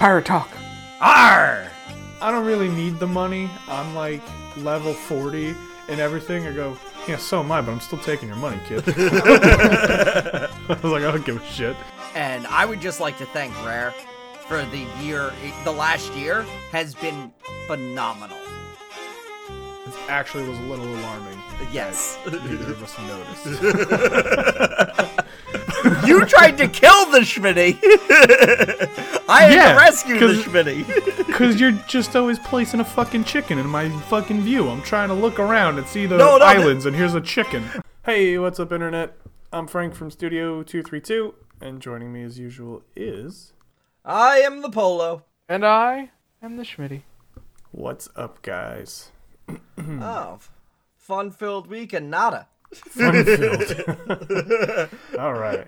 Pirate 0.00 0.24
talk. 0.24 0.48
Arr! 1.02 1.70
I 2.22 2.30
don't 2.30 2.46
really 2.46 2.70
need 2.70 2.98
the 2.98 3.06
money. 3.06 3.50
I'm 3.68 3.94
like 3.94 4.22
level 4.56 4.94
40 4.94 5.54
and 5.90 6.00
everything. 6.00 6.46
I 6.46 6.52
go, 6.52 6.74
yeah, 7.06 7.18
so 7.18 7.40
am 7.40 7.52
I, 7.52 7.60
but 7.60 7.72
I'm 7.72 7.80
still 7.80 7.98
taking 7.98 8.28
your 8.28 8.38
money, 8.38 8.58
kid. 8.66 8.82
I 8.88 10.48
was 10.68 10.84
like, 10.84 11.02
I 11.02 11.10
don't 11.12 11.26
give 11.26 11.36
a 11.36 11.44
shit. 11.44 11.76
And 12.14 12.46
I 12.46 12.64
would 12.64 12.80
just 12.80 12.98
like 12.98 13.18
to 13.18 13.26
thank 13.26 13.54
Rare 13.62 13.92
for 14.48 14.64
the 14.64 14.86
year, 15.02 15.34
the 15.64 15.72
last 15.72 16.10
year 16.14 16.46
has 16.72 16.94
been 16.94 17.30
phenomenal. 17.66 18.38
It 19.86 19.94
actually 20.08 20.48
was 20.48 20.58
a 20.60 20.62
little 20.62 20.86
alarming. 20.86 21.38
Yes. 21.70 22.16
Neither 22.24 22.72
of 22.72 22.82
us 22.82 22.96
noticed. 23.06 23.60
you 26.10 26.26
tried 26.26 26.58
to 26.58 26.68
kill 26.68 27.10
the 27.10 27.20
Schmitty. 27.20 27.78
I 29.28 29.42
had 29.42 29.52
Yeah, 29.54 29.72
to 29.72 29.78
rescue 29.78 30.18
the 30.18 30.26
'cause- 30.26 30.44
Schmitty. 30.44 31.26
Because 31.30 31.58
you're 31.60 31.72
just 31.88 32.14
always 32.16 32.38
placing 32.38 32.80
a 32.80 32.84
fucking 32.84 33.24
chicken 33.24 33.58
in 33.58 33.66
my 33.66 33.88
fucking 34.08 34.42
view. 34.42 34.68
I'm 34.68 34.82
trying 34.82 35.08
to 35.08 35.14
look 35.14 35.38
around 35.38 35.78
and 35.78 35.86
see 35.86 36.04
the 36.06 36.18
No, 36.18 36.36
no, 36.36 36.44
islands, 36.44 36.84
and 36.86 36.94
here's 36.94 37.14
a 37.14 37.20
chicken. 37.20 37.64
Hey, 38.04 38.36
what's 38.36 38.60
up, 38.60 38.72
Internet? 38.72 39.16
I'm 39.52 39.66
Frank 39.66 39.94
from 39.94 40.10
Studio 40.10 40.62
232, 40.62 41.34
and 41.60 41.80
joining 41.80 42.12
me 42.12 42.22
as 42.24 42.38
usual 42.38 42.82
is. 42.94 43.52
I 44.04 44.38
am 44.40 44.60
the 44.60 44.68
Polo. 44.70 45.24
And 45.48 45.64
I 45.64 46.10
am 46.42 46.56
the 46.58 46.62
Schmitty. 46.64 47.02
What's 47.70 48.08
up, 48.16 48.42
guys? 48.42 49.10
Oh, 49.78 50.38
fun-filled 50.96 51.66
week 51.68 51.92
and 51.92 52.10
nada. 52.10 52.48
Fun 52.74 53.24
filled. 53.24 54.88
All 55.18 55.34
right. 55.34 55.66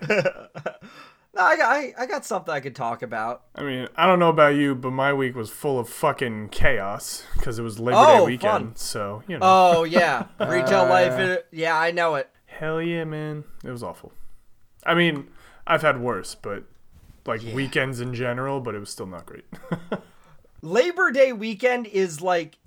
No, 1.35 1.41
I 1.41 1.57
got, 1.57 1.71
I, 1.71 1.93
I 1.97 2.05
got 2.05 2.25
something 2.25 2.53
I 2.53 2.59
could 2.59 2.75
talk 2.75 3.01
about. 3.01 3.43
I 3.55 3.63
mean, 3.63 3.87
I 3.95 4.05
don't 4.05 4.19
know 4.19 4.29
about 4.29 4.55
you, 4.55 4.75
but 4.75 4.91
my 4.91 5.11
week 5.13 5.35
was 5.35 5.49
full 5.49 5.79
of 5.79 5.89
fucking 5.89 6.49
chaos 6.49 7.23
because 7.35 7.57
it 7.57 7.63
was 7.63 7.79
Labor 7.79 7.97
Oh, 7.99 8.19
Day 8.19 8.25
weekend. 8.25 8.51
fun. 8.51 8.75
So, 8.75 9.23
you 9.27 9.37
know. 9.39 9.41
Oh 9.43 9.83
yeah, 9.83 10.27
retail 10.39 10.81
Uh, 10.81 10.89
life. 10.89 11.19
it- 11.19 11.47
yeah, 11.51 11.75
I 11.77 11.89
know 11.91 12.15
it. 12.15 12.29
Hell 12.45 12.81
yeah, 12.81 13.03
man. 13.03 13.43
It 13.65 13.71
was 13.71 13.81
awful. 13.81 14.13
I 14.85 14.93
mean, 14.93 15.27
I've 15.65 15.81
had 15.81 15.99
worse, 15.99 16.35
but 16.35 16.65
like 17.25 17.41
weekends 17.41 17.99
in 17.99 18.13
general, 18.13 18.59
but 18.61 18.75
it 18.75 18.79
was 18.79 18.91
still 18.91 19.07
not 19.07 19.25
great. 19.25 19.45
Labor 20.61 21.11
Day 21.11 21.33
weekend 21.33 21.87
is 21.87 22.21
like 22.21 22.59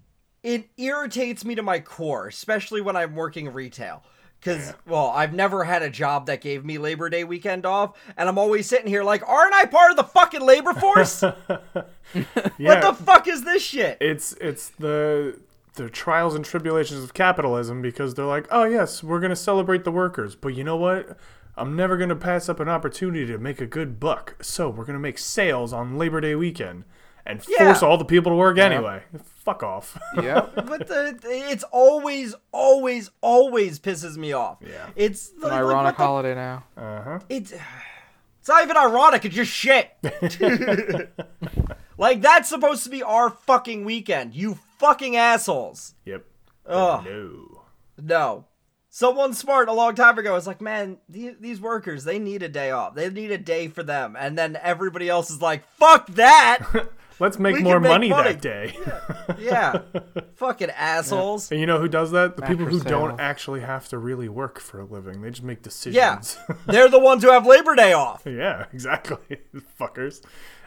it 0.42 0.68
irritates 0.76 1.44
me 1.44 1.54
to 1.54 1.62
my 1.62 1.78
core, 1.78 2.26
especially 2.26 2.80
when 2.80 2.96
I'm 2.96 3.14
working 3.14 3.52
retail. 3.52 4.02
Cause 4.46 4.74
well, 4.86 5.08
I've 5.08 5.34
never 5.34 5.64
had 5.64 5.82
a 5.82 5.90
job 5.90 6.26
that 6.26 6.40
gave 6.40 6.64
me 6.64 6.78
Labor 6.78 7.08
Day 7.10 7.24
weekend 7.24 7.66
off, 7.66 7.98
and 8.16 8.28
I'm 8.28 8.38
always 8.38 8.66
sitting 8.66 8.86
here 8.86 9.02
like, 9.02 9.26
aren't 9.28 9.52
I 9.54 9.66
part 9.66 9.90
of 9.90 9.96
the 9.96 10.04
fucking 10.04 10.40
labor 10.40 10.72
force? 10.72 11.22
yeah, 11.24 11.32
What 12.58 12.80
the 12.82 12.94
fuck 13.04 13.28
is 13.28 13.44
this 13.44 13.62
shit? 13.62 13.98
it's 14.00 14.32
it's 14.40 14.68
the 14.70 15.38
the 15.74 15.90
trials 15.90 16.34
and 16.34 16.44
tribulations 16.44 17.02
of 17.04 17.12
capitalism 17.12 17.82
because 17.82 18.14
they're 18.14 18.24
like, 18.24 18.46
oh 18.50 18.64
yes, 18.64 19.02
we're 19.02 19.20
gonna 19.20 19.36
celebrate 19.36 19.84
the 19.84 19.92
workers, 19.92 20.34
but 20.34 20.48
you 20.54 20.64
know 20.64 20.76
what? 20.76 21.18
I'm 21.56 21.74
never 21.76 21.96
gonna 21.96 22.16
pass 22.16 22.48
up 22.48 22.60
an 22.60 22.68
opportunity 22.68 23.26
to 23.26 23.38
make 23.38 23.60
a 23.60 23.66
good 23.66 23.98
buck, 24.00 24.36
so 24.42 24.68
we're 24.70 24.84
gonna 24.84 24.98
make 24.98 25.18
sales 25.18 25.72
on 25.72 25.98
Labor 25.98 26.20
Day 26.20 26.34
weekend 26.34 26.84
and 27.26 27.42
Yeah. 27.48 27.64
force 27.64 27.82
all 27.82 27.98
the 27.98 28.04
people 28.04 28.32
to 28.32 28.36
work 28.36 28.56
anyway. 28.58 29.02
Fuck 29.46 29.62
off. 29.62 29.96
yeah. 30.20 30.40
But 30.56 30.88
the, 30.88 31.16
it's 31.22 31.62
always, 31.70 32.34
always, 32.50 33.12
always 33.20 33.78
pisses 33.78 34.16
me 34.16 34.32
off. 34.32 34.58
Yeah. 34.60 34.88
It's 34.96 35.30
An 35.30 35.42
like, 35.42 35.52
like, 35.52 35.60
ironic 35.60 35.84
what 35.84 35.96
the 35.98 36.02
holiday 36.02 36.34
now. 36.34 36.64
Uh 36.76 37.02
huh. 37.02 37.18
It's 37.28 37.52
it's 37.52 38.48
not 38.48 38.64
even 38.64 38.76
ironic. 38.76 39.24
It's 39.24 39.36
just 39.36 39.52
shit. 39.52 39.92
like 41.96 42.22
that's 42.22 42.48
supposed 42.48 42.82
to 42.82 42.90
be 42.90 43.04
our 43.04 43.30
fucking 43.30 43.84
weekend. 43.84 44.34
You 44.34 44.58
fucking 44.78 45.14
assholes. 45.14 45.94
Yep. 46.06 46.24
Oh 46.66 47.04
No. 47.06 47.62
No. 48.02 48.44
Someone 48.90 49.32
smart 49.32 49.68
a 49.68 49.72
long 49.72 49.94
time 49.94 50.18
ago 50.18 50.32
was 50.32 50.48
like, 50.48 50.60
man, 50.60 50.96
these, 51.08 51.34
these 51.38 51.60
workers, 51.60 52.02
they 52.02 52.18
need 52.18 52.42
a 52.42 52.48
day 52.48 52.72
off. 52.72 52.96
They 52.96 53.10
need 53.10 53.30
a 53.30 53.38
day 53.38 53.68
for 53.68 53.84
them. 53.84 54.16
And 54.18 54.36
then 54.36 54.58
everybody 54.60 55.08
else 55.08 55.30
is 55.30 55.40
like, 55.40 55.68
fuck 55.76 56.08
that. 56.14 56.66
Let's 57.18 57.38
make 57.38 57.56
We 57.56 57.62
more 57.62 57.80
make 57.80 57.90
money, 57.90 58.08
money. 58.10 58.32
that 58.32 58.42
day. 58.42 58.76
yeah. 59.38 59.80
Fucking 60.34 60.70
assholes. 60.70 61.50
And 61.50 61.58
you 61.58 61.66
know 61.66 61.78
who 61.78 61.88
does 61.88 62.10
that? 62.10 62.36
The 62.36 62.42
Back 62.42 62.50
people 62.50 62.66
for 62.66 62.70
who 62.70 62.80
don't 62.80 63.18
actually 63.18 63.60
have 63.60 63.88
to 63.88 63.98
really 63.98 64.28
work 64.28 64.60
for 64.60 64.80
a 64.80 64.84
living. 64.84 65.22
They 65.22 65.30
just 65.30 65.42
make 65.42 65.62
decisions. 65.62 65.96
Yeah. 65.96 66.16
decisions. 66.18 66.58
They're 66.66 66.90
the 66.90 66.98
ones 67.00 67.22
who 67.22 67.30
have 67.30 67.46
Labor 67.46 67.74
Day 67.74 67.94
off. 67.94 68.22
Yeah, 68.26 68.66
exactly. 68.72 69.38
Fuckers. 69.80 70.20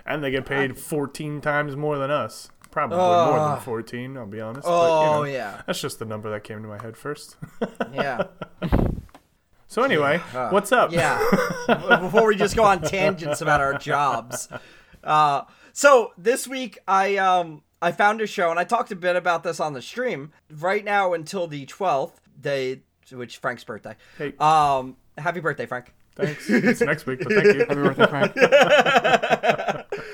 And 0.05 0.23
they 0.23 0.31
get 0.31 0.47
paid 0.47 0.77
14 0.77 1.39
times 1.41 1.75
more 1.75 1.99
than 1.99 2.09
us. 2.09 2.49
Probably 2.71 2.97
more 2.97 3.49
than 3.49 3.59
14, 3.59 4.17
I'll 4.17 4.25
be 4.25 4.41
honest. 4.41 4.67
Oh, 4.67 4.71
but, 4.71 5.05
you 5.05 5.11
know, 5.11 5.23
yeah. 5.38 5.61
That's 5.67 5.81
just 5.81 5.99
the 5.99 6.05
number 6.05 6.31
that 6.31 6.43
came 6.43 6.61
to 6.63 6.67
my 6.67 6.81
head 6.81 6.97
first. 6.97 7.35
Yeah. 7.93 8.23
so, 9.67 9.83
anyway, 9.83 10.17
what's 10.49 10.71
up? 10.71 10.91
Yeah. 10.91 11.19
Before 11.99 12.27
we 12.27 12.35
just 12.35 12.55
go 12.55 12.63
on 12.63 12.81
tangents 12.81 13.41
about 13.41 13.59
our 13.61 13.75
jobs. 13.77 14.49
Uh, 15.03 15.43
so 15.74 16.12
this 16.18 16.47
week 16.47 16.78
I 16.88 17.18
um 17.18 17.63
I 17.81 17.91
found 17.91 18.22
a 18.22 18.28
show 18.28 18.50
and 18.50 18.59
I 18.59 18.63
talked 18.63 18.91
a 18.91 18.96
bit 18.96 19.16
about 19.16 19.44
this 19.44 19.59
on 19.59 19.74
the 19.74 19.81
stream. 19.81 20.31
Right 20.52 20.84
now 20.84 21.13
until 21.13 21.47
the 21.47 21.66
twelfth, 21.66 22.22
day 22.40 22.81
which 23.12 23.38
Frank's 23.38 23.63
birthday. 23.63 23.96
Hey. 24.18 24.34
Um, 24.40 24.96
happy 25.18 25.40
birthday, 25.40 25.66
Frank. 25.66 25.94
Thanks. 26.16 26.50
It's 26.50 26.81
next 26.81 27.06
week, 27.06 27.19
but 27.24 27.34
thank 27.34 27.46
you. 27.46 27.59
Happy 27.59 27.75
birthday, 27.75 28.07
Frank. 28.07 29.85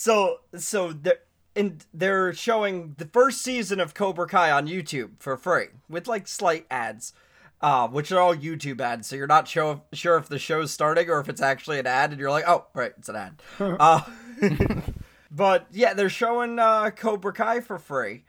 So 0.00 0.38
so 0.56 0.92
they're 0.92 1.18
and 1.54 1.84
they're 1.92 2.32
showing 2.32 2.94
the 2.96 3.04
first 3.04 3.42
season 3.42 3.80
of 3.80 3.92
Cobra 3.92 4.26
Kai 4.26 4.50
on 4.50 4.66
YouTube 4.66 5.10
for 5.18 5.36
free 5.36 5.66
with 5.90 6.06
like 6.06 6.26
slight 6.26 6.64
ads. 6.70 7.12
Uh, 7.62 7.86
which 7.88 8.10
are 8.10 8.18
all 8.18 8.34
YouTube 8.34 8.80
ads, 8.80 9.06
so 9.06 9.14
you're 9.16 9.26
not 9.26 9.46
show, 9.46 9.82
sure 9.92 10.16
if 10.16 10.30
the 10.30 10.38
show's 10.38 10.72
starting 10.72 11.10
or 11.10 11.20
if 11.20 11.28
it's 11.28 11.42
actually 11.42 11.78
an 11.78 11.86
ad, 11.86 12.10
and 12.10 12.18
you're 12.18 12.30
like, 12.30 12.48
oh, 12.48 12.64
right, 12.72 12.92
it's 12.96 13.10
an 13.10 13.16
ad. 13.16 13.42
uh, 13.60 14.00
but 15.30 15.66
yeah, 15.70 15.92
they're 15.92 16.08
showing 16.08 16.58
uh, 16.58 16.90
Cobra 16.90 17.34
Kai 17.34 17.60
for 17.60 17.78
free, 17.78 18.24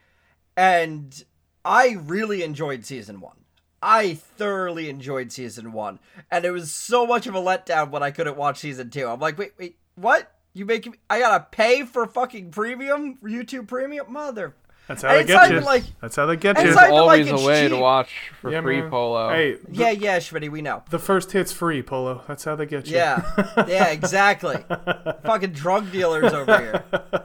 and 0.58 1.24
I 1.64 1.98
really 2.02 2.44
enjoyed 2.44 2.86
season 2.86 3.22
one. 3.22 3.38
I 3.82 4.14
thoroughly 4.14 4.90
enjoyed 4.90 5.32
season 5.32 5.72
one, 5.72 6.00
and 6.30 6.46
it 6.46 6.52
was 6.52 6.74
so 6.74 7.08
much 7.08 7.26
of 7.26 7.34
a 7.34 7.42
letdown 7.42 7.90
when 7.90 8.04
I 8.04 8.12
couldn't 8.12 8.38
watch 8.38 8.60
season 8.60 8.90
two. 8.90 9.08
I'm 9.08 9.20
like, 9.20 9.38
wait, 9.38 9.54
wait, 9.58 9.78
what? 9.96 10.32
You 10.54 10.66
make 10.66 10.86
me? 10.86 10.98
I 11.10 11.20
gotta 11.20 11.48
pay 11.50 11.84
for 11.84 12.06
fucking 12.06 12.52
premium 12.52 13.18
YouTube 13.24 13.68
premium, 13.68 14.12
mother. 14.12 14.56
That's 14.88 15.04
how 15.04 15.10
And 15.10 15.20
they 15.30 15.34
get 15.34 15.52
you. 15.52 15.60
like- 15.62 15.84
That's 16.02 16.16
how 16.16 16.26
they 16.26 16.36
get 16.36 16.58
you. 16.58 16.64
it's 16.70 16.76
There's 16.76 16.76
not 16.76 16.84
even 16.86 16.96
like 17.06 17.32
always 17.32 17.44
a 17.44 17.48
way 17.48 17.68
to 17.70 17.78
watch 17.78 18.32
for 18.42 18.52
Yeah, 18.52 18.62
free 18.62 18.82
man. 18.82 18.90
polo. 18.90 19.30
Hey, 19.30 19.54
the, 19.54 19.60
Yeah, 19.72 19.90
yeah, 19.92 20.18
Schmitty, 20.18 20.50
we 20.50 20.62
know. 20.62 20.84
the 20.90 21.00
first 21.00 21.32
hit's 21.32 21.52
free, 21.54 21.82
Polo. 21.82 22.24
That's 22.28 22.44
how 22.44 22.56
they 22.56 22.66
get 22.66 22.88
you. 22.88 22.96
Yeah, 22.98 23.22
yeah, 23.68 23.88
exactly. 23.88 24.58
Fucking 25.24 25.52
drug 25.52 25.92
dealers 25.92 26.34
over 26.34 26.58
here. 26.60 26.84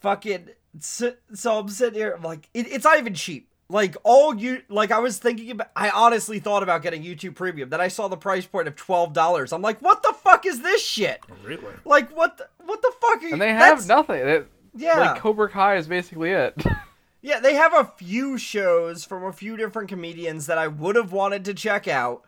Fucking. 0.00 0.50
So, 0.78 1.14
so 1.34 1.58
I'm 1.58 1.68
sitting 1.68 1.94
here, 1.98 2.12
I'm 2.16 2.22
like, 2.22 2.48
it, 2.54 2.70
it's 2.70 2.84
not 2.84 2.98
even 2.98 3.14
cheap. 3.14 3.48
Like 3.68 3.96
all 4.02 4.34
you, 4.34 4.62
like 4.68 4.90
I 4.90 4.98
was 4.98 5.18
thinking 5.18 5.52
about. 5.52 5.68
I 5.76 5.90
honestly 5.90 6.40
thought 6.40 6.64
about 6.64 6.82
getting 6.82 7.04
YouTube 7.04 7.36
Premium. 7.36 7.70
Then 7.70 7.80
I 7.80 7.86
saw 7.86 8.08
the 8.08 8.16
price 8.16 8.44
point 8.44 8.66
of 8.66 8.74
twelve 8.74 9.12
dollars. 9.12 9.52
I'm 9.52 9.62
like, 9.62 9.80
what 9.80 10.02
the 10.02 10.12
fuck 10.12 10.44
is 10.44 10.60
this 10.60 10.84
shit? 10.84 11.20
Really? 11.44 11.62
Like 11.84 12.14
what? 12.16 12.36
The, 12.38 12.48
what 12.64 12.82
the 12.82 12.92
fuck? 13.00 13.22
Are 13.22 13.26
you, 13.26 13.32
And 13.34 13.40
they 13.40 13.52
have 13.52 13.86
nothing. 13.86 14.16
It, 14.16 14.48
Yeah, 14.74 14.98
Like 14.98 15.20
Cobra 15.20 15.48
Kai 15.48 15.76
is 15.76 15.86
basically 15.88 16.30
it. 16.30 16.54
Yeah, 17.22 17.38
they 17.38 17.52
have 17.52 17.74
a 17.74 17.84
few 17.84 18.38
shows 18.38 19.04
from 19.04 19.24
a 19.24 19.32
few 19.34 19.58
different 19.58 19.90
comedians 19.90 20.46
that 20.46 20.56
I 20.56 20.68
would 20.68 20.96
have 20.96 21.12
wanted 21.12 21.44
to 21.44 21.52
check 21.52 21.86
out, 21.86 22.24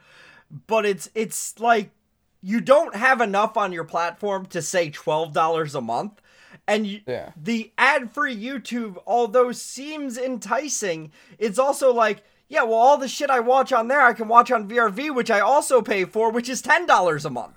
but 0.67 0.85
it's 0.85 1.09
it's 1.15 1.59
like 1.59 1.93
you 2.43 2.61
don't 2.61 2.95
have 2.95 3.23
enough 3.23 3.57
on 3.57 3.73
your 3.73 3.85
platform 3.85 4.45
to 4.47 4.61
say 4.61 4.91
twelve 4.91 5.33
dollars 5.33 5.75
a 5.75 5.81
month, 5.81 6.21
and 6.69 6.87
you, 6.87 7.01
Yeah. 7.07 7.31
the 7.43 7.73
ad-free 7.79 8.37
YouTube, 8.37 8.99
although 9.07 9.51
seems 9.53 10.19
enticing, 10.19 11.11
it's 11.39 11.59
also 11.59 11.91
like. 11.93 12.23
Yeah, 12.51 12.65
well, 12.65 12.75
all 12.75 12.99
the 12.99 13.09
shit 13.09 13.31
I 13.31 13.41
watch 13.41 13.73
on 13.73 13.89
there, 13.89 14.03
I 14.03 14.13
can 14.13 14.29
watch 14.29 14.51
on 14.53 14.69
VRV, 14.69 15.15
which 15.15 15.31
I 15.31 15.41
also 15.41 15.81
pay 15.81 16.05
for, 16.05 16.31
which 16.31 16.51
is 16.51 16.61
ten 16.61 16.85
dollars 16.85 17.25
a 17.25 17.31
month. 17.31 17.55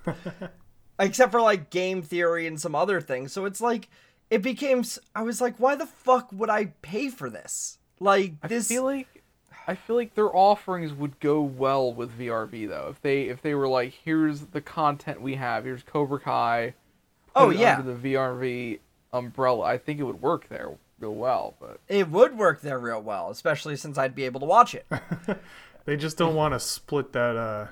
Except 1.00 1.34
for 1.34 1.42
like 1.42 1.70
game 1.70 2.02
theory 2.02 2.48
and 2.48 2.58
some 2.62 2.76
other 2.76 3.02
things. 3.02 3.34
So 3.34 3.44
it's 3.44 3.60
like 3.60 3.90
it 4.30 4.42
became. 4.42 4.84
I 5.16 5.24
was 5.24 5.42
like, 5.42 5.58
why 5.58 5.76
the 5.76 5.86
fuck 5.86 6.32
would 6.32 6.50
I 6.50 6.66
pay 6.82 7.10
for 7.10 7.30
this? 7.30 7.78
Like 8.00 8.40
this 8.48 8.70
I 8.70 8.76
feel 8.76 8.84
like 8.84 9.24
I 9.68 9.76
feel 9.76 9.96
like 9.96 10.16
their 10.16 10.36
offerings 10.36 10.94
would 10.94 11.20
go 11.20 11.42
well 11.42 11.94
with 11.94 12.18
VRV 12.20 12.68
though. 12.70 12.88
If 12.92 13.02
they 13.02 13.24
if 13.24 13.42
they 13.42 13.56
were 13.56 13.68
like, 13.68 13.94
here's 14.04 14.42
the 14.42 14.62
content 14.62 15.22
we 15.22 15.36
have, 15.36 15.66
here's 15.66 15.84
Cobra 15.84 16.20
Kai. 16.20 16.74
put 17.34 17.42
Oh, 17.42 17.50
it 17.52 17.58
yeah. 17.58 17.78
Under 17.80 17.94
the 17.94 18.14
VRV 18.14 18.80
umbrella, 19.14 19.66
I 19.66 19.78
think 19.78 20.00
it 20.00 20.04
would 20.04 20.22
work 20.22 20.50
there 20.50 20.72
real 21.00 21.16
well. 21.16 21.56
But 21.60 21.80
it 21.88 22.10
would 22.10 22.38
work 22.38 22.62
there 22.62 22.80
real 22.80 23.02
well, 23.02 23.30
especially 23.30 23.76
since 23.76 23.98
I'd 23.98 24.16
be 24.16 24.26
able 24.26 24.40
to 24.42 24.46
watch 24.46 24.76
it. 24.76 24.86
They 25.86 25.96
just 25.96 26.18
don't 26.18 26.34
want 26.34 26.56
to 26.56 26.60
split 26.60 27.14
that 27.14 27.38
uh 27.38 27.68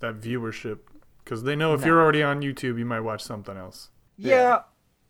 that 0.00 0.20
viewership 0.20 0.80
because 1.24 1.42
they 1.42 1.56
know 1.56 1.72
if 1.74 1.82
you're 1.84 1.98
already 2.00 2.22
on 2.22 2.42
YouTube, 2.42 2.78
you 2.78 2.84
might 2.84 3.00
watch 3.00 3.22
something 3.22 3.56
else. 3.56 3.88
yeah. 4.16 4.60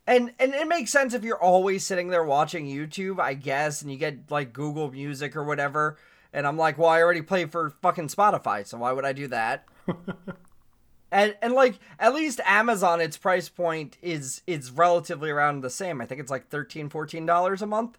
And 0.09 0.33
and 0.39 0.53
it 0.53 0.67
makes 0.67 0.91
sense 0.91 1.13
if 1.13 1.23
you're 1.23 1.41
always 1.41 1.85
sitting 1.85 2.09
there 2.09 2.23
watching 2.25 2.65
YouTube, 2.65 3.19
I 3.19 3.35
guess, 3.35 3.81
and 3.81 3.91
you 3.91 3.97
get 3.97 4.29
like 4.29 4.51
Google 4.51 4.91
Music 4.91 5.35
or 5.37 5.43
whatever. 5.45 5.97
And 6.33 6.45
I'm 6.45 6.57
like, 6.57 6.77
well, 6.77 6.89
I 6.89 7.01
already 7.01 7.21
play 7.21 7.45
for 7.45 7.69
fucking 7.81 8.07
Spotify, 8.09 8.65
so 8.65 8.77
why 8.79 8.91
would 8.91 9.05
I 9.05 9.13
do 9.13 9.27
that? 9.27 9.65
and 11.11 11.35
and 11.41 11.53
like 11.53 11.79
at 11.99 12.13
least 12.13 12.39
Amazon, 12.45 13.01
its 13.01 13.17
price 13.17 13.49
point 13.49 13.97
is 14.01 14.41
is 14.45 14.71
relatively 14.71 15.29
around 15.29 15.61
the 15.61 15.69
same. 15.69 16.01
I 16.01 16.05
think 16.05 16.21
it's 16.21 16.31
like 16.31 16.49
13 16.49 16.89
dollars 17.25 17.61
a 17.61 17.67
month. 17.67 17.97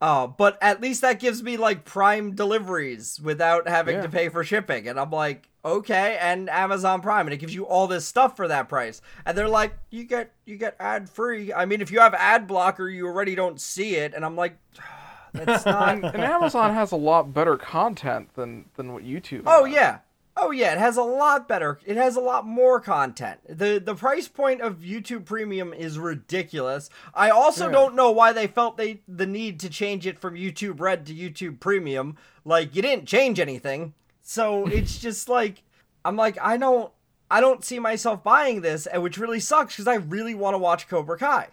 Uh, 0.00 0.26
but 0.26 0.58
at 0.60 0.80
least 0.80 1.00
that 1.00 1.18
gives 1.20 1.42
me 1.42 1.56
like 1.56 1.84
prime 1.84 2.34
deliveries 2.34 3.20
without 3.22 3.68
having 3.68 3.96
Yeah. 3.96 4.02
to 4.02 4.08
pay 4.08 4.28
for 4.28 4.44
shipping. 4.44 4.86
And 4.88 4.98
I'm 5.00 5.10
like, 5.10 5.48
okay, 5.64 6.18
and 6.20 6.50
Amazon 6.50 7.00
Prime, 7.00 7.26
and 7.26 7.34
it 7.34 7.38
gives 7.38 7.54
you 7.54 7.64
all 7.66 7.86
this 7.86 8.04
stuff 8.06 8.36
for 8.36 8.48
that 8.48 8.68
price. 8.68 9.00
And 9.24 9.36
they're 9.36 9.48
like, 9.48 9.76
you 9.90 10.04
get 10.04 10.32
you 10.44 10.56
get 10.56 10.76
ad 10.78 11.08
free. 11.08 11.52
I 11.52 11.64
mean, 11.64 11.80
if 11.80 11.90
you 11.90 12.00
have 12.00 12.14
ad 12.14 12.46
blocker, 12.46 12.88
you 12.88 13.06
already 13.06 13.34
don't 13.34 13.60
see 13.60 13.96
it. 13.96 14.14
And 14.14 14.24
I'm 14.24 14.36
like, 14.36 14.56
that's 15.32 15.64
not. 15.66 15.88
And, 15.94 16.04
and 16.04 16.22
Amazon 16.22 16.74
has 16.74 16.92
a 16.92 16.96
lot 16.96 17.32
better 17.34 17.56
content 17.56 18.34
than 18.34 18.66
than 18.76 18.92
what 18.92 19.04
YouTube. 19.04 19.42
Oh 19.46 19.64
has. 19.64 19.74
yeah. 19.74 19.98
Oh 20.36 20.50
yeah, 20.50 20.72
it 20.72 20.78
has 20.78 20.96
a 20.96 21.02
lot 21.02 21.46
better. 21.46 21.78
It 21.86 21.96
has 21.96 22.16
a 22.16 22.20
lot 22.20 22.44
more 22.44 22.80
content. 22.80 23.38
The 23.48 23.78
the 23.78 23.94
price 23.94 24.26
point 24.26 24.62
of 24.62 24.78
YouTube 24.78 25.24
Premium 25.26 25.72
is 25.72 25.96
ridiculous. 25.96 26.90
I 27.14 27.30
also 27.30 27.66
Yeah. 27.66 27.72
don't 27.72 27.94
know 27.94 28.10
why 28.10 28.32
they 28.32 28.48
felt 28.48 28.76
they 28.76 29.00
the 29.06 29.26
need 29.26 29.60
to 29.60 29.70
change 29.70 30.08
it 30.08 30.18
from 30.18 30.34
YouTube 30.34 30.80
Red 30.80 31.06
to 31.06 31.14
YouTube 31.14 31.60
Premium. 31.60 32.16
Like 32.44 32.74
you 32.74 32.82
didn't 32.82 33.06
change 33.06 33.38
anything. 33.38 33.94
So 34.24 34.66
it's 34.66 34.98
just 35.06 35.28
like 35.28 35.62
I'm 36.04 36.16
like 36.16 36.36
I 36.42 36.56
don't 36.56 36.92
I 37.30 37.40
don't 37.40 37.64
see 37.64 37.78
myself 37.78 38.24
buying 38.24 38.62
this, 38.62 38.86
and 38.86 39.02
which 39.02 39.18
really 39.18 39.40
sucks 39.40 39.76
cuz 39.76 39.86
I 39.86 39.94
really 39.94 40.34
want 40.34 40.54
to 40.54 40.58
watch 40.58 40.88
Cobra 40.88 41.16
Kai. 41.16 41.50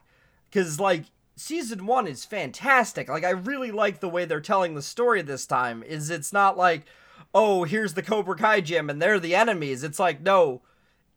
Cuz 0.51 0.79
like 0.79 1.03
season 1.35 1.85
1 1.85 2.07
is 2.07 2.25
fantastic. 2.25 3.07
Like 3.09 3.23
I 3.23 3.29
really 3.29 3.71
like 3.71 3.99
the 3.99 4.09
way 4.09 4.25
they're 4.25 4.41
telling 4.41 4.73
the 4.73 4.81
story 4.81 5.21
this 5.21 5.45
time. 5.45 5.83
Is 5.83 6.09
it's 6.09 6.33
not 6.33 6.57
like 6.57 6.85
oh, 7.33 7.63
here's 7.63 7.93
the 7.93 8.01
Cobra 8.01 8.35
Kai 8.35 8.61
gym 8.61 8.89
and 8.89 9.01
they're 9.01 9.19
the 9.19 9.35
enemies. 9.35 9.83
It's 9.83 9.99
like, 9.99 10.21
no, 10.21 10.61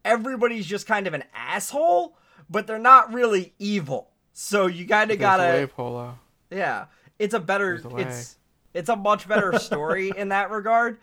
everybody's 0.05 0.67
just 0.67 0.87
kind 0.87 1.07
of 1.07 1.15
an 1.15 1.25
asshole, 1.35 2.17
but 2.49 2.67
they're 2.67 2.79
not 2.79 3.13
really 3.13 3.55
evil. 3.59 4.11
So 4.33 4.67
you 4.67 4.87
kind 4.87 5.11
of 5.11 5.19
gotta, 5.19 5.43
way, 5.43 5.67
Polo. 5.67 6.19
yeah, 6.51 6.87
it's 7.19 7.35
a 7.35 7.41
better, 7.41 7.81
a 7.85 7.97
it's, 7.97 8.37
it's 8.73 8.89
a 8.89 8.97
much 8.97 9.29
better 9.29 9.59
story 9.59 10.13
in 10.17 10.29
that 10.31 10.51
regard, 10.51 10.99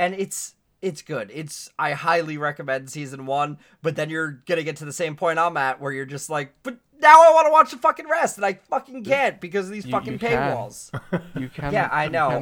and 0.00 0.14
it's, 0.14 0.54
it's 0.82 1.02
good. 1.02 1.30
It's, 1.32 1.68
I 1.78 1.92
highly 1.92 2.38
recommend 2.38 2.88
season 2.90 3.26
one, 3.26 3.58
but 3.82 3.96
then 3.96 4.08
you're 4.10 4.42
gonna 4.46 4.62
get 4.62 4.76
to 4.76 4.84
the 4.86 4.92
same 4.92 5.14
point 5.14 5.38
I'm 5.38 5.56
at 5.56 5.80
where 5.80 5.92
you're 5.92 6.06
just 6.06 6.30
like, 6.30 6.54
but 6.62 6.78
now 7.02 7.22
I 7.22 7.32
want 7.32 7.46
to 7.46 7.50
watch 7.50 7.70
the 7.70 7.76
fucking 7.78 8.08
rest, 8.08 8.36
and 8.36 8.44
I 8.44 8.54
fucking 8.68 9.04
can't 9.04 9.40
because 9.40 9.66
of 9.66 9.72
these 9.72 9.84
You- 9.86 9.90
fucking 9.92 10.14
you 10.14 10.18
can. 10.18 10.30
paywalls. 10.54 10.90
You 11.38 11.48
can. 11.48 11.72
Yeah, 11.72 11.88
I 11.90 12.08
know. 12.08 12.28
I'll, 12.28 12.38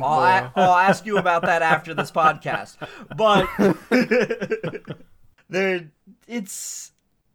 a- 0.46 0.50
Polo. 0.50 0.66
I'll 0.69 0.75
ask 0.75 1.05
you 1.06 1.19
about 1.19 1.43
that 1.43 1.62
after 1.62 1.94
this 1.94 2.10
podcast. 2.10 2.76
But 3.16 3.46
there, 5.49 5.90
it's 6.26 6.93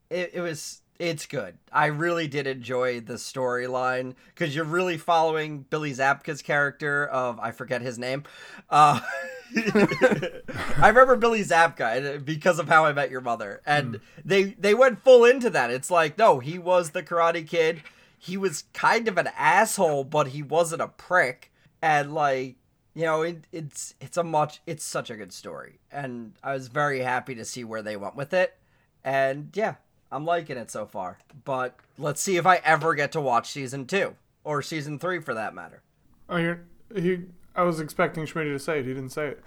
it, 0.09 0.31
it 0.35 0.41
was 0.41 0.81
it's 0.99 1.25
good. 1.25 1.57
I 1.71 1.87
really 1.87 2.27
did 2.27 2.45
enjoy 2.47 2.99
the 3.01 3.13
storyline 3.15 4.15
because 4.27 4.55
you're 4.55 4.65
really 4.65 4.97
following 4.97 5.61
Billy 5.69 5.91
Zabka's 5.91 6.41
character 6.41 7.05
of 7.07 7.39
I 7.39 7.51
forget 7.51 7.81
his 7.81 7.97
name. 7.97 8.23
Uh, 8.69 8.99
I 9.55 10.87
remember 10.87 11.15
Billy 11.15 11.41
Zabka 11.41 12.15
uh, 12.15 12.19
because 12.19 12.59
of 12.59 12.67
How 12.67 12.85
I 12.85 12.93
Met 12.93 13.11
Your 13.11 13.21
Mother, 13.21 13.61
and 13.65 13.95
hmm. 13.95 14.01
they 14.25 14.43
they 14.43 14.73
went 14.73 15.03
full 15.03 15.25
into 15.25 15.49
that. 15.51 15.71
It's 15.71 15.91
like 15.91 16.17
no, 16.17 16.39
he 16.39 16.57
was 16.57 16.91
the 16.91 17.03
Karate 17.03 17.47
Kid. 17.47 17.83
He 18.17 18.37
was 18.37 18.63
kind 18.73 19.07
of 19.07 19.17
an 19.17 19.29
asshole, 19.37 20.05
but 20.05 20.29
he 20.29 20.41
wasn't 20.41 20.81
a 20.81 20.87
prick, 20.87 21.51
and 21.81 22.13
like 22.13 22.55
you 22.93 23.03
know, 23.03 23.23
it, 23.23 23.47
it's 23.51 23.95
it's 23.99 24.17
a 24.17 24.23
much 24.23 24.61
it's 24.67 24.83
such 24.83 25.09
a 25.09 25.15
good 25.15 25.33
story, 25.33 25.79
and 25.91 26.33
I 26.43 26.53
was 26.53 26.67
very 26.67 26.99
happy 26.99 27.35
to 27.35 27.45
see 27.45 27.63
where 27.63 27.81
they 27.81 27.97
went 27.97 28.15
with 28.15 28.33
it, 28.33 28.55
and 29.03 29.49
yeah, 29.53 29.75
I'm 30.11 30.25
liking 30.25 30.57
it 30.57 30.69
so 30.69 30.85
far. 30.85 31.17
But 31.43 31.75
let's 31.97 32.21
see 32.21 32.37
if 32.37 32.45
I 32.45 32.57
ever 32.57 32.93
get 32.93 33.11
to 33.13 33.21
watch 33.21 33.49
season 33.49 33.87
two 33.87 34.15
or 34.43 34.61
season 34.61 34.99
three 34.99 35.19
for 35.19 35.33
that 35.33 35.55
matter. 35.55 35.81
Oh, 36.29 36.37
you're 36.37 36.61
he. 36.95 37.21
I 37.55 37.61
was 37.63 37.79
expecting 37.79 38.25
Schmidt 38.25 38.47
to 38.47 38.57
say 38.57 38.79
it. 38.79 38.85
He 38.85 38.93
didn't 38.95 39.11
say 39.11 39.27
it. 39.35 39.43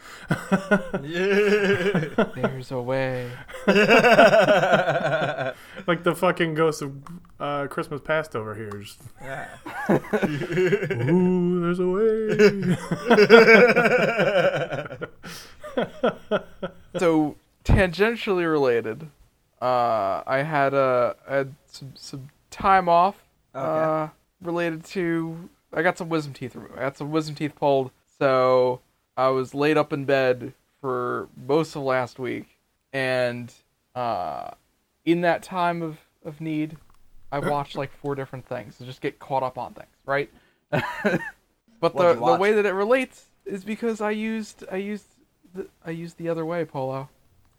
yeah. 1.03 2.25
There's 2.37 2.71
a 2.71 2.81
way. 2.81 3.31
like 5.87 6.03
the 6.05 6.15
fucking 6.17 6.55
ghost 6.55 6.83
of 6.83 6.93
uh, 7.41 7.67
Christmas 7.67 8.01
past 8.01 8.37
over 8.37 8.55
here. 8.55 8.71
Just, 8.71 9.01
Ooh, 11.01 11.61
there's 11.61 11.81
a 11.81 11.89
way. 11.89 12.37
So 16.99 17.37
tangentially 17.65 18.51
related, 18.51 19.09
uh, 19.61 20.23
I 20.27 20.43
had 20.47 20.73
uh, 20.75 21.15
I 21.29 21.35
had 21.37 21.55
some 21.67 21.93
some 21.97 22.29
time 22.51 22.89
off 22.89 23.17
uh, 23.55 23.59
Okay. 23.59 24.13
related 24.43 24.85
to 24.87 25.49
I 25.73 25.83
got 25.83 25.99
some 25.99 26.09
wisdom 26.09 26.33
teeth 26.33 26.55
removed. 26.55 26.75
I 26.77 26.81
got 26.81 26.97
some 26.97 27.11
wisdom 27.11 27.35
teeth 27.35 27.55
pulled, 27.55 27.91
so 28.19 28.81
I 29.17 29.29
was 29.29 29.55
laid 29.55 29.77
up 29.77 29.93
in 29.93 30.05
bed 30.05 30.53
for 30.81 31.29
most 31.47 31.75
of 31.77 31.83
last 31.83 32.19
week, 32.19 32.59
and 32.93 33.53
uh, 33.95 34.51
in 35.05 35.23
that 35.23 35.43
time 35.43 35.83
of, 35.83 35.99
of 36.25 36.41
need, 36.41 36.77
I 37.33 37.39
watched 37.39 37.77
like 37.77 37.93
four 37.93 38.15
different 38.15 38.47
things 38.47 38.79
to 38.79 38.85
just 38.85 39.01
get 39.01 39.19
caught 39.19 39.43
up 39.43 39.59
on 39.59 39.75
things, 39.75 39.89
right? 40.05 40.31
but 40.71 41.97
the 41.97 42.15
the 42.15 42.37
way 42.39 42.53
that 42.53 42.67
it 42.67 42.73
relates 42.73 43.27
is 43.45 43.65
because 43.65 44.01
I 44.01 44.11
used 44.11 44.65
I 44.71 44.77
used 44.77 45.07
the, 45.55 45.67
I 45.85 45.91
used 45.91 46.19
the 46.19 46.29
other 46.29 46.45
way, 46.45 46.65
Polo. 46.65 47.09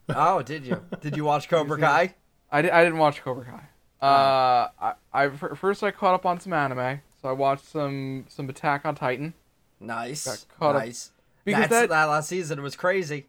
oh, 0.09 0.41
did 0.41 0.65
you? 0.65 0.83
Did 1.01 1.17
you 1.17 1.25
watch 1.25 1.49
Cobra 1.49 1.79
Kai? 1.79 2.15
I, 2.51 2.61
di- 2.61 2.71
I 2.71 2.83
didn't 2.83 2.99
watch 2.99 3.21
Cobra 3.21 3.45
Kai. 3.45 4.05
Uh, 4.05 4.69
I, 4.79 4.93
I 5.11 5.29
first 5.29 5.83
I 5.83 5.91
caught 5.91 6.13
up 6.13 6.25
on 6.25 6.39
some 6.39 6.53
anime, 6.53 7.01
so 7.21 7.29
I 7.29 7.31
watched 7.31 7.65
some 7.65 8.25
some 8.29 8.47
Attack 8.47 8.85
on 8.85 8.95
Titan. 8.95 9.33
Nice, 9.79 10.45
caught 10.59 10.75
up- 10.75 10.81
nice. 10.83 11.11
Because 11.45 11.69
that- 11.69 11.89
that 11.89 12.05
last 12.05 12.27
season 12.29 12.61
was 12.61 12.75
crazy. 12.75 13.25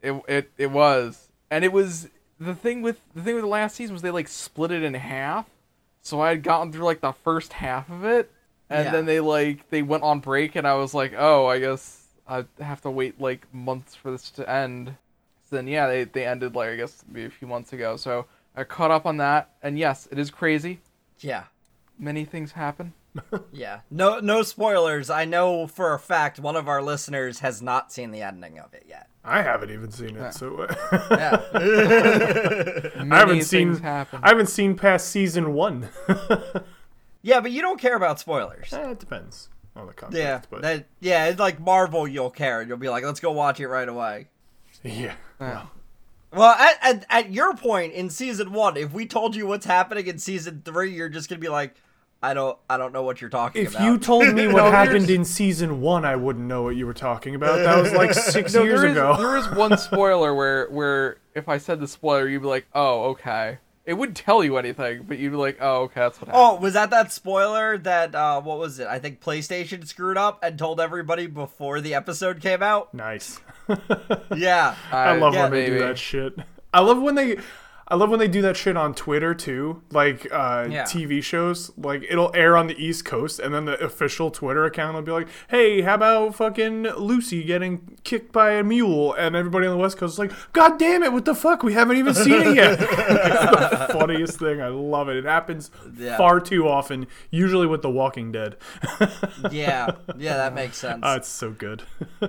It, 0.00 0.20
it 0.26 0.50
it 0.58 0.70
was, 0.70 1.28
and 1.50 1.64
it 1.64 1.72
was 1.72 2.08
the 2.40 2.54
thing 2.54 2.82
with 2.82 3.00
the 3.14 3.22
thing 3.22 3.34
with 3.34 3.44
the 3.44 3.48
last 3.48 3.76
season 3.76 3.92
was 3.92 4.02
they 4.02 4.10
like 4.10 4.26
split 4.28 4.70
it 4.72 4.82
in 4.82 4.94
half. 4.94 5.46
So 6.00 6.20
I 6.20 6.30
had 6.30 6.42
gotten 6.42 6.72
through 6.72 6.84
like 6.84 7.00
the 7.00 7.12
first 7.12 7.52
half 7.52 7.88
of 7.88 8.04
it, 8.04 8.30
and 8.68 8.86
Yeah. 8.86 8.90
then 8.92 9.06
they 9.06 9.20
like 9.20 9.68
they 9.70 9.82
went 9.82 10.02
on 10.02 10.18
break, 10.20 10.56
and 10.56 10.66
I 10.66 10.74
was 10.74 10.92
like, 10.94 11.12
oh, 11.16 11.46
I 11.46 11.60
guess 11.60 12.06
I 12.26 12.44
have 12.60 12.80
to 12.82 12.90
wait 12.90 13.20
like 13.20 13.46
months 13.54 13.94
for 13.94 14.10
this 14.10 14.30
to 14.32 14.48
end. 14.50 14.96
So 15.48 15.56
then 15.56 15.68
yeah, 15.68 15.86
they 15.86 16.04
they 16.04 16.26
ended 16.26 16.56
like 16.56 16.70
I 16.70 16.76
guess 16.76 17.04
maybe 17.06 17.26
a 17.26 17.30
few 17.30 17.46
months 17.46 17.72
ago. 17.72 17.96
So 17.96 18.26
I 18.56 18.64
caught 18.64 18.90
up 18.90 19.06
on 19.06 19.18
that, 19.18 19.50
and 19.62 19.78
yes, 19.78 20.08
it 20.10 20.18
is 20.18 20.30
crazy. 20.30 20.80
Yeah. 21.20 21.44
Many 21.98 22.24
things 22.24 22.52
happen. 22.52 22.94
Yeah. 23.52 23.80
No 23.90 24.20
no 24.20 24.42
spoilers. 24.42 25.10
I 25.10 25.24
know 25.26 25.66
for 25.66 25.92
a 25.94 25.98
fact 25.98 26.40
one 26.40 26.56
of 26.56 26.66
our 26.68 26.80
listeners 26.82 27.40
has 27.40 27.60
not 27.60 27.92
seen 27.92 28.10
the 28.10 28.22
ending 28.22 28.58
of 28.58 28.72
it 28.74 28.84
yet. 28.88 29.08
I 29.24 29.42
haven't 29.42 29.70
even 29.70 29.90
seen 29.90 30.16
it, 30.16 30.32
so 30.34 30.66
Yeah. 31.10 31.42
I 31.54 33.18
haven't 33.18 33.42
seen. 33.44 33.76
happen. 33.76 34.20
I 34.22 34.28
haven't 34.30 34.48
seen 34.48 34.76
past 34.76 35.08
season 35.08 35.52
one. 35.52 35.88
yeah, 37.22 37.40
but 37.40 37.50
you 37.52 37.62
don't 37.62 37.80
care 37.80 37.96
about 37.96 38.18
spoilers. 38.18 38.72
Eh, 38.72 38.90
it 38.90 38.98
depends 38.98 39.48
on 39.76 39.86
the 39.86 39.92
context. 39.92 40.18
Yeah. 40.22 40.40
but 40.50 40.62
That 40.62 40.86
yeah, 41.00 41.26
it's 41.26 41.38
like 41.38 41.60
Marvel 41.60 42.08
you'll 42.08 42.30
care. 42.30 42.62
You'll 42.62 42.78
be 42.78 42.88
like, 42.88 43.04
let's 43.04 43.20
go 43.20 43.30
watch 43.32 43.60
it 43.60 43.68
right 43.68 43.88
away. 43.88 44.28
yeah. 44.82 45.14
Yeah. 45.40 45.66
Well, 46.32 46.54
at, 46.54 46.78
at, 46.82 47.06
at 47.10 47.30
your 47.30 47.54
point 47.54 47.92
in 47.92 48.08
season 48.08 48.52
one, 48.52 48.78
if 48.78 48.92
we 48.92 49.04
told 49.06 49.36
you 49.36 49.46
what's 49.46 49.66
happening 49.66 50.06
in 50.06 50.18
season 50.18 50.62
three, 50.64 50.92
you're 50.94 51.10
just 51.10 51.28
gonna 51.28 51.38
be 51.40 51.50
like, 51.50 51.74
I 52.22 52.34
don't 52.34 52.56
I 52.70 52.76
don't 52.76 52.92
know 52.92 53.02
what 53.02 53.20
you're 53.20 53.30
talking 53.30 53.62
If 53.64 53.70
about. 53.74 53.80
If 53.82 53.86
you 53.86 53.98
told 53.98 54.32
me 54.34 54.46
what 54.48 54.56
No, 54.64 54.70
happened 54.70 55.06
here's- 55.06 55.10
in 55.10 55.24
season 55.24 55.80
one, 55.80 56.04
I 56.04 56.14
wouldn't 56.16 56.46
know 56.46 56.62
what 56.62 56.76
you 56.76 56.86
were 56.86 56.94
talking 56.94 57.34
about. 57.34 57.58
That 57.58 57.82
was 57.82 57.92
like 57.92 58.14
six 58.14 58.54
No, 58.54 58.62
years 58.62 58.80
there 58.82 58.90
is, 58.90 58.96
ago. 58.96 59.16
there 59.18 59.36
is 59.36 59.48
one 59.50 59.76
spoiler 59.78 60.34
where 60.34 60.68
where 60.70 61.16
if 61.34 61.48
I 61.48 61.58
said 61.58 61.80
the 61.80 61.88
spoiler, 61.88 62.28
you'd 62.28 62.42
be 62.42 62.48
like, 62.48 62.66
oh, 62.74 63.04
okay. 63.10 63.58
It 63.84 63.94
wouldn't 63.94 64.16
tell 64.16 64.44
you 64.44 64.58
anything, 64.58 65.02
but 65.08 65.18
you'd 65.18 65.30
be 65.32 65.36
like, 65.36 65.58
oh, 65.60 65.82
okay, 65.82 65.98
that's 66.02 66.20
what 66.20 66.28
happened. 66.28 66.44
Oh, 66.44 66.54
was 66.60 66.74
that 66.74 66.90
that 66.90 67.10
spoiler 67.10 67.76
that 67.78 68.14
uh 68.14 68.40
what 68.40 68.58
was 68.58 68.78
it? 68.78 68.86
I 68.86 69.00
think 69.00 69.20
PlayStation 69.20 69.84
screwed 69.84 70.16
up 70.16 70.38
and 70.44 70.56
told 70.56 70.78
everybody 70.80 71.26
before 71.26 71.80
the 71.80 71.94
episode 71.94 72.40
came 72.40 72.62
out. 72.62 72.94
Nice. 72.94 73.40
Yeah. 74.36 74.74
I 74.90 75.16
love 75.16 75.34
yeah, 75.34 75.42
when 75.44 75.50
they 75.52 75.66
do 75.66 75.78
that 75.80 75.98
shit. 75.98 76.34
I 76.72 76.80
love 76.80 77.00
when 77.00 77.14
they. 77.14 77.36
I 77.88 77.96
love 77.96 78.08
when 78.10 78.18
they 78.20 78.28
do 78.28 78.40
that 78.42 78.56
shit 78.56 78.76
on 78.76 78.94
Twitter 78.94 79.34
too, 79.34 79.82
like 79.90 80.26
uh, 80.32 80.66
Yeah. 80.70 80.84
TV 80.84 81.22
shows. 81.22 81.70
Like 81.76 82.04
it'll 82.08 82.30
air 82.34 82.56
on 82.56 82.66
the 82.68 82.76
East 82.82 83.04
Coast, 83.04 83.38
and 83.38 83.52
then 83.52 83.64
the 83.66 83.78
official 83.84 84.30
Twitter 84.30 84.64
account 84.64 84.94
will 84.94 85.02
be 85.02 85.10
like, 85.12 85.28
"Hey, 85.48 85.82
how 85.82 85.94
about 85.94 86.34
fucking 86.36 86.84
Lucy 86.84 87.42
getting 87.42 87.98
kicked 88.04 88.32
by 88.32 88.52
a 88.52 88.62
mule?" 88.62 89.12
And 89.14 89.34
everybody 89.36 89.66
on 89.66 89.72
the 89.72 89.78
West 89.82 89.98
Coast 89.98 90.14
is 90.14 90.18
like, 90.18 90.32
"God 90.52 90.78
damn 90.78 91.02
it, 91.02 91.12
what 91.12 91.24
the 91.24 91.34
fuck? 91.34 91.62
We 91.62 91.74
haven't 91.74 91.96
even 91.98 92.14
seen 92.14 92.40
it 92.40 92.56
yet." 92.56 92.78
it's 92.80 92.90
the 92.90 93.88
funniest 93.92 94.38
thing. 94.38 94.62
I 94.62 94.68
love 94.68 95.08
it. 95.08 95.16
It 95.16 95.24
happens 95.24 95.70
Yeah. 95.98 96.16
far 96.16 96.40
too 96.40 96.68
often, 96.68 97.06
usually 97.30 97.66
with 97.66 97.82
The 97.82 97.90
Walking 97.90 98.32
Dead. 98.32 98.56
Yeah, 99.50 99.96
yeah, 100.16 100.36
that 100.36 100.54
makes 100.54 100.76
sense. 100.78 101.00
Uh, 101.02 101.14
it's 101.18 101.28
so 101.28 101.50
good. 101.50 101.82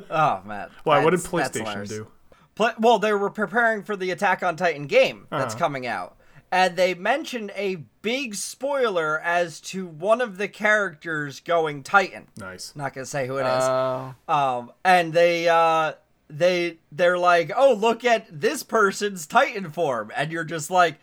oh 0.09 0.41
man. 0.45 0.69
Why? 0.83 1.03
What 1.03 1.11
did 1.11 1.19
PlayStation 1.21 1.87
do? 1.87 2.07
Pla 2.55 2.73
well, 2.79 2.99
they 2.99 3.13
were 3.13 3.29
preparing 3.29 3.83
for 3.83 3.95
the 3.95 4.11
Attack 4.11 4.43
on 4.43 4.55
Titan 4.55 4.87
game 4.87 5.27
that's 5.31 5.53
Uh-huh. 5.55 5.59
coming 5.59 5.87
out. 5.87 6.15
And 6.51 6.75
they 6.75 6.93
mentioned 6.93 7.51
a 7.55 7.77
big 8.03 8.35
spoiler 8.35 9.19
as 9.19 9.59
to 9.61 9.87
one 9.87 10.21
of 10.21 10.37
the 10.37 10.47
characters 10.47 11.39
going 11.39 11.81
Titan. 11.81 12.27
Nice. 12.37 12.73
Not 12.75 12.93
gonna 12.93 13.07
say 13.07 13.25
who 13.25 13.37
it 13.37 13.41
is. 13.47 13.47
Uh, 13.63 14.13
Um, 14.27 14.71
and 14.85 15.13
they 15.13 15.49
uh 15.49 15.93
they 16.29 16.77
they're 16.91 17.17
like, 17.17 17.51
oh 17.55 17.73
look 17.73 18.05
at 18.05 18.27
this 18.29 18.61
person's 18.61 19.25
Titan 19.25 19.71
form, 19.71 20.11
and 20.15 20.31
you're 20.31 20.43
just 20.43 20.69
like, 20.69 20.99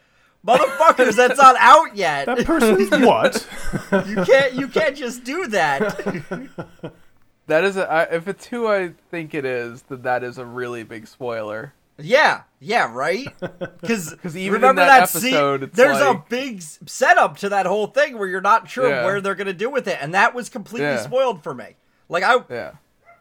motherfuckers, 0.47 1.17
that's 1.17 1.39
not 1.41 1.57
out 1.59 1.97
yet. 1.97 2.27
That 2.27 2.47
person's 2.47 2.89
what? 2.91 3.45
you 4.09 4.25
can't 4.25 4.53
you 4.55 4.69
can't 4.69 4.97
just 4.97 5.25
do 5.25 5.49
that. 5.49 6.93
that 7.51 7.65
is 7.65 7.77
a, 7.77 7.91
I, 7.91 8.03
if 8.15 8.27
it's 8.29 8.47
who 8.47 8.67
I 8.67 8.93
think 9.11 9.35
it 9.35 9.45
is, 9.45 9.83
then 9.83 10.03
that 10.03 10.25
is 10.25 10.39
a 10.39 10.45
really 10.45 10.83
big 10.83 11.07
spoiler. 11.07 11.75
yeah, 11.99 12.43
yeah, 12.61 12.91
right. 12.93 13.29
Because 13.81 14.15
even 14.25 14.47
in 14.47 14.53
remember 14.53 14.83
that 14.85 15.09
scene- 15.09 15.35
episode, 15.35 15.63
it's 15.65 15.77
there's 15.77 15.99
a 16.01 16.23
big 16.29 16.63
setup 16.63 17.37
to 17.39 17.49
that 17.51 17.67
whole 17.67 17.87
thing 17.89 18.19
where 18.19 18.29
you're 18.29 18.41
not 18.41 18.69
sure 18.71 18.89
Yeah. 18.89 19.05
where 19.05 19.21
they're 19.21 19.35
gonna 19.35 19.53
do 19.53 19.69
with 19.71 19.87
it, 19.89 19.99
and 20.01 20.15
that 20.15 20.35
was 20.35 20.49
completely 20.49 20.89
Yeah. 20.89 21.03
spoiled 21.03 21.43
for 21.43 21.55
me. 21.55 21.77
Like 22.09 22.23
I 22.25 22.37
Yeah. 22.49 22.73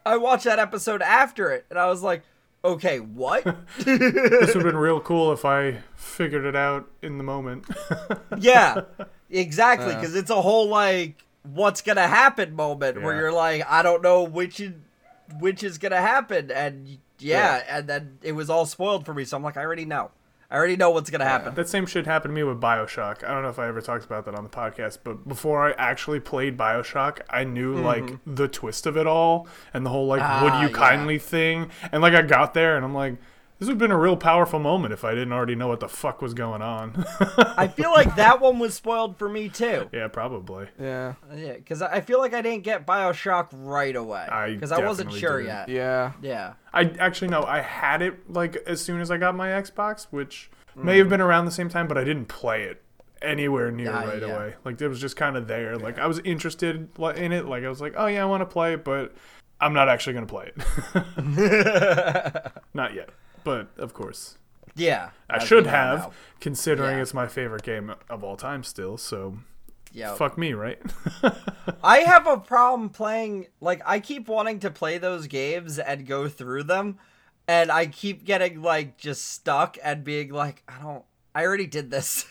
I 0.06 0.16
watched 0.16 0.44
that 0.44 0.58
episode 0.58 1.02
after 1.02 1.50
it, 1.50 1.66
and 1.70 1.78
I 1.78 1.86
was 1.88 2.02
like, 2.02 2.22
okay, 2.64 3.00
what? 3.00 3.44
this 3.78 4.54
would 4.54 4.54
have 4.54 4.62
been 4.64 4.76
real 4.76 5.00
cool 5.00 5.32
if 5.32 5.44
I 5.44 5.78
figured 5.96 6.44
it 6.44 6.56
out 6.56 6.88
in 7.02 7.18
the 7.18 7.24
moment. 7.24 7.64
Yeah, 8.38 8.82
exactly. 9.30 9.88
Uh. 9.88 9.90
Yeah. 9.90 10.00
Because 10.00 10.14
it's 10.16 10.30
a 10.30 10.40
whole 10.40 10.68
like 10.68 11.24
what's 11.42 11.80
gonna 11.82 12.06
happen 12.08 12.54
moment 12.54 13.02
where 13.02 13.16
you're 13.16 13.32
like, 13.32 13.64
I 13.68 13.82
don't 13.82 14.02
know 14.02 14.22
which 14.22 14.60
is, 14.60 14.72
which 15.38 15.62
is 15.62 15.78
gonna 15.78 16.00
happen, 16.00 16.50
and 16.50 16.98
yeah, 17.18 17.62
and 17.68 17.86
then 17.88 18.18
it 18.22 18.32
was 18.32 18.50
all 18.50 18.66
spoiled 18.66 19.04
for 19.06 19.14
me. 19.14 19.24
So 19.24 19.36
I'm 19.36 19.42
like, 19.42 19.56
I 19.56 19.64
already 19.64 19.84
know. 19.84 20.10
I 20.52 20.56
already 20.56 20.76
know 20.76 20.90
what's 20.90 21.10
gonna 21.10 21.24
happen. 21.24 21.54
That 21.54 21.68
same 21.68 21.86
shit 21.86 22.06
happened 22.06 22.32
to 22.32 22.34
me 22.34 22.42
with 22.42 22.60
Bioshock. 22.60 23.22
I 23.22 23.28
don't 23.32 23.42
know 23.42 23.50
if 23.50 23.60
I 23.60 23.68
ever 23.68 23.80
talked 23.80 24.04
about 24.04 24.24
that 24.24 24.34
on 24.34 24.42
the 24.42 24.50
podcast, 24.50 24.98
but 25.04 25.28
before 25.28 25.64
I 25.68 25.72
actually 25.78 26.18
played 26.18 26.56
Bioshock, 26.56 27.20
I 27.30 27.44
knew 27.44 27.76
like 27.76 28.18
the 28.26 28.48
twist 28.48 28.84
of 28.86 28.96
it 28.96 29.06
all 29.06 29.46
and 29.72 29.86
the 29.86 29.90
whole 29.90 30.06
like 30.08 30.20
Mm-hmm. 30.20 30.44
Ah, 30.44 30.44
would 30.44 30.62
you 30.62 30.74
yeah. 30.74 30.88
kindly 30.88 31.18
thing. 31.18 31.70
And 31.92 32.02
like 32.02 32.14
I 32.14 32.22
got 32.22 32.52
there 32.54 32.74
and 32.74 32.84
I'm 32.84 32.94
like, 32.94 33.16
this 33.60 33.66
would 33.68 33.74
have 33.74 33.78
been 33.78 33.92
a 33.92 33.98
real 33.98 34.16
powerful 34.16 34.58
moment 34.58 34.92
if 34.92 35.04
I 35.04 35.10
didn't 35.12 35.32
already 35.32 35.54
know 35.54 35.68
what 35.68 35.78
the 35.78 35.88
fuck 35.88 36.20
was 36.20 36.34
going 36.34 36.60
on. 36.62 37.04
I 37.56 37.68
feel 37.68 37.92
like 37.92 38.16
that 38.16 38.40
one 38.40 38.58
was 38.58 38.74
spoiled 38.74 39.16
for 39.18 39.28
me 39.28 39.48
too. 39.48 39.88
yeah, 39.92 40.08
probably. 40.08 40.66
Yeah. 40.80 41.14
Yeah, 41.32 41.52
because 41.52 41.80
I 41.82 42.00
feel 42.00 42.18
like 42.18 42.34
I 42.34 42.42
didn't 42.42 42.64
get 42.64 42.86
Bioshock 42.86 43.48
right 43.52 43.94
away 43.94 44.26
I 44.28 44.54
because 44.54 44.72
I 44.72 44.84
wasn't 44.84 45.12
sure 45.12 45.36
didn't. 45.42 45.54
yet. 45.54 45.68
Yeah. 45.68 46.12
Yeah. 46.20 46.54
I 46.74 46.90
actually 46.98 47.28
no, 47.28 47.42
I 47.44 47.60
had 47.60 48.02
it 48.02 48.28
like 48.32 48.56
as 48.66 48.80
soon 48.80 49.00
as 49.00 49.10
I 49.10 49.18
got 49.18 49.36
my 49.36 49.48
Xbox, 49.48 50.06
which 50.10 50.50
may 50.74 50.98
have 50.98 51.08
been 51.08 51.20
around 51.20 51.44
the 51.44 51.50
same 51.52 51.68
time, 51.68 51.86
but 51.86 51.96
I 51.98 52.04
didn't 52.04 52.26
play 52.26 52.62
it 52.62 52.82
anywhere 53.22 53.70
near 53.70 53.92
Ah, 53.92 54.00
right 54.04 54.22
yeah. 54.22 54.28
away. 54.28 54.54
Like 54.64 54.80
it 54.80 54.88
was 54.88 55.00
just 55.00 55.16
kind 55.16 55.36
of 55.36 55.46
there. 55.46 55.76
Like 55.76 55.98
I 55.98 56.06
was 56.06 56.18
interested 56.20 56.88
in 57.16 57.32
it. 57.32 57.44
Like 57.46 57.64
I 57.64 57.68
was 57.68 57.80
like, 57.82 57.92
oh 57.96 58.06
yeah, 58.06 58.22
I 58.22 58.24
want 58.26 58.40
to 58.40 58.46
play 58.46 58.72
it, 58.72 58.84
but 58.84 59.14
I'm 59.60 59.74
not 59.74 59.90
actually 59.90 60.14
gonna 60.14 60.26
play 60.26 60.50
it. 60.56 62.52
not 62.74 62.94
yet, 62.94 63.10
but 63.44 63.68
of 63.78 63.92
course 63.94 64.36
Yeah. 64.76 65.10
I 65.28 65.38
should 65.44 65.64
we 65.64 65.70
now 65.70 65.76
have, 65.76 65.98
know. 66.00 66.12
considering 66.40 66.96
Yeah. 66.96 67.02
it's 67.02 67.14
my 67.14 67.26
favorite 67.26 67.62
game 67.62 67.92
of 68.08 68.22
all 68.24 68.36
time 68.36 68.62
still. 68.64 68.96
So 68.96 69.38
Yeah. 69.92 70.14
fuck 70.14 70.38
me, 70.38 70.52
right? 70.52 70.80
I 71.84 71.98
have 72.00 72.26
a 72.26 72.36
problem 72.38 72.88
playing 72.90 73.46
like 73.60 73.82
I 73.84 74.00
keep 74.00 74.28
wanting 74.28 74.60
to 74.60 74.70
play 74.70 74.98
those 74.98 75.26
games 75.26 75.78
and 75.78 76.06
go 76.06 76.28
through 76.28 76.64
them 76.64 76.98
and 77.48 77.70
I 77.72 77.86
keep 77.86 78.24
getting 78.24 78.62
like 78.62 78.96
just 78.96 79.26
stuck 79.28 79.76
and 79.82 80.04
being 80.04 80.30
like 80.32 80.62
I 80.68 80.80
don't 80.82 81.04
I 81.34 81.44
already 81.46 81.66
did 81.68 81.90
this. 81.92 82.24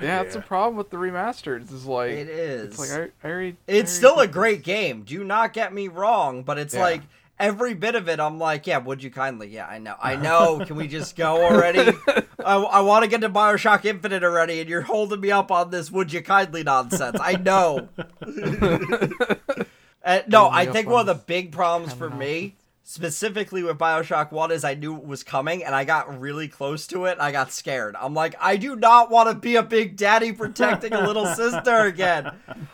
Yeah, 0.00 0.20
it's 0.22 0.36
a 0.36 0.40
problem 0.40 0.76
with 0.76 0.90
the 0.90 0.96
remasters. 0.96 1.72
Is 1.72 1.84
like 1.84 2.10
It 2.12 2.28
is. 2.28 2.70
It's 2.70 2.78
like 2.78 2.90
I, 2.90 3.26
I 3.26 3.30
already. 3.30 3.50
I 3.50 3.54
it's 3.66 3.68
already 3.68 3.86
still 3.86 4.18
a 4.20 4.28
great 4.28 4.62
game. 4.62 5.02
Do 5.02 5.24
not 5.24 5.52
get 5.52 5.72
me 5.74 5.88
wrong, 5.88 6.42
but 6.44 6.58
it's 6.58 6.74
Yeah. 6.74 6.82
like 6.82 7.02
every 7.38 7.74
bit 7.74 7.94
of 7.94 8.08
it 8.08 8.20
I'm 8.20 8.38
like, 8.38 8.66
yeah, 8.66 8.78
would 8.78 9.02
you 9.02 9.10
kindly? 9.10 9.48
Yeah, 9.48 9.66
I 9.66 9.78
know. 9.78 9.94
I 10.00 10.16
know. 10.16 10.64
Can 10.64 10.76
we 10.76 10.88
just 10.88 11.16
go 11.16 11.44
already? 11.44 11.80
I, 12.44 12.56
I 12.56 12.80
want 12.80 13.04
to 13.04 13.10
get 13.10 13.20
to 13.22 13.30
BioShock 13.30 13.84
Infinite 13.84 14.24
already 14.24 14.60
and 14.60 14.68
you're 14.68 14.82
holding 14.82 15.20
me 15.20 15.30
up 15.30 15.50
on 15.50 15.70
this 15.70 15.90
would 15.90 16.12
you 16.12 16.22
kindly 16.22 16.62
nonsense. 16.62 17.18
I 17.20 17.34
know. 17.34 17.88
Uh, 20.04 20.22
no, 20.26 20.48
I 20.48 20.64
think 20.64 20.88
one 20.88 21.00
of 21.00 21.06
the 21.06 21.22
big 21.26 21.52
problems 21.52 21.92
for 21.92 22.08
me, 22.08 22.56
specifically 22.88 23.62
with 23.62 23.76
Bioshock 23.76 24.32
1, 24.32 24.50
is 24.50 24.64
I 24.64 24.72
knew 24.72 24.96
it 24.96 25.04
was 25.04 25.22
coming 25.22 25.62
and 25.62 25.74
I 25.74 25.84
got 25.84 26.18
really 26.18 26.48
close 26.48 26.86
to 26.86 27.04
it 27.04 27.12
and 27.12 27.20
I 27.20 27.32
got 27.32 27.52
scared. 27.52 27.94
I'm 28.00 28.14
like, 28.14 28.34
I 28.40 28.56
do 28.56 28.74
not 28.76 29.10
want 29.10 29.28
to 29.28 29.34
be 29.34 29.56
a 29.56 29.62
big 29.62 29.94
daddy 29.94 30.32
protecting 30.32 30.94
a 30.94 31.06
little 31.06 31.26
sister 31.26 31.80
again. 31.84 32.30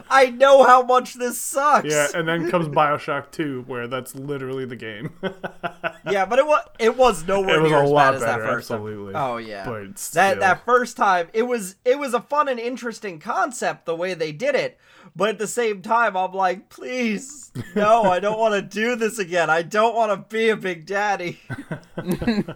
I 0.08 0.30
know 0.30 0.62
how 0.62 0.84
much 0.84 1.14
this 1.14 1.36
sucks. 1.40 1.90
yeah, 1.90 2.06
and 2.14 2.28
then 2.28 2.48
comes 2.48 2.68
Bioshock 2.68 3.32
2, 3.32 3.64
where 3.66 3.88
that's 3.88 4.14
literally 4.14 4.64
the 4.64 4.76
game. 4.76 5.10
Yeah, 6.10 6.26
but 6.26 6.38
it 6.38 6.46
was 6.46 6.62
it 6.78 6.96
was 6.98 7.26
nowhere 7.26 7.56
It 7.56 7.62
was 7.62 7.70
near 7.70 7.80
a 7.80 7.84
as 7.84 7.90
lot 7.90 8.08
bad 8.08 8.14
as 8.16 8.20
that 8.20 8.38
better, 8.38 8.52
first 8.52 8.68
time. 8.68 9.12
Oh 9.14 9.38
yeah. 9.38 9.64
But 9.64 9.96
that 10.12 10.38
that 10.40 10.64
first 10.66 10.98
time 10.98 11.28
it 11.32 11.44
was 11.44 11.76
it 11.82 11.98
was 11.98 12.12
a 12.12 12.20
fun 12.20 12.46
and 12.46 12.60
interesting 12.60 13.18
concept 13.18 13.86
the 13.86 13.96
way 13.96 14.12
they 14.12 14.30
did 14.30 14.54
it 14.54 14.78
but 15.16 15.28
at 15.28 15.38
the 15.38 15.46
same 15.46 15.82
time 15.82 16.16
i'm 16.16 16.32
like 16.32 16.68
please 16.68 17.52
no 17.74 18.04
i 18.04 18.18
don't 18.18 18.38
want 18.38 18.54
to 18.54 18.62
do 18.62 18.96
this 18.96 19.18
again 19.18 19.50
i 19.50 19.62
don't 19.62 19.94
want 19.94 20.03
to 20.10 20.34
be 20.34 20.48
a 20.50 20.56
big 20.56 20.86
daddy. 20.86 21.40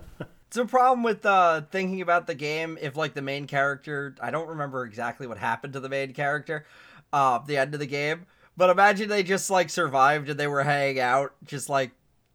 It's 0.48 0.56
a 0.56 0.64
problem 0.64 1.02
with 1.02 1.26
uh 1.26 1.60
thinking 1.70 2.00
about 2.00 2.26
the 2.26 2.34
game 2.34 2.78
if 2.80 2.96
like 2.96 3.12
the 3.12 3.20
main 3.20 3.46
character 3.46 4.14
i 4.18 4.30
don't 4.30 4.48
remember 4.48 4.82
exactly 4.86 5.26
what 5.26 5.36
happened 5.36 5.74
to 5.74 5.80
the 5.80 5.90
main 5.90 6.14
character 6.14 6.64
uh 7.12 7.38
the 7.46 7.58
end 7.58 7.74
of 7.74 7.80
the 7.80 7.86
game 7.86 8.24
but 8.56 8.70
imagine 8.70 9.10
they 9.10 9.22
just 9.22 9.50
like 9.50 9.68
survived 9.68 10.30
and 10.30 10.40
they 10.40 10.46
were 10.46 10.62
hanging 10.62 11.00
out 11.00 11.34
just 11.44 11.68
like 11.68 11.90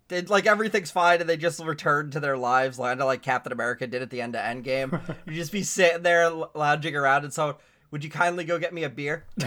did 0.10 0.30
like 0.30 0.46
everything's 0.46 0.92
fine 0.92 1.22
and 1.22 1.28
they 1.28 1.38
just 1.38 1.60
returned 1.60 2.12
to 2.12 2.20
their 2.20 2.38
lives 2.38 2.78
kind 2.78 3.02
of 3.02 3.08
like 3.08 3.24
captain 3.24 3.52
america 3.52 3.88
did 3.88 4.04
at 4.04 4.12
the 4.12 4.22
end 4.22 4.36
of 4.36 4.44
endgame. 4.44 4.92
You 5.26 5.34
just 5.34 5.52
be 5.52 5.64
sitting 5.64 6.04
there 6.04 6.22
l- 6.26 6.52
lounging 6.54 6.96
around 6.96 7.24
and 7.24 7.34
so 7.34 7.58
would 7.90 8.04
you 8.04 8.12
kindly 8.12 8.44
go 8.44 8.60
get 8.60 8.76
me 8.76 8.84
a 8.84 8.90
beer? 8.90 9.26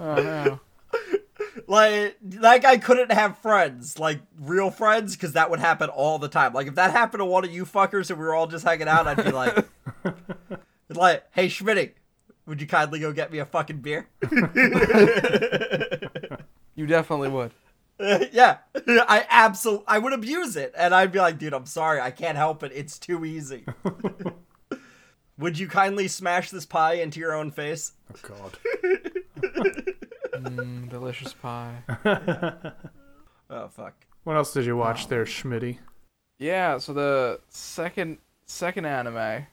Oh 0.00 0.14
no. 0.16 0.60
Like 1.68 2.16
that 2.22 2.62
guy 2.62 2.78
couldn't 2.78 3.12
have 3.12 3.38
friends 3.38 3.98
like 3.98 4.20
real 4.40 4.70
friends 4.70 5.14
because 5.14 5.34
that 5.34 5.50
would 5.50 5.60
happen 5.60 5.90
all 5.90 6.18
the 6.18 6.28
time. 6.28 6.54
Like 6.54 6.66
if 6.66 6.74
that 6.76 6.90
happened 6.90 7.20
to 7.20 7.26
one 7.26 7.44
of 7.44 7.52
you 7.52 7.64
fuckers 7.64 8.10
and 8.10 8.18
we 8.18 8.24
were 8.24 8.34
all 8.34 8.46
just 8.46 8.64
hanging 8.64 8.88
out 8.88 9.06
i'd 9.06 9.22
be 9.22 9.30
like 9.30 9.54
like 10.88 11.24
hey 11.32 11.46
schmitty 11.46 11.92
would 12.46 12.60
you 12.60 12.66
kindly 12.66 12.98
go 12.98 13.12
get 13.12 13.30
me 13.30 13.38
a 13.38 13.44
fucking 13.44 13.78
beer? 13.78 14.08
You 16.74 16.86
definitely 16.86 17.28
would. 17.30 17.50
yeah. 18.32 18.58
I 18.86 19.26
absolutely 19.28 19.84
i 19.88 19.98
would 19.98 20.12
abuse 20.12 20.54
it 20.54 20.72
and 20.76 20.94
i'd 20.94 21.10
be 21.10 21.18
like 21.18 21.38
dude 21.38 21.52
i'm 21.52 21.66
sorry. 21.66 22.00
I 22.00 22.12
can't 22.12 22.36
help 22.36 22.62
it. 22.62 22.70
It's 22.72 23.00
too 23.00 23.24
easy. 23.24 23.64
Would 25.38 25.58
you 25.58 25.66
kindly 25.68 26.06
smash 26.08 26.50
this 26.50 26.66
pie 26.66 26.94
into 26.94 27.18
your 27.20 27.34
own 27.34 27.50
face? 27.50 27.92
Oh, 28.12 28.18
God. 28.22 29.98
Mm, 30.42 30.88
delicious 30.90 31.32
pie. 31.32 31.76
oh 33.50 33.68
fuck 33.68 33.94
What 34.24 34.36
else 34.36 34.52
did 34.52 34.64
you 34.66 34.76
watch 34.76 35.08
there, 35.08 35.24
Schmitty? 35.24 35.78
Yeah. 36.38 36.78
So 36.78 36.92
the 36.92 37.40
second 37.48 38.18
second 38.46 38.84
anime, 38.86 39.46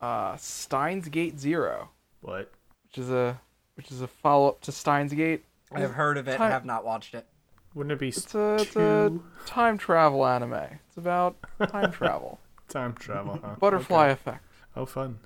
uh, 0.00 0.36
Steins 0.36 1.08
Gate 1.08 1.38
Zero, 1.38 1.90
What? 2.20 2.50
which 2.84 2.98
is 2.98 3.10
a 3.10 3.40
which 3.74 3.90
is 3.90 4.00
a 4.02 4.06
follow 4.08 4.48
up 4.48 4.60
to 4.62 4.72
Steins 4.72 5.12
Gate. 5.12 5.44
i've 5.72 5.92
heard 5.92 6.18
of 6.18 6.26
it 6.28 6.40
I 6.40 6.48
have 6.48 6.64
not 6.64 6.84
watched 6.84 7.14
it 7.14 7.26
Wouldn't 7.74 7.92
it 7.92 7.98
be 8.00 8.08
It's 8.08 8.34
a, 8.34 8.56
it's 8.60 8.76
a 8.76 9.12
time 9.46 9.78
travel 9.78 10.26
anime. 10.26 10.54
It's 10.54 10.96
about 10.96 11.36
time 11.68 11.92
travel. 11.92 12.38
time 12.68 12.94
travel, 12.94 13.38
huh? 13.42 13.54
Butterfly 13.58 14.04
Okay. 14.04 14.12
effect. 14.12 14.44
Oh, 14.76 14.84
fun. 14.86 15.18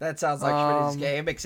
That 0.00 0.18
sounds 0.18 0.42
like 0.42 0.52
Schmitty's 0.54 0.94
Um, 0.94 0.98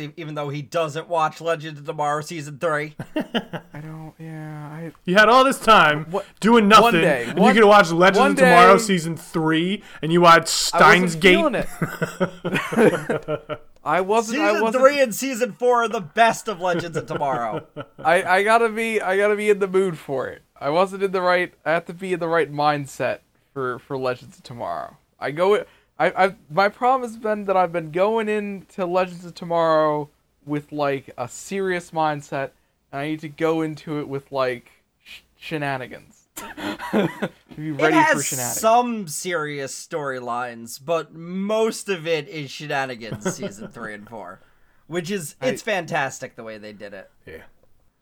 game, 0.07 0.13
even 0.17 0.35
though 0.37 0.49
he 0.49 0.63
doesn't 0.63 1.09
watch 1.09 1.41
Legends 1.41 1.81
of 1.81 1.87
Tomorrow 1.87 2.21
season 2.23 2.59
three. 2.59 2.95
I 3.17 3.81
don't. 3.81 4.15
Yeah. 4.19 4.69
I. 4.73 4.93
You 5.05 5.17
had 5.17 5.29
all 5.29 5.43
this 5.45 5.59
time 5.59 6.07
What- 6.11 6.25
doing 6.41 6.69
nothing, 6.69 7.01
day, 7.01 7.25
and 7.29 7.39
one- 7.39 7.55
you 7.55 7.61
could 7.61 7.69
watch 7.69 7.91
Legends 7.91 8.19
one 8.21 8.31
of 8.31 8.37
Tomorrow 8.37 8.79
season 8.79 9.17
three, 9.17 9.83
and 10.03 10.13
you 10.13 10.21
watched 10.21 10.73
I 10.73 10.79
Steins 10.79 11.17
wasn't 11.17 11.23
Gate. 11.23 11.67
it. 12.55 13.61
I 13.85 14.01
wasn't. 14.01 14.41
I 14.41 14.49
Season 14.51 14.63
wasn't. 14.63 14.83
three 14.85 15.01
and 15.01 15.15
season 15.15 15.53
four 15.53 15.83
are 15.83 15.89
the 15.89 16.01
best 16.01 16.49
of 16.49 16.61
Legends 16.61 16.97
of 16.97 17.07
Tomorrow. 17.07 17.67
I, 17.99 18.23
I 18.23 18.43
gotta 18.45 18.69
be 18.71 19.01
I 19.01 19.17
gotta 19.17 19.37
be 19.37 19.51
in 19.51 19.59
the 19.59 19.69
mood 19.69 19.99
for 19.99 20.29
it. 20.29 20.43
I 20.59 20.71
wasn't 20.71 21.03
in 21.03 21.11
the 21.13 21.21
right. 21.21 21.53
I 21.67 21.73
have 21.73 21.85
to 21.87 21.93
be 21.93 22.13
in 22.13 22.21
the 22.21 22.29
right 22.29 22.51
mindset 22.53 23.19
for 23.53 23.79
for 23.81 23.99
Legends 23.99 24.37
of 24.39 24.43
Tomorrow. 24.45 24.97
I 25.21 25.33
go. 25.33 25.65
I 25.99 26.27
I 26.27 26.35
my 26.51 26.69
problem 26.69 27.09
has 27.09 27.17
been 27.19 27.45
that 27.45 27.57
I've 27.57 27.73
been 27.73 27.91
going 27.91 28.29
into 28.29 28.85
Legends 28.87 29.25
of 29.25 29.35
Tomorrow 29.35 30.11
with 30.45 30.73
like 30.73 31.11
a 31.17 31.29
serious 31.29 31.91
mindset, 31.93 32.51
and 32.93 33.01
I 33.01 33.07
need 33.09 33.21
to 33.21 33.29
go 33.29 33.63
into 33.63 33.99
it 34.01 34.09
with 34.09 34.33
like 34.33 34.71
sh- 35.05 35.21
shenanigans. 35.37 36.23
to 36.37 37.09
be 37.57 37.69
it 37.69 37.73
ready 37.81 37.93
for 37.95 38.01
has 38.01 38.27
shenanigans. 38.27 38.61
some 38.61 39.09
serious 39.09 39.75
storylines, 39.87 40.81
but 40.85 41.15
most 41.15 41.89
of 41.89 42.07
it 42.07 42.29
is 42.29 42.51
shenanigans. 42.51 43.33
season 43.35 43.69
three 43.69 43.95
and 43.95 44.09
four, 44.09 44.41
which 44.89 45.11
is 45.11 45.37
it's 45.41 45.63
fantastic 45.63 46.35
the 46.35 46.43
way 46.43 46.59
they 46.59 46.73
did 46.73 46.93
it. 46.93 47.11
Yeah. 47.25 47.43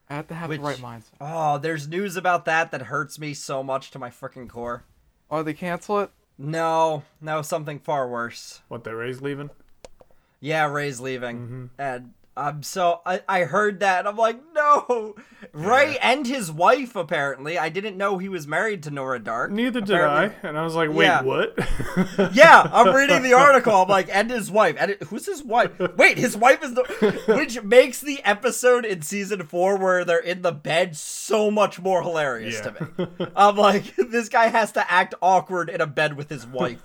I 0.09 0.15
have 0.17 0.29
to 0.29 0.35
have 0.35 0.49
which- 0.49 0.61
the 0.61 0.67
right 0.67 0.79
mindset. 0.79 1.11
Oh, 1.21 1.59
there's 1.59 1.87
news 1.89 2.17
about 2.17 2.47
that 2.47 2.71
that 2.71 2.83
hurts 2.83 3.19
me 3.19 3.35
so 3.35 3.63
much 3.63 3.91
to 3.91 3.99
my 3.99 4.09
freaking 4.11 4.49
core. 4.49 4.85
Oh, 5.31 5.43
they 5.43 5.55
cancel 5.55 6.01
it. 6.01 6.11
No, 6.43 7.05
no, 7.21 7.41
something 7.43 7.79
far 7.79 8.09
worse. 8.09 8.61
What, 8.69 8.83
that 8.85 8.95
Ray's 8.97 9.23
leaving? 9.23 9.51
Yeah, 10.41 10.67
Ray's 10.67 10.99
leaving, 11.01 11.39
Mm-hmm. 11.39 11.65
and 11.79 12.15
I'm 12.35 12.63
so 12.63 13.03
I, 13.05 13.21
I 13.29 13.41
heard 13.45 13.81
that 13.81 14.01
and 14.01 14.09
I'm 14.09 14.17
like, 14.17 14.41
no, 14.55 15.15
Ray 15.53 15.99
and 16.01 16.27
his 16.27 16.51
wife 16.51 16.97
apparently. 16.97 17.59
I 17.59 17.69
didn't 17.69 17.99
know 17.99 18.17
he 18.17 18.31
was 18.31 18.47
married 18.47 18.83
to 18.85 18.91
Nora 18.91 19.21
Darhk. 19.21 19.51
Neither 19.51 19.81
did 19.83 19.91
Apparently- 19.91 20.37
I. 20.43 20.49
And 20.49 20.57
I 20.59 20.65
was 20.65 20.75
like, 20.75 20.91
wait, 20.91 21.05
Yeah. 21.05 21.23
what? 21.23 21.59
Yeah, 22.33 22.69
I'm 22.73 22.95
reading 22.95 23.23
the 23.23 23.35
article. 23.35 23.75
I'm 23.75 23.89
like, 23.89 24.09
and 24.11 24.31
his 24.31 24.51
wife. 24.51 24.77
And 24.79 24.93
it, 24.93 25.03
who's 25.05 25.27
his 25.27 25.43
wife? 25.43 25.73
Wait, 25.97 26.17
his 26.17 26.35
wife 26.37 26.63
is 26.63 26.73
the. 26.75 27.23
Which 27.37 27.63
makes 27.63 28.01
the 28.01 28.23
episode 28.25 28.85
in 28.87 29.03
season 29.03 29.43
four 29.45 29.77
where 29.77 30.05
they're 30.05 30.19
in 30.19 30.41
the 30.43 30.53
bed 30.53 30.97
so 30.97 31.51
much 31.51 31.81
more 31.81 32.03
hilarious 32.03 32.55
Yeah. 32.65 32.71
to 32.71 32.89
me. 33.21 33.27
I'm 33.37 33.57
like, 33.57 33.95
this 33.97 34.29
guy 34.31 34.47
has 34.47 34.73
to 34.73 34.91
act 34.91 35.15
awkward 35.21 35.69
in 35.69 35.81
a 35.83 35.87
bed 35.87 36.17
with 36.17 36.31
his 36.31 36.47
wife. 36.47 36.81